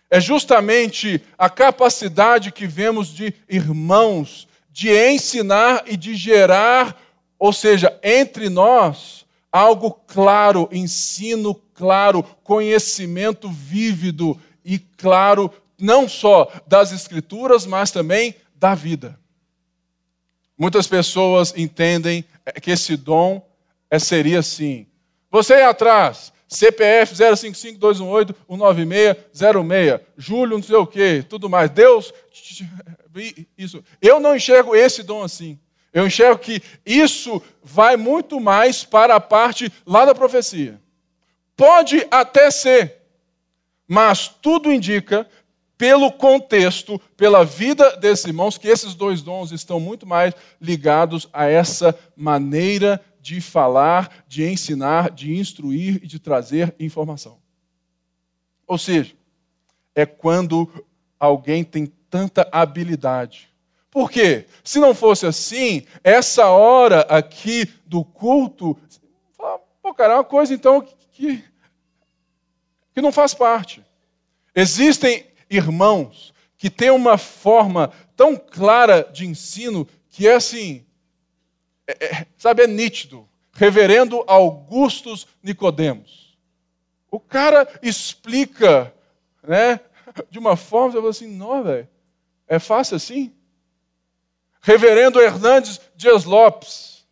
é 0.09 0.21
justamente 0.21 1.21
a 1.37 1.51
capacidade 1.51 2.53
que 2.53 2.67
vemos 2.67 3.09
de 3.09 3.35
irmãos 3.49 4.47
de 4.71 4.91
ensinar 4.91 5.85
e 5.87 5.97
de 5.97 6.15
gerar 6.15 7.01
ou 7.45 7.53
seja, 7.53 7.95
entre 8.03 8.49
nós, 8.49 9.27
algo 9.53 9.91
claro, 9.91 10.67
ensino 10.73 11.55
claro, 11.75 12.23
conhecimento 12.43 13.51
vívido 13.51 14.41
e 14.65 14.79
claro, 14.79 15.53
não 15.79 16.09
só 16.09 16.51
das 16.67 16.91
Escrituras, 16.91 17.67
mas 17.67 17.91
também 17.91 18.35
da 18.55 18.75
vida. 18.75 19.21
Muitas 20.57 20.87
pessoas 20.87 21.53
entendem 21.55 22.25
que 22.63 22.71
esse 22.71 22.97
dom 22.97 23.47
é, 23.91 23.99
seria 23.99 24.39
assim. 24.39 24.87
Você 25.31 25.53
é 25.53 25.67
atrás, 25.67 26.33
CPF 26.49 27.15
055-218-196-06, 27.15 30.01
Júlio 30.17 30.57
não 30.57 30.65
sei 30.65 30.77
o 30.77 30.87
quê, 30.87 31.23
tudo 31.29 31.51
mais. 31.51 31.69
Deus, 31.69 32.11
isso. 33.59 33.85
Eu 34.01 34.19
não 34.19 34.35
enxergo 34.35 34.75
esse 34.75 35.03
dom 35.03 35.23
assim. 35.23 35.59
Eu 35.95 36.09
enxergo 36.09 36.41
que 36.41 36.61
isso 36.85 37.41
vai 37.63 37.97
muito 37.97 38.41
mais 38.41 38.83
para 38.85 39.15
a 39.15 39.21
parte 39.21 39.73
lá 39.87 40.05
da 40.05 40.13
profecia. 40.13 40.83
Pode 41.57 42.05
até 42.11 42.51
ser, 42.51 42.97
mas 43.87 44.27
tudo 44.27 44.73
indica, 44.73 45.25
pelo 45.79 46.11
contexto, 46.11 46.99
pela 47.17 47.45
vida 47.45 47.97
desses 47.97 48.25
irmãos, 48.25 48.59
que 48.59 48.67
esses 48.67 48.93
dois 48.93 49.23
dons 49.23 49.53
estão 49.53 49.79
muito 49.79 50.05
mais 50.05 50.35
ligados 50.61 51.29
a 51.33 51.47
essa 51.47 51.97
maneira 52.17 53.01
de 53.21 53.41
falar, 53.41 54.25
de 54.27 54.45
ensinar, 54.45 55.13
de 55.13 55.33
instruir 55.33 56.01
e 56.03 56.09
de 56.09 56.19
trazer 56.19 56.75
informação. 56.81 57.39
Ou 58.67 58.79
seja, 58.79 59.15
é 59.95 60.05
quando 60.05 60.85
alguém 61.21 61.63
tem 61.63 61.87
tanta 62.11 62.49
habilidade 62.51 63.54
por 63.95 64.11
quê? 64.11 64.47
Se 64.65 64.81
não 64.81 64.93
fosse 64.93 65.25
assim, 65.25 65.87
essa 66.03 66.49
hora 66.49 67.03
aqui 67.03 67.65
do 67.87 68.05
culto, 68.05 68.77
pô, 69.81 69.95
cara, 69.95 70.15
é 70.15 70.17
uma 70.17 70.25
coisa 70.25 70.53
então 70.53 70.85
que, 71.13 71.45
que 72.93 73.01
não 73.01 73.13
faz 73.13 73.35
parte. 73.35 73.85
Existem 74.53 75.25
irmãos 75.49 76.35
que 76.59 76.69
têm 76.69 76.91
uma 76.91 77.17
forma 77.17 77.93
tão 78.17 78.37
clara 78.37 79.09
de 79.13 79.27
ensino 79.27 79.87
que 80.09 80.27
é 80.27 80.35
assim, 80.35 80.85
é, 81.87 82.05
é, 82.05 82.27
sabe, 82.37 82.65
é 82.65 82.67
nítido. 82.67 83.29
Reverendo 83.53 84.25
Augustus 84.27 85.25
Nicodemos. 85.41 86.37
O 87.13 87.21
cara 87.21 87.69
explica, 87.81 88.93
né, 89.41 89.79
de 90.29 90.41
uma 90.41 90.57
forma, 90.57 90.91
você 90.91 90.99
fala 90.99 91.11
assim, 91.11 91.29
não, 91.29 91.63
velho, 91.63 91.89
é 92.49 92.59
fácil 92.59 92.97
assim? 92.97 93.33
Reverendo 94.67 95.21
Hernandes 95.21 95.79
Dias 95.95 96.25
Lopes. 96.25 97.07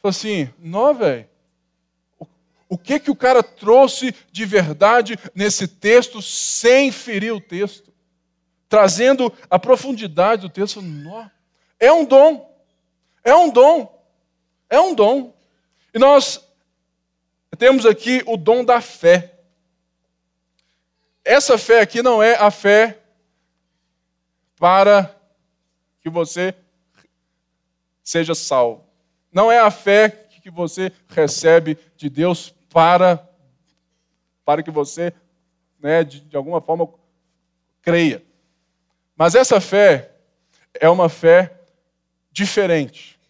Falou 0.00 0.08
assim: 0.08 0.48
não, 0.58 0.94
velho. 0.94 1.28
O 2.66 2.78
que 2.78 2.98
que 2.98 3.10
o 3.10 3.14
cara 3.14 3.42
trouxe 3.42 4.14
de 4.30 4.46
verdade 4.46 5.18
nesse 5.34 5.68
texto 5.68 6.22
sem 6.22 6.90
ferir 6.90 7.30
o 7.34 7.42
texto? 7.42 7.92
Trazendo 8.70 9.30
a 9.50 9.58
profundidade 9.58 10.40
do 10.40 10.48
texto. 10.48 10.80
Nó. 10.80 11.26
É 11.78 11.92
um 11.92 12.06
dom. 12.06 12.50
É 13.22 13.36
um 13.36 13.50
dom. 13.50 14.02
É 14.70 14.80
um 14.80 14.94
dom. 14.94 15.34
E 15.92 15.98
nós 15.98 16.40
temos 17.58 17.84
aqui 17.84 18.22
o 18.26 18.38
dom 18.38 18.64
da 18.64 18.80
fé. 18.80 19.40
Essa 21.22 21.58
fé 21.58 21.82
aqui 21.82 22.00
não 22.00 22.22
é 22.22 22.34
a 22.36 22.50
fé 22.50 22.98
para 24.56 25.14
que 26.00 26.08
você 26.08 26.54
seja 28.02 28.34
salvo. 28.34 28.84
Não 29.32 29.50
é 29.50 29.58
a 29.58 29.70
fé 29.70 30.08
que 30.42 30.50
você 30.50 30.92
recebe 31.08 31.78
de 31.96 32.10
Deus 32.10 32.52
para, 32.68 33.28
para 34.44 34.62
que 34.62 34.70
você, 34.70 35.12
né, 35.80 36.02
de, 36.02 36.20
de 36.20 36.36
alguma 36.36 36.60
forma, 36.60 36.88
creia. 37.80 38.22
Mas 39.16 39.36
essa 39.36 39.60
fé 39.60 40.10
é 40.74 40.90
uma 40.90 41.08
fé 41.08 41.60
diferente. 42.32 43.20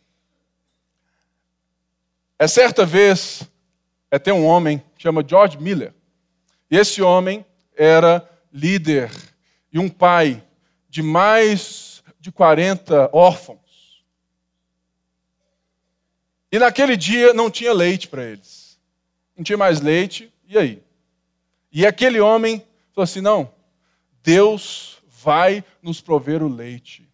É 2.38 2.46
certa 2.46 2.86
vez, 2.86 3.42
é 4.10 4.32
um 4.32 4.46
homem 4.46 4.82
chama 5.02 5.24
George 5.26 5.58
Miller. 5.58 5.92
E 6.70 6.76
esse 6.76 7.02
homem 7.02 7.44
era 7.76 8.28
líder 8.52 9.10
e 9.72 9.78
um 9.78 9.88
pai 9.88 10.42
de 10.88 11.02
mais 11.02 12.02
de 12.20 12.30
40 12.30 13.10
órfãos. 13.12 13.61
E 16.52 16.58
naquele 16.58 16.98
dia 16.98 17.32
não 17.32 17.50
tinha 17.50 17.72
leite 17.72 18.06
para 18.06 18.22
eles. 18.22 18.78
Não 19.34 19.42
tinha 19.42 19.56
mais 19.56 19.80
leite, 19.80 20.30
e 20.46 20.58
aí? 20.58 20.82
E 21.72 21.86
aquele 21.86 22.20
homem 22.20 22.58
falou 22.92 23.04
assim: 23.04 23.22
não, 23.22 23.50
Deus 24.22 24.98
vai 25.08 25.64
nos 25.82 26.02
prover 26.02 26.42
o 26.42 26.48
leite. 26.48 27.08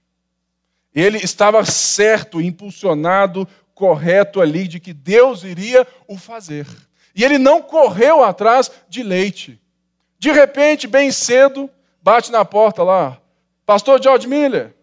Ele 0.93 1.19
estava 1.19 1.65
certo, 1.65 2.41
impulsionado, 2.41 3.47
correto 3.73 4.41
ali 4.41 4.67
de 4.67 4.81
que 4.81 4.93
Deus 4.93 5.45
iria 5.45 5.87
o 6.09 6.19
fazer. 6.19 6.67
E 7.15 7.23
ele 7.23 7.39
não 7.39 7.63
correu 7.63 8.25
atrás 8.25 8.69
de 8.89 9.05
leite. 9.05 9.61
De 10.19 10.33
repente, 10.33 10.89
bem 10.89 11.13
cedo, 11.13 11.71
bate 12.03 12.33
na 12.33 12.45
porta 12.45 12.83
lá. 12.83 13.21
Pastor 13.65 14.03
George 14.03 14.27
Miller, 14.27 14.75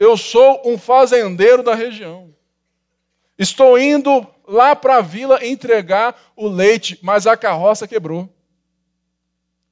eu 0.00 0.16
sou 0.16 0.60
um 0.64 0.76
fazendeiro 0.76 1.62
da 1.62 1.74
região. 1.74 2.34
Estou 3.38 3.78
indo 3.78 4.26
lá 4.46 4.76
para 4.76 4.96
a 4.96 5.02
vila 5.02 5.44
entregar 5.44 6.32
o 6.36 6.46
leite, 6.46 6.98
mas 7.02 7.26
a 7.26 7.36
carroça 7.36 7.88
quebrou. 7.88 8.28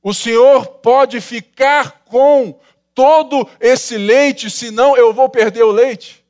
O 0.03 0.13
senhor 0.13 0.67
pode 0.67 1.21
ficar 1.21 2.03
com 2.05 2.59
todo 2.95 3.49
esse 3.61 3.97
leite, 3.97 4.51
senão 4.51 4.97
eu 4.97 5.13
vou 5.13 5.29
perder 5.29 5.63
o 5.63 5.71
leite. 5.71 6.25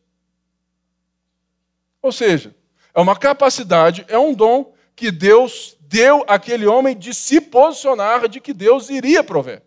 Ou 2.03 2.13
seja, 2.13 2.55
é 2.95 3.01
uma 3.01 3.17
capacidade, 3.17 4.05
é 4.09 4.19
um 4.19 4.35
dom 4.35 4.75
que 4.95 5.11
Deus 5.11 5.77
deu 5.81 6.25
àquele 6.27 6.67
homem 6.67 6.97
de 6.97 7.15
se 7.15 7.41
posicionar 7.41 8.29
de 8.29 8.41
que 8.41 8.53
Deus 8.53 8.91
iria 8.91 9.25
prover. 9.25 9.63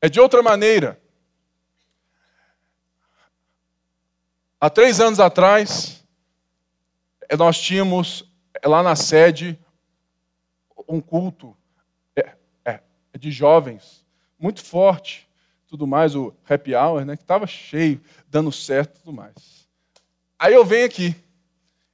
É 0.00 0.08
de 0.08 0.20
outra 0.20 0.42
maneira. 0.42 1.00
Há 4.64 4.70
três 4.70 4.98
anos 4.98 5.20
atrás, 5.20 6.02
nós 7.38 7.60
tínhamos 7.60 8.24
lá 8.64 8.82
na 8.82 8.96
sede 8.96 9.58
um 10.88 11.02
culto 11.02 11.54
é, 12.16 12.32
é, 12.64 12.80
de 13.18 13.30
jovens, 13.30 14.02
muito 14.38 14.64
forte, 14.64 15.28
tudo 15.68 15.86
mais, 15.86 16.16
o 16.16 16.34
happy 16.48 16.74
hour, 16.74 17.04
né, 17.04 17.14
que 17.14 17.22
estava 17.22 17.46
cheio, 17.46 18.00
dando 18.26 18.50
certo 18.50 19.00
tudo 19.00 19.12
mais. 19.12 19.68
Aí 20.38 20.54
eu 20.54 20.64
venho 20.64 20.86
aqui, 20.86 21.14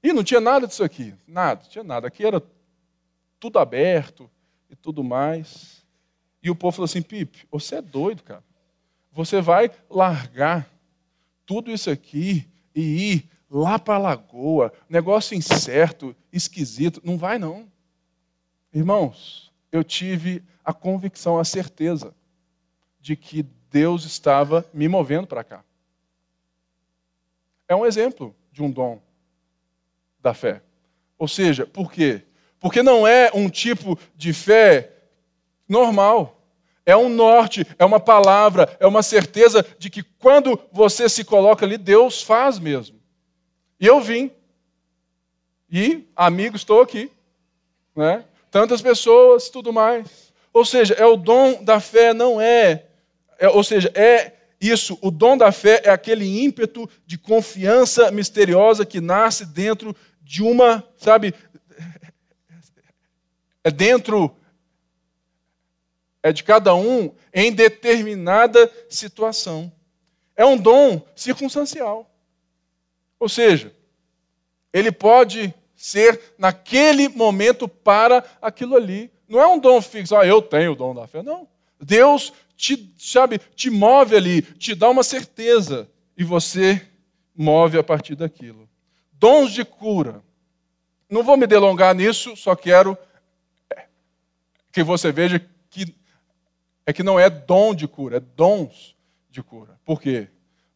e 0.01 0.13
não 0.13 0.23
tinha 0.23 0.41
nada 0.41 0.69
disso 0.69 0.85
aqui, 0.85 1.13
nada, 1.27 1.65
tinha 1.69 1.83
nada. 1.83 2.07
Aqui 2.07 2.25
era 2.25 2.41
tudo 3.41 3.59
aberto 3.59 4.31
e 4.71 4.77
tudo 4.77 5.03
mais. 5.03 5.85
E 6.41 6.49
o 6.49 6.55
povo 6.55 6.77
falou 6.77 6.85
assim: 6.85 7.03
Pipe, 7.03 7.49
você 7.51 7.75
é 7.75 7.83
doido, 7.83 8.23
cara. 8.23 8.45
Você 9.11 9.41
vai 9.41 9.73
largar 9.91 10.71
tudo 11.45 11.73
isso 11.73 11.91
aqui 11.91 12.49
e 12.75 13.13
ir 13.13 13.31
lá 13.51 13.79
para 13.79 13.95
a 13.95 13.99
lagoa, 13.99 14.73
negócio 14.89 15.37
incerto, 15.37 16.15
esquisito. 16.33 17.01
Não 17.05 17.19
vai, 17.19 17.39
não. 17.39 17.67
Irmãos, 18.73 19.53
eu 19.73 19.83
tive 19.83 20.43
a 20.65 20.73
convicção, 20.73 21.39
a 21.39 21.45
certeza 21.45 22.15
de 23.01 23.17
que 23.17 23.45
Deus 23.71 24.05
estava 24.05 24.69
me 24.73 24.89
movendo 24.89 25.27
para 25.27 25.45
cá. 25.45 25.65
É 27.67 27.75
um 27.75 27.87
exemplo 27.87 28.35
de 28.53 28.63
um 28.63 28.71
dom 28.71 29.01
da 30.21 30.35
fé. 30.35 30.63
Ou 31.19 31.29
seja, 31.29 31.67
por 31.67 31.93
quê? 31.93 32.23
Porque 32.59 32.83
não 32.83 33.07
é 33.07 33.31
um 33.35 33.49
tipo 33.49 33.99
de 34.17 34.33
fé 34.33 34.93
normal. 35.69 36.40
É 36.91 36.97
um 36.97 37.09
norte, 37.09 37.67
é 37.79 37.85
uma 37.85 38.01
palavra, 38.01 38.77
é 38.81 38.87
uma 38.87 39.03
certeza 39.03 39.65
de 39.79 39.89
que 39.89 40.03
quando 40.03 40.59
você 40.73 41.09
se 41.09 41.25
coloca 41.25 41.65
ali, 41.65 41.79
Deus 41.79 42.23
faz 42.23 42.59
mesmo. 42.59 42.99
E 43.79 43.87
eu 43.87 44.01
vim. 44.01 44.31
E, 45.71 46.05
amigo, 46.17 46.57
estou 46.57 46.81
aqui. 46.81 47.11
Né? 47.95 48.25
tantas 48.51 48.83
pessoas, 48.83 49.49
tudo 49.49 49.73
mais. 49.73 50.33
Ou 50.53 50.65
seja, 50.65 50.95
é 50.95 51.07
o 51.07 51.17
dom 51.17 51.63
da 51.63 51.79
fé, 51.79 52.13
não 52.13 52.41
é, 52.41 52.87
é, 53.39 53.49
ou 53.49 53.63
seja, 53.63 53.91
é 53.95 54.33
isso, 54.61 54.99
o 55.01 55.11
dom 55.11 55.39
da 55.39 55.53
fé 55.53 55.81
é 55.85 55.91
aquele 55.91 56.43
ímpeto 56.43 56.89
de 57.07 57.17
confiança 57.17 58.11
misteriosa 58.11 58.85
que 58.85 59.01
nasce 59.01 59.47
dentro 59.47 59.97
de 60.21 60.43
uma, 60.43 60.85
sabe, 60.99 61.35
é 63.63 63.71
dentro 63.71 64.35
é 66.23 66.33
de 66.33 66.43
cada 66.45 66.75
um 66.75 67.13
em 67.33 67.53
determinada 67.53 68.71
situação. 68.89 69.73
É 70.37 70.45
um 70.45 70.57
dom 70.57 71.03
circunstancial. 71.15 72.11
Ou 73.19 73.29
seja, 73.29 73.75
ele 74.73 74.93
pode 74.93 75.55
ser 75.77 76.35
naquele 76.39 77.09
momento 77.09 77.67
para 77.69 78.25
aquilo 78.41 78.77
ali. 78.77 79.11
Não 79.29 79.41
é 79.41 79.47
um 79.47 79.59
dom 79.59 79.81
fixo, 79.81 80.17
ah, 80.17 80.27
eu 80.27 80.43
tenho 80.43 80.73
o 80.73 80.77
dom 80.77 80.95
da 80.95 81.07
fé. 81.07 81.23
Não. 81.23 81.49
Deus 81.81 82.33
te, 82.57 82.93
sabe, 82.99 83.39
te 83.55 83.71
move 83.71 84.15
ali, 84.15 84.43
te 84.43 84.75
dá 84.75 84.91
uma 84.91 85.03
certeza 85.03 85.89
e 86.17 86.23
você 86.23 86.87
move 87.35 87.79
a 87.79 87.83
partir 87.83 88.15
daquilo. 88.15 88.69
Dons 89.13 89.53
de 89.53 89.65
cura. 89.65 90.23
Não 91.09 91.23
vou 91.23 91.37
me 91.37 91.47
delongar 91.47 91.95
nisso, 91.95 92.37
só 92.37 92.55
quero 92.55 92.97
que 94.71 94.83
você 94.83 95.11
veja 95.11 95.45
que 95.71 95.95
é 96.91 96.93
que 96.93 97.03
não 97.03 97.19
é 97.19 97.31
dom 97.31 97.75
de 97.75 97.89
cura, 97.89 98.19
é 98.19 98.21
dons 98.21 98.95
de 99.31 99.43
cura. 99.43 99.79
Por 99.85 100.01
quê? 100.01 100.29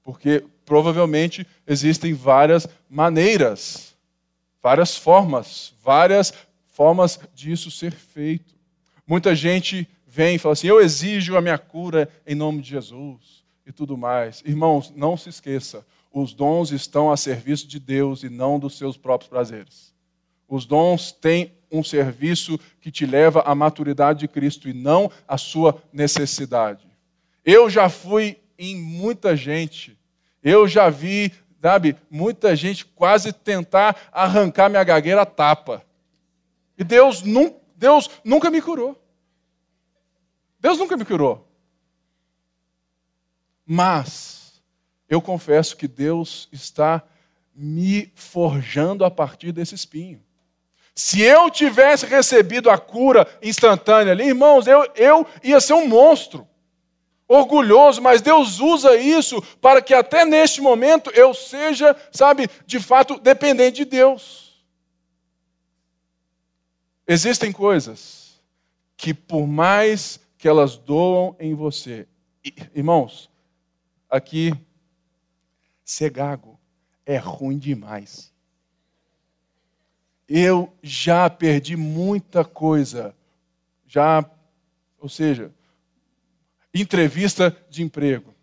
Porque 0.03 0.45
provavelmente 0.65 1.47
existem 1.67 2.15
várias 2.15 2.67
maneiras 2.89 3.95
várias 4.65 4.97
formas, 4.97 5.75
várias 5.83 6.33
formas 6.69 7.21
disso 7.35 7.71
ser 7.71 7.93
feito. 7.93 8.55
Muita 9.07 9.35
gente 9.35 9.87
vem 10.07 10.37
e 10.37 10.39
fala 10.39 10.55
assim: 10.55 10.69
eu 10.69 10.81
exijo 10.81 11.37
a 11.37 11.43
minha 11.43 11.59
cura 11.59 12.09
em 12.27 12.35
nome 12.35 12.62
de 12.62 12.71
Jesus 12.71 13.45
e 13.67 13.71
tudo 13.71 13.95
mais. 13.95 14.43
Irmãos, 14.47 14.91
não 14.97 15.19
se 15.19 15.29
esqueça, 15.29 15.87
os 16.11 16.33
dons 16.33 16.73
estão 16.73 17.12
a 17.12 17.17
serviço 17.19 17.69
de 17.69 17.79
Deus 17.79 18.23
e 18.23 18.31
não 18.31 18.59
dos 18.59 18.79
seus 18.79 18.97
próprios 18.97 19.29
prazeres. 19.29 19.93
Os 20.49 20.65
dons 20.65 21.12
têm 21.12 21.53
um 21.79 21.85
serviço 21.85 22.59
que 22.81 22.91
te 22.91 23.05
leva 23.05 23.41
à 23.41 23.55
maturidade 23.55 24.20
de 24.20 24.29
Cristo 24.29 24.68
e 24.68 24.72
não 24.72 25.11
à 25.27 25.37
sua 25.37 25.83
necessidade. 25.93 26.87
Eu 27.45 27.68
já 27.68 27.89
fui 27.89 28.39
em 28.59 28.77
muita 28.77 29.37
gente, 29.37 29.99
eu 30.43 30.68
já 30.68 30.89
vi 30.89 31.33
sabe, 31.64 31.97
muita 32.11 32.55
gente 32.55 32.85
quase 32.85 33.33
tentar 33.33 34.11
arrancar 34.12 34.68
minha 34.68 34.85
gagueira 34.85 35.22
a 35.22 35.27
tapa. 35.27 35.83
E 36.77 36.85
Deus, 36.85 37.22
num, 37.22 37.59
Deus 37.75 38.11
nunca 38.22 38.51
me 38.51 38.61
curou. 38.61 39.03
Deus 40.61 40.79
nunca 40.79 40.95
me 40.95 41.07
curou. 41.07 41.49
Mas 43.64 44.62
eu 45.09 45.22
confesso 45.22 45.75
que 45.75 45.89
Deus 45.89 46.51
está 46.53 47.03
me 47.55 48.12
forjando 48.14 49.03
a 49.03 49.11
partir 49.11 49.51
desse 49.51 49.75
espinho. 49.75 50.22
Se 50.95 51.21
eu 51.21 51.51
tivesse 51.51 52.07
recebido 52.07 52.71
a 52.71 52.79
cura 52.79 53.27
instantânea 53.43 54.13
ali, 54.13 54.29
irmãos, 54.29 54.67
eu, 54.67 54.89
eu 54.95 55.27
ia 55.43 55.61
ser 55.61 55.73
um 55.75 55.89
monstro 55.89 56.47
orgulhoso, 57.27 58.01
mas 58.01 58.21
Deus 58.21 58.61
usa 58.61 58.97
isso 58.97 59.43
para 59.61 59.83
que 59.83 59.95
até 59.95 60.25
neste 60.25 60.61
momento 60.61 61.11
eu 61.11 61.35
seja, 61.35 61.97
sabe, 62.13 62.49
de 62.67 62.79
fato 62.79 63.19
dependente 63.19 63.79
de 63.79 63.85
Deus. 63.87 64.65
Existem 67.07 67.51
coisas 67.51 68.41
que, 68.97 69.13
por 69.13 69.47
mais 69.47 70.21
que 70.39 70.49
elas 70.49 70.77
doam 70.77 71.35
em 71.39 71.55
você, 71.55 72.07
irmãos, 72.75 73.31
aqui, 74.09 74.53
ser 75.85 76.11
gago 76.11 76.59
é 77.05 77.17
ruim 77.17 77.59
demais. 77.59 78.34
Eu 80.37 80.76
já 80.82 81.30
perdi 81.30 81.76
muita 81.76 82.45
coisa, 82.45 83.14
já, 83.87 84.28
ou 84.99 85.09
seja, 85.09 85.55
entrevista 86.74 87.57
de 87.70 87.85
emprego. 87.85 88.35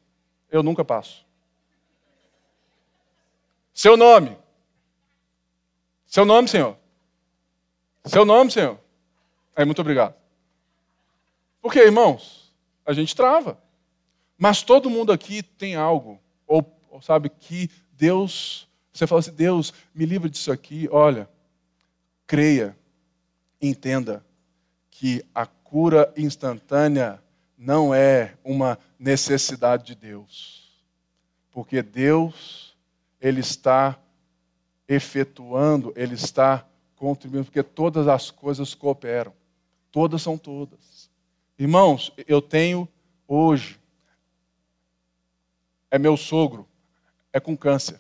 Eu 0.50 0.64
nunca 0.64 0.86
passo. 0.86 1.26
Seu 3.74 3.98
nome. 3.98 4.38
Seu 6.08 6.24
nome, 6.24 6.48
senhor. 6.48 6.78
Seu 8.06 8.24
nome, 8.24 8.50
senhor. 8.52 8.80
Aí, 9.54 9.66
muito 9.66 9.82
obrigado. 9.82 10.16
Porque, 11.62 11.80
irmãos, 11.80 12.56
a 12.86 12.94
gente 12.94 13.14
trava. 13.14 13.62
Mas 14.38 14.64
todo 14.64 14.90
mundo 14.90 15.12
aqui 15.12 15.44
tem 15.44 15.76
algo. 15.76 16.22
Ou, 16.48 16.74
ou 16.90 17.02
sabe 17.02 17.28
que 17.30 17.70
Deus. 17.92 18.66
Você 18.94 19.06
fala 19.06 19.20
assim: 19.20 19.34
Deus, 19.34 19.74
me 19.94 20.06
livra 20.06 20.30
disso 20.30 20.54
aqui. 20.54 20.88
Olha, 20.90 21.30
creia, 22.32 22.78
entenda 23.62 24.26
que 24.90 25.22
a 25.36 25.46
cura 25.46 26.14
instantânea 26.16 27.22
não 27.58 27.94
é 27.94 28.38
uma 28.42 28.80
necessidade 28.98 29.84
de 29.88 29.96
Deus. 29.96 30.82
Porque 31.52 31.82
Deus 31.82 32.74
ele 33.20 33.42
está 33.42 34.00
efetuando, 34.88 35.92
ele 35.94 36.16
está 36.16 36.66
contribuindo, 36.96 37.44
porque 37.44 37.62
todas 37.62 38.08
as 38.08 38.32
coisas 38.32 38.74
cooperam. 38.74 39.34
Todas 39.92 40.22
são 40.22 40.38
todas. 40.38 41.10
Irmãos, 41.60 42.14
eu 42.26 42.42
tenho 42.42 42.88
hoje, 43.28 43.78
é 45.92 46.00
meu 46.00 46.16
sogro, 46.16 46.66
é 47.34 47.42
com 47.42 47.58
câncer. 47.58 48.00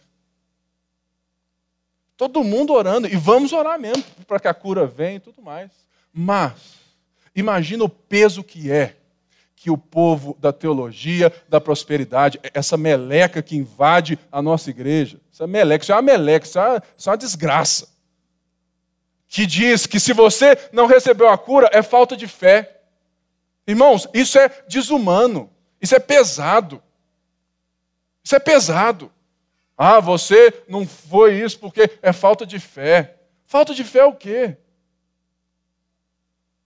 Todo 2.21 2.43
mundo 2.43 2.73
orando, 2.73 3.07
e 3.07 3.15
vamos 3.15 3.51
orar 3.51 3.79
mesmo, 3.79 4.03
para 4.27 4.39
que 4.39 4.47
a 4.47 4.53
cura 4.53 4.85
venha 4.85 5.15
e 5.15 5.19
tudo 5.19 5.41
mais. 5.41 5.71
Mas, 6.13 6.53
imagina 7.35 7.83
o 7.83 7.89
peso 7.89 8.43
que 8.43 8.71
é 8.71 8.95
que 9.55 9.71
o 9.71 9.77
povo 9.77 10.37
da 10.39 10.53
teologia, 10.53 11.33
da 11.49 11.59
prosperidade, 11.59 12.39
essa 12.53 12.77
meleca 12.77 13.41
que 13.41 13.55
invade 13.55 14.19
a 14.31 14.39
nossa 14.39 14.69
igreja, 14.69 15.19
essa 15.33 15.47
meleca, 15.47 15.83
isso 15.83 15.91
é 15.91 15.95
uma 15.95 16.01
meleca, 16.03 16.45
isso 16.45 16.59
é 16.59 16.61
uma, 16.61 16.83
isso 16.95 17.09
é 17.09 17.11
uma 17.11 17.17
desgraça. 17.17 17.89
Que 19.27 19.47
diz 19.47 19.87
que 19.87 19.99
se 19.99 20.13
você 20.13 20.55
não 20.71 20.85
recebeu 20.85 21.27
a 21.27 21.35
cura, 21.39 21.71
é 21.73 21.81
falta 21.81 22.15
de 22.15 22.27
fé. 22.27 22.81
Irmãos, 23.65 24.07
isso 24.13 24.37
é 24.37 24.47
desumano, 24.69 25.49
isso 25.81 25.95
é 25.95 25.99
pesado. 25.99 26.83
Isso 28.23 28.35
é 28.35 28.39
pesado. 28.39 29.11
Ah, 29.83 29.99
você 29.99 30.53
não 30.67 30.85
foi 30.85 31.41
isso 31.41 31.57
porque 31.57 31.89
é 32.03 32.13
falta 32.13 32.45
de 32.45 32.59
fé. 32.59 33.17
Falta 33.47 33.73
de 33.73 33.83
fé 33.83 34.01
é 34.01 34.05
o 34.05 34.13
quê? 34.13 34.55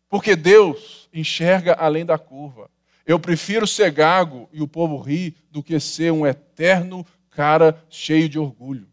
Porque 0.09 0.35
Deus 0.35 1.07
enxerga 1.13 1.75
além 1.75 2.05
da 2.05 2.17
curva. 2.17 2.69
Eu 3.05 3.17
prefiro 3.17 3.65
ser 3.65 3.89
gago 3.89 4.49
e 4.51 4.61
o 4.61 4.67
povo 4.67 4.97
rir 4.97 5.33
do 5.49 5.63
que 5.63 5.79
ser 5.79 6.11
um 6.11 6.27
eterno 6.27 7.05
cara 7.29 7.81
cheio 7.89 8.27
de 8.27 8.37
orgulho. 8.37 8.85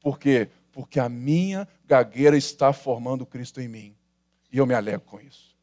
Por 0.00 0.18
quê? 0.18 0.48
Porque 0.72 0.98
a 0.98 1.08
minha 1.08 1.68
gagueira 1.86 2.36
está 2.36 2.72
formando 2.72 3.24
Cristo 3.24 3.60
em 3.60 3.68
mim. 3.68 3.94
E 4.52 4.58
eu 4.58 4.66
me 4.66 4.74
alegro 4.74 5.02
com 5.02 5.20
isso. 5.20 5.56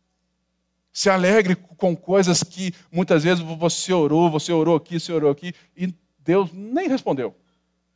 Se 0.93 1.09
alegre 1.09 1.57
com 1.57 1.93
coisas 1.93 2.41
que 2.41 2.73
muitas 2.89 3.26
vezes 3.26 3.43
você 3.43 3.91
orou, 3.91 4.32
você 4.32 4.53
orou 4.53 4.78
aqui, 4.78 4.97
você 4.97 5.11
orou 5.11 5.30
aqui, 5.30 5.53
e 5.76 5.93
Deus 6.19 6.53
nem 6.53 6.88
respondeu. 6.88 7.36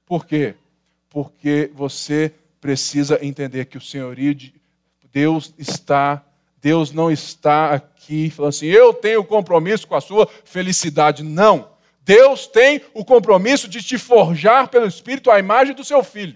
Por 0.10 0.26
quê? 0.26 0.56
Porque 1.08 1.70
você 1.76 2.34
precisa 2.60 3.24
entender 3.24 3.66
que 3.66 3.78
o 3.78 3.82
senhorio 3.82 4.34
de 4.34 4.56
Deus 5.12 5.54
está 5.56 6.26
Deus 6.62 6.92
não 6.92 7.10
está 7.10 7.74
aqui 7.74 8.30
falando 8.30 8.50
assim, 8.50 8.66
eu 8.66 8.94
tenho 8.94 9.24
compromisso 9.24 9.88
com 9.88 9.96
a 9.96 10.02
sua 10.02 10.28
felicidade. 10.44 11.24
Não. 11.24 11.72
Deus 12.02 12.48
tem 12.48 12.82
o 12.94 13.06
compromisso 13.06 13.66
de 13.70 13.82
te 13.82 13.98
forjar 13.98 14.68
pelo 14.68 14.86
Espírito 14.86 15.32
a 15.32 15.40
imagem 15.40 15.74
do 15.74 15.86
seu 15.86 16.04
filho. 16.04 16.36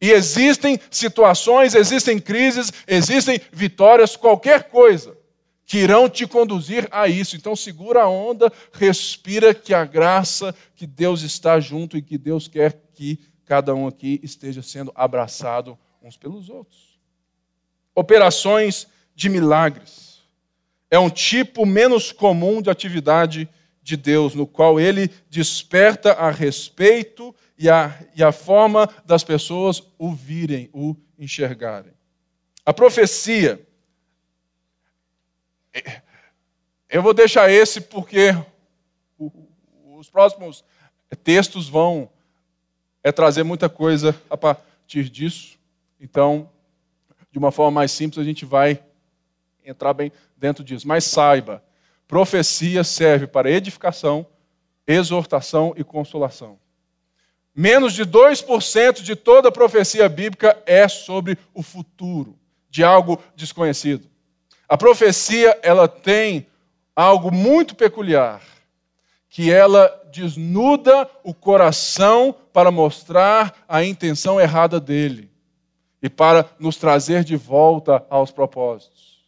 E 0.00 0.10
existem 0.10 0.80
situações, 0.90 1.76
existem 1.76 2.18
crises, 2.18 2.72
existem 2.88 3.40
vitórias, 3.52 4.16
qualquer 4.16 4.64
coisa 4.64 5.17
que 5.68 5.78
irão 5.78 6.08
te 6.08 6.26
conduzir 6.26 6.88
a 6.90 7.06
isso. 7.06 7.36
Então 7.36 7.54
segura 7.54 8.02
a 8.02 8.08
onda, 8.08 8.52
respira 8.72 9.54
que 9.54 9.72
a 9.72 9.84
graça, 9.84 10.52
que 10.74 10.88
Deus 10.88 11.22
está 11.22 11.60
junto 11.60 11.96
e 11.96 12.02
que 12.02 12.18
Deus 12.18 12.48
quer 12.48 12.82
que 12.92 13.20
cada 13.44 13.72
um 13.72 13.86
aqui 13.86 14.18
esteja 14.24 14.62
sendo 14.62 14.90
abraçado 14.96 15.78
uns 16.02 16.16
pelos 16.16 16.48
outros 16.48 16.88
operações 17.98 18.86
de 19.12 19.28
milagres. 19.28 20.22
É 20.88 20.98
um 20.98 21.10
tipo 21.10 21.66
menos 21.66 22.12
comum 22.12 22.62
de 22.62 22.70
atividade 22.70 23.48
de 23.82 23.96
Deus, 23.96 24.34
no 24.34 24.46
qual 24.46 24.78
ele 24.78 25.10
desperta 25.28 26.12
a 26.12 26.30
respeito 26.30 27.34
e 27.58 27.68
a, 27.68 27.98
e 28.14 28.22
a 28.22 28.30
forma 28.30 28.88
das 29.04 29.24
pessoas 29.24 29.82
o 29.98 30.12
virem, 30.12 30.70
o 30.72 30.94
enxergarem. 31.18 31.92
A 32.64 32.72
profecia. 32.72 33.66
Eu 36.88 37.02
vou 37.02 37.12
deixar 37.12 37.50
esse 37.50 37.80
porque 37.80 38.34
os 39.96 40.08
próximos 40.08 40.64
textos 41.22 41.68
vão 41.68 42.10
é 43.02 43.12
trazer 43.12 43.42
muita 43.42 43.68
coisa 43.68 44.14
a 44.28 44.36
partir 44.36 45.08
disso. 45.08 45.58
Então, 46.00 46.50
de 47.30 47.38
uma 47.38 47.50
forma 47.50 47.72
mais 47.80 47.92
simples, 47.92 48.20
a 48.20 48.24
gente 48.24 48.44
vai 48.44 48.82
entrar 49.64 49.92
bem 49.92 50.12
dentro 50.36 50.64
disso. 50.64 50.86
Mas 50.86 51.04
saiba, 51.04 51.62
profecia 52.06 52.82
serve 52.84 53.26
para 53.26 53.50
edificação, 53.50 54.26
exortação 54.86 55.74
e 55.76 55.84
consolação. 55.84 56.58
Menos 57.54 57.92
de 57.92 58.04
2% 58.04 59.02
de 59.02 59.16
toda 59.16 59.50
profecia 59.50 60.08
bíblica 60.08 60.60
é 60.64 60.86
sobre 60.86 61.36
o 61.52 61.62
futuro, 61.62 62.38
de 62.70 62.84
algo 62.84 63.20
desconhecido. 63.34 64.08
A 64.68 64.76
profecia, 64.76 65.58
ela 65.62 65.88
tem 65.88 66.46
algo 66.94 67.32
muito 67.32 67.74
peculiar, 67.74 68.42
que 69.30 69.50
ela 69.50 69.88
desnuda 70.12 71.08
o 71.22 71.32
coração 71.32 72.34
para 72.52 72.70
mostrar 72.70 73.64
a 73.66 73.82
intenção 73.82 74.40
errada 74.40 74.78
dele 74.78 75.30
e 76.02 76.08
para 76.08 76.44
nos 76.58 76.76
trazer 76.76 77.24
de 77.24 77.36
volta 77.36 78.04
aos 78.10 78.30
propósitos. 78.30 79.24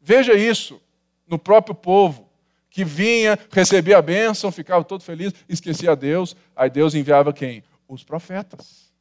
Veja 0.00 0.34
isso 0.34 0.80
no 1.26 1.38
próprio 1.38 1.74
povo, 1.74 2.28
que 2.68 2.84
vinha, 2.84 3.38
recebia 3.50 3.98
a 3.98 4.02
bênção, 4.02 4.52
ficava 4.52 4.84
todo 4.84 5.02
feliz, 5.02 5.32
esquecia 5.48 5.96
Deus, 5.96 6.36
aí 6.54 6.70
Deus 6.70 6.94
enviava 6.94 7.32
quem? 7.32 7.64
Os 7.88 8.04
profetas. 8.04 8.92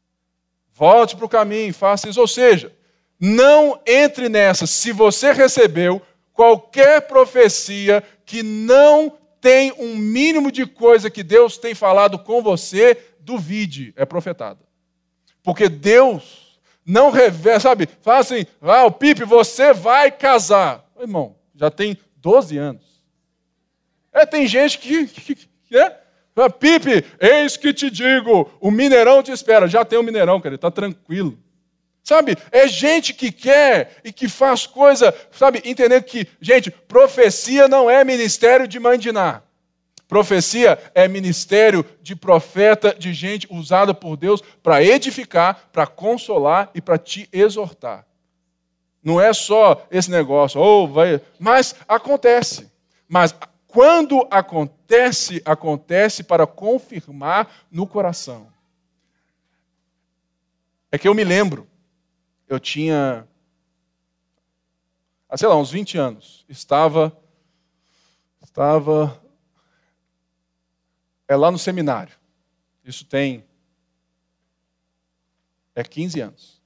Volte 0.74 1.16
para 1.16 1.26
o 1.26 1.30
caminho, 1.30 1.74
faça 1.74 2.10
isso. 2.10 2.20
Ou 2.20 2.28
seja, 2.28 2.74
não 3.20 3.80
entre 3.86 4.30
nessa. 4.30 4.66
Se 4.66 4.92
você 4.92 5.32
recebeu 5.34 6.02
qualquer 6.34 7.02
profecia 7.02 8.04
que 8.26 8.42
não 8.42 9.18
tem 9.42 9.74
um 9.78 9.96
mínimo 9.96 10.52
de 10.52 10.66
coisa 10.66 11.10
que 11.10 11.24
Deus 11.24 11.58
tem 11.58 11.74
falado 11.74 12.20
com 12.20 12.42
você, 12.42 12.98
duvide, 13.20 13.94
é 13.96 14.06
profetada. 14.06 14.60
Porque 15.44 15.68
Deus 15.68 16.60
não 16.86 17.12
revela, 17.12 17.60
sabe? 17.60 17.88
Fala 18.02 18.20
assim, 18.20 18.46
ah, 18.62 18.86
o 18.86 18.92
Pipe, 18.92 19.24
você 19.24 19.74
vai 19.74 20.12
casar. 20.12 20.86
Irmão, 21.00 21.36
já 21.56 21.70
tem 21.70 21.98
12 22.18 22.58
anos. 22.58 23.04
É, 24.12 24.26
tem 24.26 24.48
gente 24.48 24.78
que, 24.78 25.08
que, 25.08 25.36
que 25.36 25.78
é. 25.78 26.00
Pipe, 26.58 27.06
eis 27.20 27.58
que 27.58 27.74
te 27.74 27.90
digo, 27.90 28.50
o 28.62 28.72
Mineirão 28.72 29.22
te 29.22 29.32
espera. 29.32 29.68
Já 29.68 29.84
tem 29.84 30.00
o 30.00 30.04
Mineirão, 30.04 30.40
cara, 30.40 30.56
está 30.56 30.72
tranquilo. 30.72 31.38
Sabe, 32.04 32.38
é 32.52 32.68
gente 32.68 33.14
que 33.14 33.32
quer 33.32 33.98
e 34.04 34.12
que 34.12 34.28
faz 34.28 34.66
coisa, 34.66 35.14
sabe, 35.32 35.62
entendendo 35.64 36.04
que, 36.04 36.28
gente, 36.42 36.72
profecia 36.72 37.68
não 37.68 37.90
é 37.90 38.04
ministério 38.04 38.68
de 38.68 38.80
mandinar. 38.80 39.44
Profecia 40.08 40.80
é 40.96 41.08
ministério 41.08 41.86
de 42.02 42.16
profeta, 42.16 42.96
de 42.98 43.14
gente 43.14 43.48
usada 43.52 43.94
por 43.94 44.18
Deus 44.18 44.42
para 44.64 44.84
edificar, 44.84 45.70
para 45.72 45.86
consolar 45.86 46.72
e 46.74 46.82
para 46.82 46.98
te 46.98 47.30
exortar. 47.32 48.08
Não 49.04 49.22
é 49.22 49.32
só 49.34 49.86
esse 49.92 50.10
negócio, 50.10 50.60
oh, 50.60 50.88
vai, 50.88 51.22
mas 51.40 51.76
acontece. 51.88 52.72
Mas 53.08 53.36
quando 53.68 54.28
acontece, 54.32 55.44
acontece 55.46 56.24
para 56.24 56.48
confirmar 56.48 57.48
no 57.72 57.86
coração. 57.86 58.48
É 60.92 60.98
que 60.98 61.08
eu 61.08 61.14
me 61.14 61.24
lembro, 61.24 61.69
eu 62.50 62.60
tinha, 62.60 63.28
sei 65.36 65.48
lá, 65.48 65.56
uns 65.56 65.70
20 65.70 65.98
anos, 65.98 66.46
estava 66.50 67.16
estava 68.42 69.22
é 71.28 71.36
lá 71.36 71.52
no 71.52 71.60
seminário. 71.60 72.14
Isso 72.84 73.06
tem 73.06 73.46
é 75.76 75.84
15 75.84 76.20
anos. 76.20 76.60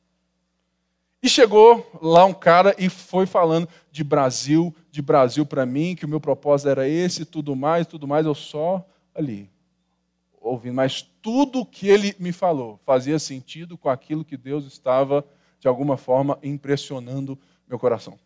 E 1.22 1.28
chegou 1.28 1.86
lá 2.02 2.26
um 2.26 2.34
cara 2.34 2.74
e 2.78 2.90
foi 2.90 3.26
falando 3.26 3.68
de 3.92 4.04
Brasil, 4.04 4.74
de 4.90 5.02
Brasil 5.02 5.46
para 5.46 5.66
mim, 5.66 5.96
que 5.96 6.06
o 6.06 6.10
meu 6.10 6.20
propósito 6.20 6.70
era 6.70 6.88
esse, 6.88 7.26
tudo 7.26 7.56
mais, 7.56 7.86
tudo 7.86 8.08
mais, 8.08 8.26
eu 8.26 8.34
só 8.34 8.86
ali 9.14 9.52
ouvindo, 10.44 10.76
mas 10.76 11.02
tudo 11.22 11.66
que 11.66 11.88
ele 11.88 12.16
me 12.20 12.34
falou 12.34 12.80
fazia 12.86 13.18
sentido 13.18 13.78
com 13.78 13.90
aquilo 13.90 14.26
que 14.26 14.36
Deus 14.36 14.66
estava 14.66 15.26
de 15.64 15.68
alguma 15.70 15.95
forma 15.95 16.38
impressionando 16.43 17.39
meu 17.70 17.80
coração. 17.80 18.20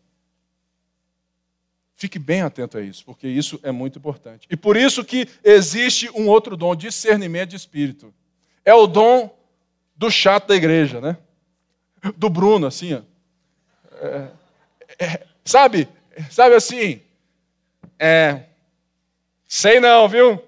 Fique 1.94 2.18
bem 2.18 2.42
atento 2.42 2.76
a 2.76 2.80
isso, 2.82 3.04
porque 3.04 3.28
isso 3.28 3.60
é 3.62 3.70
muito 3.70 3.96
importante. 3.96 4.44
E 4.50 4.56
por 4.56 4.76
isso 4.76 5.04
que 5.04 5.28
existe 5.44 6.10
um 6.16 6.26
outro 6.26 6.56
dom, 6.56 6.74
discernimento 6.74 7.50
de 7.50 7.56
espírito. 7.56 8.12
É 8.64 8.74
o 8.74 8.88
dom 8.88 9.32
do 9.94 10.10
chato 10.10 10.48
da 10.48 10.56
igreja, 10.56 11.00
né? 11.00 11.16
Do 12.16 12.28
Bruno, 12.28 12.66
assim, 12.66 12.94
ó. 12.94 13.02
É, 14.00 14.30
é, 14.98 15.26
sabe? 15.44 15.88
Sabe 16.32 16.56
assim? 16.56 17.00
É, 18.00 18.46
sei 19.46 19.78
não, 19.78 20.08
viu? 20.08 20.42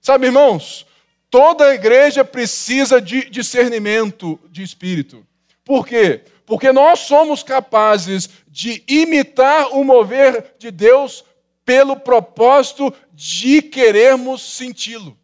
Sabe, 0.00 0.28
irmãos? 0.28 0.86
Toda 1.28 1.66
a 1.66 1.74
igreja 1.74 2.24
precisa 2.24 3.02
de 3.02 3.28
discernimento 3.28 4.40
de 4.50 4.62
espírito. 4.62 5.26
Por 5.66 5.84
quê? 5.84 6.24
Porque 6.46 6.70
nós 6.70 7.00
somos 7.00 7.42
capazes 7.42 8.30
de 8.46 8.84
imitar 8.86 9.72
o 9.72 9.82
mover 9.82 10.54
de 10.60 10.70
Deus 10.70 11.24
pelo 11.64 11.98
propósito 11.98 12.94
de 13.12 13.60
querermos 13.60 14.54
senti-lo. 14.56 15.18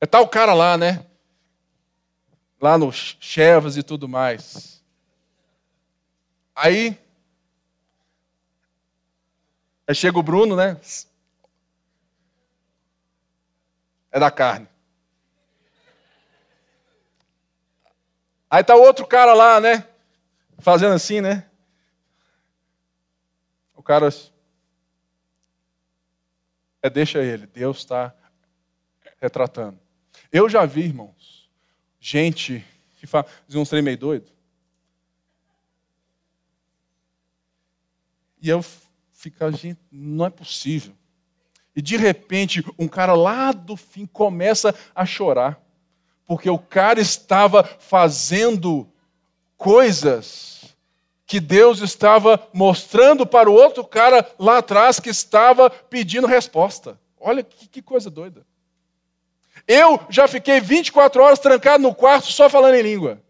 É 0.00 0.06
tal 0.06 0.28
cara 0.28 0.54
lá, 0.54 0.78
né? 0.78 1.04
Lá 2.60 2.78
no 2.78 2.92
Chevas 2.92 3.76
e 3.76 3.82
tudo 3.82 4.08
mais. 4.08 4.80
Aí, 6.54 6.96
aí 9.88 9.94
chega 9.94 10.20
o 10.20 10.22
Bruno, 10.22 10.54
né? 10.54 10.80
É 14.12 14.20
da 14.20 14.30
carne. 14.30 14.68
Aí 18.50 18.62
tá 18.62 18.74
outro 18.74 19.06
cara 19.06 19.34
lá, 19.34 19.60
né? 19.60 19.86
Fazendo 20.58 20.94
assim, 20.94 21.20
né? 21.20 21.48
O 23.74 23.82
cara 23.82 24.08
é 26.82 26.90
deixa 26.90 27.22
ele. 27.22 27.46
Deus 27.46 27.78
está 27.78 28.14
retratando. 29.20 29.78
Eu 30.32 30.48
já 30.48 30.64
vi, 30.64 30.82
irmãos, 30.82 31.50
gente 32.00 32.64
que 32.96 33.06
faz 33.06 33.26
uns 33.54 33.68
trem 33.68 33.82
meio 33.82 33.98
doido. 33.98 34.30
E 38.40 38.48
eu 38.48 38.62
fico, 39.12 39.50
gente, 39.52 39.80
não 39.90 40.26
é 40.26 40.30
possível. 40.30 40.94
E 41.74 41.82
de 41.82 41.96
repente, 41.96 42.64
um 42.78 42.88
cara 42.88 43.14
lá 43.14 43.52
do 43.52 43.76
fim 43.76 44.06
começa 44.06 44.74
a 44.94 45.04
chorar, 45.04 45.60
porque 46.26 46.50
o 46.50 46.58
cara 46.58 47.00
estava 47.00 47.62
fazendo 47.64 48.88
coisas 49.56 50.76
que 51.26 51.40
Deus 51.40 51.80
estava 51.80 52.48
mostrando 52.52 53.26
para 53.26 53.50
o 53.50 53.54
outro 53.54 53.84
cara 53.84 54.28
lá 54.38 54.58
atrás 54.58 55.00
que 55.00 55.10
estava 55.10 55.68
pedindo 55.68 56.26
resposta. 56.26 56.98
Olha 57.18 57.42
que, 57.42 57.66
que 57.68 57.82
coisa 57.82 58.08
doida. 58.08 58.46
Eu 59.66 60.00
já 60.08 60.28
fiquei 60.28 60.60
24 60.60 61.22
horas 61.22 61.38
trancado 61.38 61.82
no 61.82 61.94
quarto 61.94 62.30
só 62.30 62.48
falando 62.48 62.74
em 62.74 62.82
língua. 62.82 63.20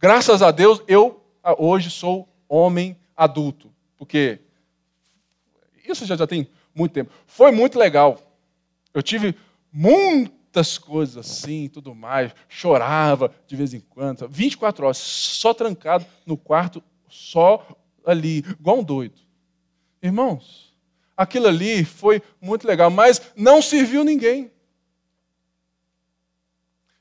Graças 0.00 0.42
a 0.42 0.50
Deus, 0.50 0.82
eu 0.88 1.22
ah, 1.42 1.54
hoje 1.56 1.90
sou 1.90 2.28
homem 2.48 2.96
adulto. 3.16 3.70
Porque 3.96 4.40
isso 5.84 6.04
já, 6.04 6.16
já 6.16 6.26
tem 6.26 6.48
muito 6.74 6.92
tempo. 6.92 7.12
Foi 7.26 7.52
muito 7.52 7.78
legal. 7.78 8.18
Eu 8.92 9.02
tive 9.02 9.36
muitas 10.48 10.78
coisas 10.78 11.18
assim 11.18 11.68
tudo 11.68 11.94
mais. 11.94 12.32
Chorava 12.48 13.32
de 13.46 13.54
vez 13.54 13.74
em 13.74 13.80
quando. 13.80 14.26
24 14.28 14.86
horas, 14.86 14.96
só 14.96 15.52
trancado 15.52 16.06
no 16.24 16.36
quarto, 16.36 16.82
só 17.08 17.66
ali, 18.04 18.38
igual 18.38 18.78
um 18.78 18.82
doido. 18.82 19.20
Irmãos, 20.02 20.74
aquilo 21.16 21.48
ali 21.48 21.84
foi 21.84 22.22
muito 22.40 22.66
legal, 22.66 22.90
mas 22.90 23.20
não 23.36 23.60
serviu 23.60 24.02
ninguém. 24.02 24.50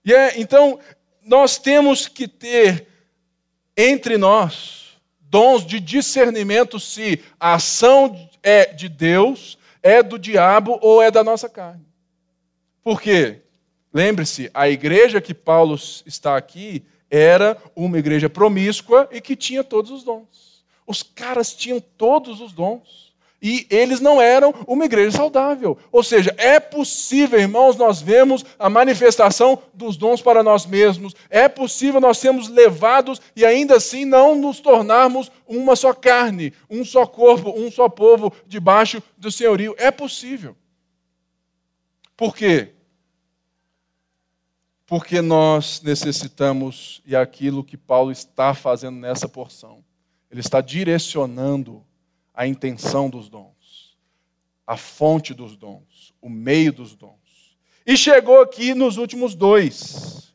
E 0.03 0.13
é, 0.13 0.39
então, 0.39 0.79
nós 1.23 1.57
temos 1.57 2.07
que 2.07 2.27
ter 2.27 2.87
entre 3.75 4.17
nós 4.17 4.97
dons 5.19 5.65
de 5.65 5.79
discernimento 5.79 6.79
se 6.79 7.21
a 7.39 7.55
ação 7.55 8.29
é 8.41 8.65
de 8.65 8.87
Deus, 8.89 9.57
é 9.83 10.01
do 10.01 10.17
diabo 10.17 10.79
ou 10.81 11.01
é 11.01 11.11
da 11.11 11.23
nossa 11.23 11.49
carne. 11.49 11.86
Por 12.87 13.01
quê? 13.01 13.41
Lembre-se, 13.93 14.49
a 14.53 14.69
igreja 14.69 15.19
que 15.19 15.33
Paulo 15.33 15.77
está 16.05 16.37
aqui 16.37 16.85
era 17.11 17.57
uma 17.75 17.99
igreja 17.99 18.29
promíscua 18.29 19.09
e 19.11 19.19
que 19.19 19.35
tinha 19.35 19.61
todos 19.61 19.91
os 19.91 20.05
dons. 20.05 20.63
Os 20.87 21.03
caras 21.03 21.53
tinham 21.53 21.81
todos 21.81 22.39
os 22.39 22.53
dons. 22.53 23.13
E 23.41 23.67
eles 23.69 23.99
não 23.99 24.21
eram 24.21 24.53
uma 24.65 24.85
igreja 24.85 25.17
saudável. 25.17 25.77
Ou 25.91 26.01
seja, 26.01 26.33
é 26.37 26.61
possível, 26.61 27.37
irmãos, 27.37 27.75
nós 27.75 28.01
vemos 28.01 28.45
a 28.57 28.69
manifestação 28.69 29.61
dos 29.73 29.97
dons 29.97 30.21
para 30.21 30.41
nós 30.41 30.65
mesmos. 30.65 31.13
É 31.29 31.49
possível 31.49 31.99
nós 31.99 32.19
sermos 32.19 32.47
levados 32.47 33.19
e 33.35 33.45
ainda 33.45 33.75
assim 33.75 34.05
não 34.05 34.33
nos 34.33 34.61
tornarmos 34.61 35.29
uma 35.45 35.75
só 35.75 35.91
carne, 35.91 36.53
um 36.69 36.85
só 36.85 37.05
corpo, 37.05 37.53
um 37.53 37.69
só 37.69 37.89
povo 37.89 38.31
debaixo 38.47 39.03
do 39.17 39.29
senhorio. 39.29 39.75
É 39.77 39.91
possível. 39.91 40.55
Por 42.15 42.33
quê? 42.33 42.69
Porque 44.87 45.21
nós 45.21 45.81
necessitamos, 45.81 47.01
e 47.05 47.13
é 47.13 47.19
aquilo 47.19 47.61
que 47.61 47.75
Paulo 47.75 48.09
está 48.09 48.53
fazendo 48.53 48.97
nessa 48.97 49.27
porção, 49.27 49.83
ele 50.31 50.39
está 50.39 50.61
direcionando 50.61 51.85
a 52.33 52.47
intenção 52.47 53.09
dos 53.09 53.27
dons, 53.27 53.97
a 54.65 54.77
fonte 54.77 55.33
dos 55.33 55.57
dons, 55.57 56.13
o 56.21 56.29
meio 56.29 56.71
dos 56.71 56.95
dons. 56.95 57.57
E 57.85 57.97
chegou 57.97 58.41
aqui 58.41 58.73
nos 58.73 58.95
últimos 58.95 59.35
dois. 59.35 60.33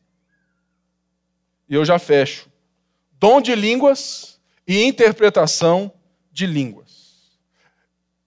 E 1.67 1.73
eu 1.73 1.83
já 1.83 1.97
fecho. 1.97 2.47
Dom 3.13 3.41
de 3.41 3.55
línguas 3.55 4.39
e 4.67 4.83
interpretação 4.83 5.91
de 6.31 6.45
línguas. 6.45 7.39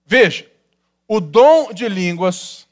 Veja, 0.05 0.51
o 1.07 1.20
dom 1.20 1.72
de 1.72 1.89
línguas, 1.89 2.66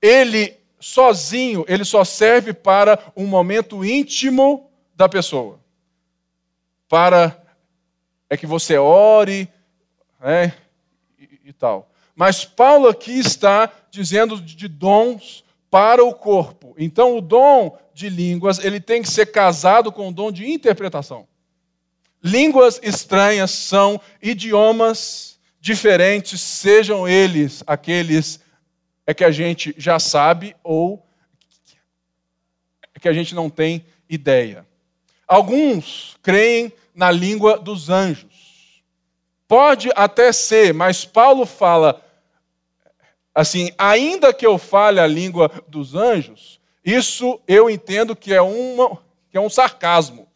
ele 0.00 0.63
sozinho, 0.84 1.64
ele 1.66 1.82
só 1.82 2.04
serve 2.04 2.52
para 2.52 2.98
um 3.16 3.26
momento 3.26 3.82
íntimo 3.82 4.70
da 4.94 5.08
pessoa. 5.08 5.58
Para 6.86 7.42
é 8.28 8.36
que 8.36 8.46
você 8.46 8.76
ore, 8.76 9.48
né, 10.20 10.52
e, 11.18 11.40
e 11.46 11.52
tal. 11.54 11.90
Mas 12.14 12.44
Paulo 12.44 12.86
aqui 12.86 13.18
está 13.18 13.72
dizendo 13.90 14.38
de 14.38 14.68
dons 14.68 15.42
para 15.70 16.04
o 16.04 16.14
corpo. 16.14 16.74
Então, 16.76 17.16
o 17.16 17.22
dom 17.22 17.78
de 17.94 18.10
línguas 18.10 18.62
ele 18.62 18.78
tem 18.78 19.00
que 19.00 19.10
ser 19.10 19.32
casado 19.32 19.90
com 19.90 20.10
o 20.10 20.12
dom 20.12 20.30
de 20.30 20.50
interpretação. 20.50 21.26
Línguas 22.22 22.78
estranhas 22.82 23.50
são 23.52 23.98
idiomas 24.20 25.38
diferentes, 25.58 26.42
sejam 26.42 27.08
eles 27.08 27.64
aqueles 27.66 28.43
é 29.06 29.12
que 29.12 29.24
a 29.24 29.30
gente 29.30 29.74
já 29.76 29.98
sabe 29.98 30.56
ou 30.62 31.04
é 32.94 32.98
que 32.98 33.08
a 33.08 33.12
gente 33.12 33.34
não 33.34 33.50
tem 33.50 33.84
ideia. 34.08 34.66
Alguns 35.26 36.16
creem 36.22 36.72
na 36.94 37.10
língua 37.10 37.58
dos 37.58 37.90
anjos. 37.90 38.82
Pode 39.46 39.90
até 39.94 40.32
ser, 40.32 40.72
mas 40.72 41.04
Paulo 41.04 41.44
fala 41.44 42.02
assim: 43.34 43.70
ainda 43.76 44.32
que 44.32 44.46
eu 44.46 44.56
fale 44.58 45.00
a 45.00 45.06
língua 45.06 45.50
dos 45.68 45.94
anjos, 45.94 46.60
isso 46.84 47.40
eu 47.46 47.68
entendo 47.68 48.14
que 48.14 48.32
é, 48.32 48.40
uma, 48.40 49.02
que 49.30 49.36
é 49.36 49.40
um 49.40 49.50
sarcasmo. 49.50 50.28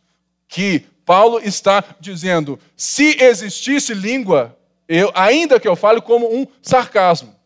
Que 0.46 0.80
Paulo 1.04 1.38
está 1.38 1.82
dizendo: 2.00 2.58
se 2.76 3.16
existisse 3.22 3.94
língua, 3.94 4.56
eu, 4.88 5.10
ainda 5.14 5.60
que 5.60 5.68
eu 5.68 5.76
fale 5.76 6.00
como 6.00 6.34
um 6.34 6.46
sarcasmo. 6.60 7.37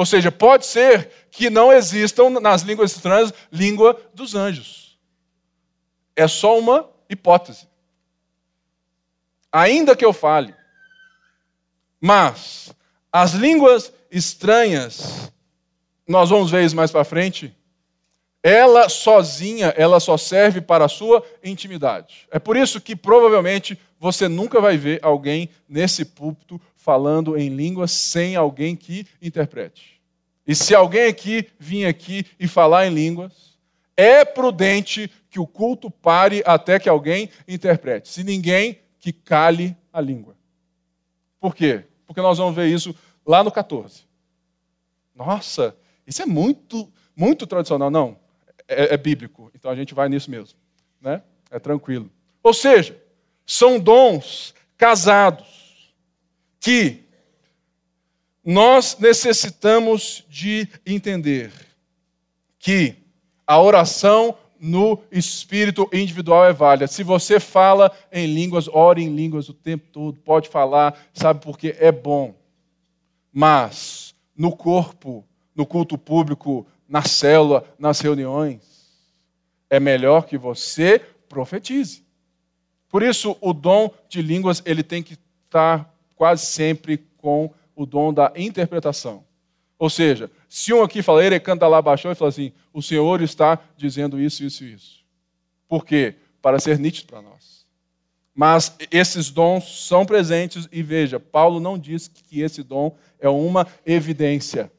Ou 0.00 0.06
seja, 0.06 0.32
pode 0.32 0.64
ser 0.64 1.10
que 1.30 1.50
não 1.50 1.70
existam 1.70 2.30
nas 2.40 2.62
línguas 2.62 2.92
estranhas 2.92 3.34
língua 3.52 4.00
dos 4.14 4.34
anjos. 4.34 4.98
É 6.16 6.26
só 6.26 6.58
uma 6.58 6.88
hipótese. 7.06 7.68
Ainda 9.52 9.94
que 9.94 10.02
eu 10.02 10.14
fale. 10.14 10.54
Mas 12.00 12.74
as 13.12 13.32
línguas 13.32 13.92
estranhas, 14.10 15.30
nós 16.08 16.30
vamos 16.30 16.50
ver 16.50 16.64
isso 16.64 16.74
mais 16.74 16.90
para 16.90 17.04
frente, 17.04 17.54
ela 18.42 18.88
sozinha, 18.88 19.66
ela 19.76 20.00
só 20.00 20.16
serve 20.16 20.62
para 20.62 20.86
a 20.86 20.88
sua 20.88 21.22
intimidade. 21.44 22.26
É 22.30 22.38
por 22.38 22.56
isso 22.56 22.80
que 22.80 22.96
provavelmente 22.96 23.78
você 24.00 24.26
nunca 24.26 24.60
vai 24.60 24.76
ver 24.76 24.98
alguém 25.02 25.48
nesse 25.68 26.04
púlpito 26.04 26.60
falando 26.74 27.36
em 27.36 27.50
línguas 27.50 27.92
sem 27.92 28.34
alguém 28.34 28.74
que 28.74 29.06
interprete. 29.22 30.00
E 30.44 30.54
se 30.54 30.74
alguém 30.74 31.06
aqui 31.06 31.46
vir 31.58 31.86
aqui 31.86 32.26
e 32.38 32.48
falar 32.48 32.86
em 32.86 32.94
línguas, 32.94 33.56
é 33.96 34.24
prudente 34.24 35.08
que 35.28 35.38
o 35.38 35.46
culto 35.46 35.88
pare 35.88 36.42
até 36.44 36.80
que 36.80 36.88
alguém 36.88 37.30
interprete. 37.46 38.08
Se 38.08 38.24
ninguém, 38.24 38.80
que 38.98 39.12
cale 39.12 39.76
a 39.92 40.00
língua. 40.00 40.34
Por 41.38 41.54
quê? 41.54 41.84
porque 42.10 42.20
nós 42.20 42.38
vamos 42.38 42.56
ver 42.56 42.66
isso 42.66 42.92
lá 43.24 43.44
no 43.44 43.52
14. 43.52 44.02
Nossa, 45.14 45.76
isso 46.04 46.20
é 46.20 46.26
muito, 46.26 46.92
muito 47.14 47.46
tradicional. 47.46 47.88
Não, 47.88 48.18
é, 48.66 48.94
é 48.94 48.96
bíblico, 48.96 49.48
então 49.54 49.70
a 49.70 49.76
gente 49.76 49.94
vai 49.94 50.08
nisso 50.08 50.28
mesmo. 50.28 50.58
Né? 51.00 51.22
É 51.52 51.60
tranquilo. 51.60 52.10
Ou 52.42 52.52
seja, 52.52 52.99
são 53.52 53.80
dons 53.80 54.54
casados 54.78 55.92
que 56.60 57.02
nós 58.44 58.96
necessitamos 59.00 60.24
de 60.28 60.68
entender 60.86 61.50
que 62.60 62.94
a 63.44 63.60
oração 63.60 64.38
no 64.60 65.02
espírito 65.10 65.90
individual 65.92 66.44
é 66.44 66.52
válida. 66.52 66.86
Se 66.86 67.02
você 67.02 67.40
fala 67.40 67.90
em 68.12 68.32
línguas, 68.32 68.68
ore 68.68 69.02
em 69.02 69.12
línguas 69.12 69.48
o 69.48 69.54
tempo 69.54 69.88
todo, 69.90 70.20
pode 70.20 70.48
falar, 70.48 70.96
sabe 71.12 71.40
porque 71.40 71.74
é 71.80 71.90
bom. 71.90 72.36
Mas 73.32 74.14
no 74.36 74.54
corpo, 74.54 75.24
no 75.56 75.66
culto 75.66 75.98
público, 75.98 76.64
na 76.88 77.02
célula, 77.02 77.64
nas 77.76 77.98
reuniões, 77.98 78.60
é 79.68 79.80
melhor 79.80 80.24
que 80.26 80.38
você 80.38 81.00
profetize. 81.28 82.08
Por 82.90 83.02
isso, 83.02 83.36
o 83.40 83.52
dom 83.52 83.90
de 84.08 84.20
línguas 84.20 84.62
ele 84.66 84.82
tem 84.82 85.02
que 85.02 85.16
estar 85.46 85.94
quase 86.16 86.44
sempre 86.44 86.98
com 87.16 87.50
o 87.74 87.86
dom 87.86 88.12
da 88.12 88.32
interpretação. 88.36 89.24
Ou 89.78 89.88
seja, 89.88 90.30
se 90.48 90.74
um 90.74 90.82
aqui 90.82 91.02
fala, 91.02 91.24
ele 91.24 91.40
canta 91.40 91.66
lá 91.66 91.80
baixou 91.80 92.10
e 92.10 92.14
fala 92.14 92.28
assim: 92.28 92.52
o 92.72 92.82
Senhor 92.82 93.22
está 93.22 93.58
dizendo 93.76 94.20
isso, 94.20 94.44
isso 94.44 94.64
e 94.64 94.74
isso. 94.74 95.00
Por 95.68 95.86
quê? 95.86 96.16
Para 96.42 96.58
ser 96.58 96.78
nítido 96.78 97.06
para 97.06 97.22
nós. 97.22 97.64
Mas 98.34 98.76
esses 98.90 99.30
dons 99.30 99.86
são 99.86 100.04
presentes 100.04 100.68
e 100.72 100.82
veja, 100.82 101.20
Paulo 101.20 101.60
não 101.60 101.78
diz 101.78 102.08
que 102.08 102.40
esse 102.40 102.62
dom 102.62 102.94
é 103.18 103.28
uma 103.28 103.66
evidência. 103.86 104.70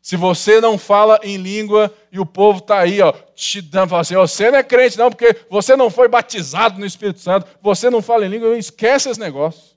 Se 0.00 0.16
você 0.16 0.60
não 0.60 0.78
fala 0.78 1.20
em 1.22 1.36
língua 1.36 1.94
e 2.10 2.18
o 2.18 2.24
povo 2.24 2.58
está 2.58 2.78
aí, 2.78 3.02
ó, 3.02 3.12
te 3.34 3.60
dando, 3.60 3.90
fala 3.90 4.00
assim, 4.00 4.14
você 4.14 4.50
não 4.50 4.58
é 4.58 4.62
crente 4.62 4.96
não, 4.96 5.10
porque 5.10 5.36
você 5.50 5.76
não 5.76 5.90
foi 5.90 6.08
batizado 6.08 6.78
no 6.78 6.86
Espírito 6.86 7.20
Santo, 7.20 7.46
você 7.60 7.90
não 7.90 8.00
fala 8.00 8.24
em 8.24 8.30
língua, 8.30 8.56
esquece 8.56 9.10
esse 9.10 9.20
negócio. 9.20 9.76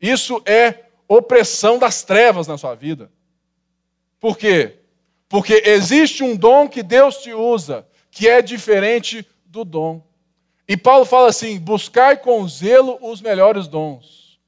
Isso 0.00 0.42
é 0.44 0.84
opressão 1.08 1.78
das 1.78 2.02
trevas 2.02 2.46
na 2.46 2.58
sua 2.58 2.74
vida. 2.74 3.10
Por 4.20 4.36
quê? 4.36 4.78
Porque 5.28 5.62
existe 5.64 6.22
um 6.22 6.36
dom 6.36 6.68
que 6.68 6.82
Deus 6.82 7.18
te 7.18 7.32
usa, 7.32 7.86
que 8.10 8.28
é 8.28 8.42
diferente 8.42 9.26
do 9.46 9.64
dom. 9.64 10.04
E 10.68 10.76
Paulo 10.76 11.04
fala 11.04 11.28
assim: 11.28 11.58
buscai 11.58 12.16
com 12.16 12.46
zelo 12.46 12.98
os 13.00 13.20
melhores 13.20 13.66
dons. 13.66 14.38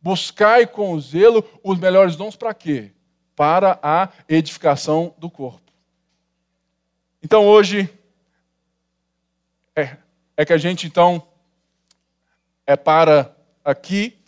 Buscai 0.00 0.66
com 0.66 0.98
zelo 1.00 1.44
os 1.62 1.78
melhores 1.78 2.16
dons 2.16 2.36
para 2.36 2.54
quê? 2.54 2.92
Para 3.34 3.78
a 3.82 4.08
edificação 4.28 5.14
do 5.18 5.30
corpo. 5.30 5.72
Então 7.22 7.46
hoje 7.46 7.88
é, 9.74 9.96
é 10.36 10.44
que 10.44 10.52
a 10.52 10.58
gente 10.58 10.86
então 10.86 11.26
é 12.66 12.76
para 12.76 13.34
aqui 13.64 14.18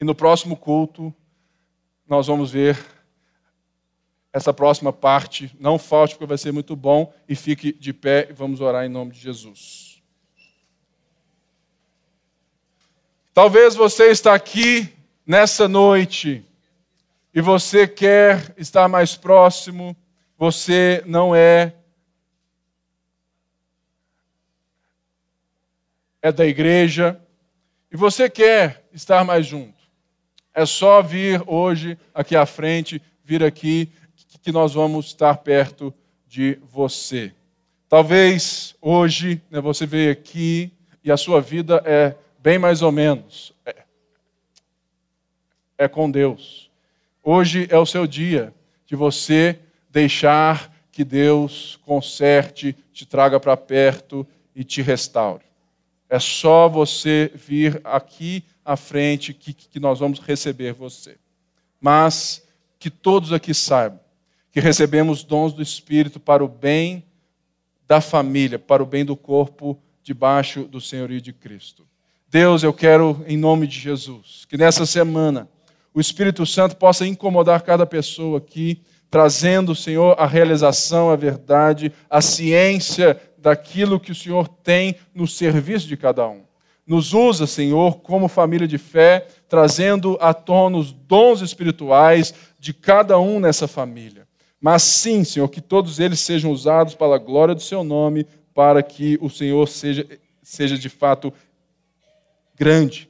e 0.00 0.04
no 0.04 0.14
próximo 0.14 0.56
culto 0.56 1.14
nós 2.06 2.26
vamos 2.26 2.50
ver 2.50 2.78
essa 4.32 4.52
próxima 4.52 4.92
parte. 4.92 5.54
Não 5.60 5.78
falte, 5.78 6.14
porque 6.14 6.26
vai 6.26 6.38
ser 6.38 6.52
muito 6.52 6.74
bom. 6.74 7.12
E 7.28 7.36
fique 7.36 7.72
de 7.72 7.92
pé 7.92 8.28
e 8.30 8.32
vamos 8.32 8.60
orar 8.60 8.84
em 8.84 8.88
nome 8.88 9.12
de 9.12 9.20
Jesus. 9.20 10.02
Talvez 13.34 13.74
você 13.74 14.10
está 14.10 14.34
aqui 14.34 14.92
nessa 15.26 15.68
noite 15.68 16.44
e 17.34 17.40
você 17.40 17.86
quer 17.88 18.54
estar 18.56 18.88
mais 18.88 19.16
próximo, 19.16 19.96
você 20.36 21.02
não 21.06 21.34
é 21.34 21.74
é 26.20 26.30
da 26.30 26.46
igreja 26.46 27.20
e 27.90 27.96
você 27.96 28.30
quer 28.30 28.84
estar 28.92 29.24
mais 29.24 29.44
junto. 29.44 29.82
É 30.54 30.64
só 30.64 31.02
vir 31.02 31.42
hoje 31.46 31.98
aqui 32.14 32.36
à 32.36 32.46
frente, 32.46 33.02
vir 33.24 33.42
aqui 33.42 33.90
que 34.42 34.52
nós 34.52 34.74
vamos 34.74 35.06
estar 35.06 35.36
perto 35.38 35.92
de 36.26 36.58
você. 36.62 37.32
Talvez 37.88 38.74
hoje 38.80 39.42
né, 39.50 39.60
você 39.60 39.86
veio 39.86 40.12
aqui 40.12 40.72
e 41.02 41.10
a 41.10 41.16
sua 41.16 41.40
vida 41.40 41.82
é 41.84 42.14
bem 42.38 42.58
mais 42.58 42.82
ou 42.82 42.92
menos. 42.92 43.52
É, 43.64 43.82
é 45.78 45.88
com 45.88 46.10
Deus. 46.10 46.61
Hoje 47.22 47.66
é 47.70 47.78
o 47.78 47.86
seu 47.86 48.06
dia 48.06 48.52
de 48.86 48.96
você 48.96 49.58
deixar 49.90 50.72
que 50.90 51.04
Deus 51.04 51.78
conserte, 51.84 52.76
te 52.92 53.06
traga 53.06 53.38
para 53.38 53.56
perto 53.56 54.26
e 54.54 54.64
te 54.64 54.82
restaure. 54.82 55.44
É 56.08 56.18
só 56.18 56.68
você 56.68 57.30
vir 57.34 57.80
aqui 57.84 58.44
à 58.64 58.76
frente 58.76 59.32
que, 59.32 59.52
que 59.54 59.80
nós 59.80 60.00
vamos 60.00 60.18
receber 60.18 60.72
você. 60.72 61.16
Mas 61.80 62.46
que 62.78 62.90
todos 62.90 63.32
aqui 63.32 63.54
saibam 63.54 64.00
que 64.52 64.60
recebemos 64.60 65.24
dons 65.24 65.54
do 65.54 65.62
Espírito 65.62 66.20
para 66.20 66.44
o 66.44 66.48
bem 66.48 67.02
da 67.88 68.02
família, 68.02 68.58
para 68.58 68.82
o 68.82 68.86
bem 68.86 69.04
do 69.04 69.16
corpo, 69.16 69.78
debaixo 70.02 70.64
do 70.64 70.80
senhorio 70.80 71.20
de 71.20 71.32
Cristo. 71.32 71.86
Deus, 72.28 72.62
eu 72.62 72.72
quero, 72.72 73.24
em 73.26 73.36
nome 73.36 73.66
de 73.66 73.78
Jesus, 73.78 74.44
que 74.46 74.58
nessa 74.58 74.84
semana 74.84 75.48
o 75.94 76.00
Espírito 76.00 76.46
Santo 76.46 76.76
possa 76.76 77.06
incomodar 77.06 77.62
cada 77.62 77.84
pessoa 77.84 78.38
aqui, 78.38 78.82
trazendo, 79.10 79.74
Senhor, 79.74 80.16
a 80.18 80.26
realização, 80.26 81.10
a 81.10 81.16
verdade, 81.16 81.92
a 82.08 82.22
ciência 82.22 83.20
daquilo 83.36 84.00
que 84.00 84.12
o 84.12 84.14
Senhor 84.14 84.48
tem 84.48 84.96
no 85.14 85.26
serviço 85.26 85.86
de 85.86 85.96
cada 85.96 86.26
um. 86.26 86.44
Nos 86.86 87.12
usa, 87.12 87.46
Senhor, 87.46 87.98
como 88.00 88.26
família 88.26 88.66
de 88.66 88.78
fé, 88.78 89.26
trazendo 89.48 90.16
à 90.20 90.32
tona 90.32 90.78
os 90.78 90.92
dons 90.92 91.40
espirituais 91.40 92.34
de 92.58 92.72
cada 92.72 93.18
um 93.18 93.38
nessa 93.38 93.68
família. 93.68 94.26
Mas 94.60 94.82
sim, 94.82 95.24
Senhor, 95.24 95.48
que 95.48 95.60
todos 95.60 96.00
eles 96.00 96.20
sejam 96.20 96.50
usados 96.50 96.94
para 96.94 97.16
a 97.16 97.18
glória 97.18 97.54
do 97.54 97.60
Seu 97.60 97.84
nome, 97.84 98.26
para 98.54 98.82
que 98.82 99.18
o 99.20 99.28
Senhor 99.28 99.68
seja, 99.68 100.06
seja 100.42 100.78
de 100.78 100.88
fato 100.88 101.32
grande, 102.56 103.08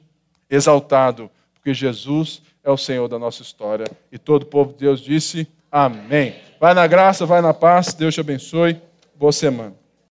exaltado, 0.49 1.29
porque 1.53 1.73
Jesus 1.73 2.41
é 2.63 2.71
o 2.71 2.77
Senhor 2.77 3.07
da 3.07 3.19
nossa 3.19 3.41
história. 3.41 3.85
E 4.11 4.17
todo 4.17 4.43
o 4.43 4.47
povo 4.47 4.71
de 4.71 4.79
Deus 4.79 5.01
disse: 5.01 5.47
Amém. 5.71 6.35
Vai 6.59 6.73
na 6.73 6.87
graça, 6.87 7.25
vai 7.25 7.41
na 7.41 7.53
paz, 7.53 7.93
Deus 7.93 8.13
te 8.13 8.21
abençoe. 8.21 8.81
Boa 9.15 9.31
semana. 9.31 9.82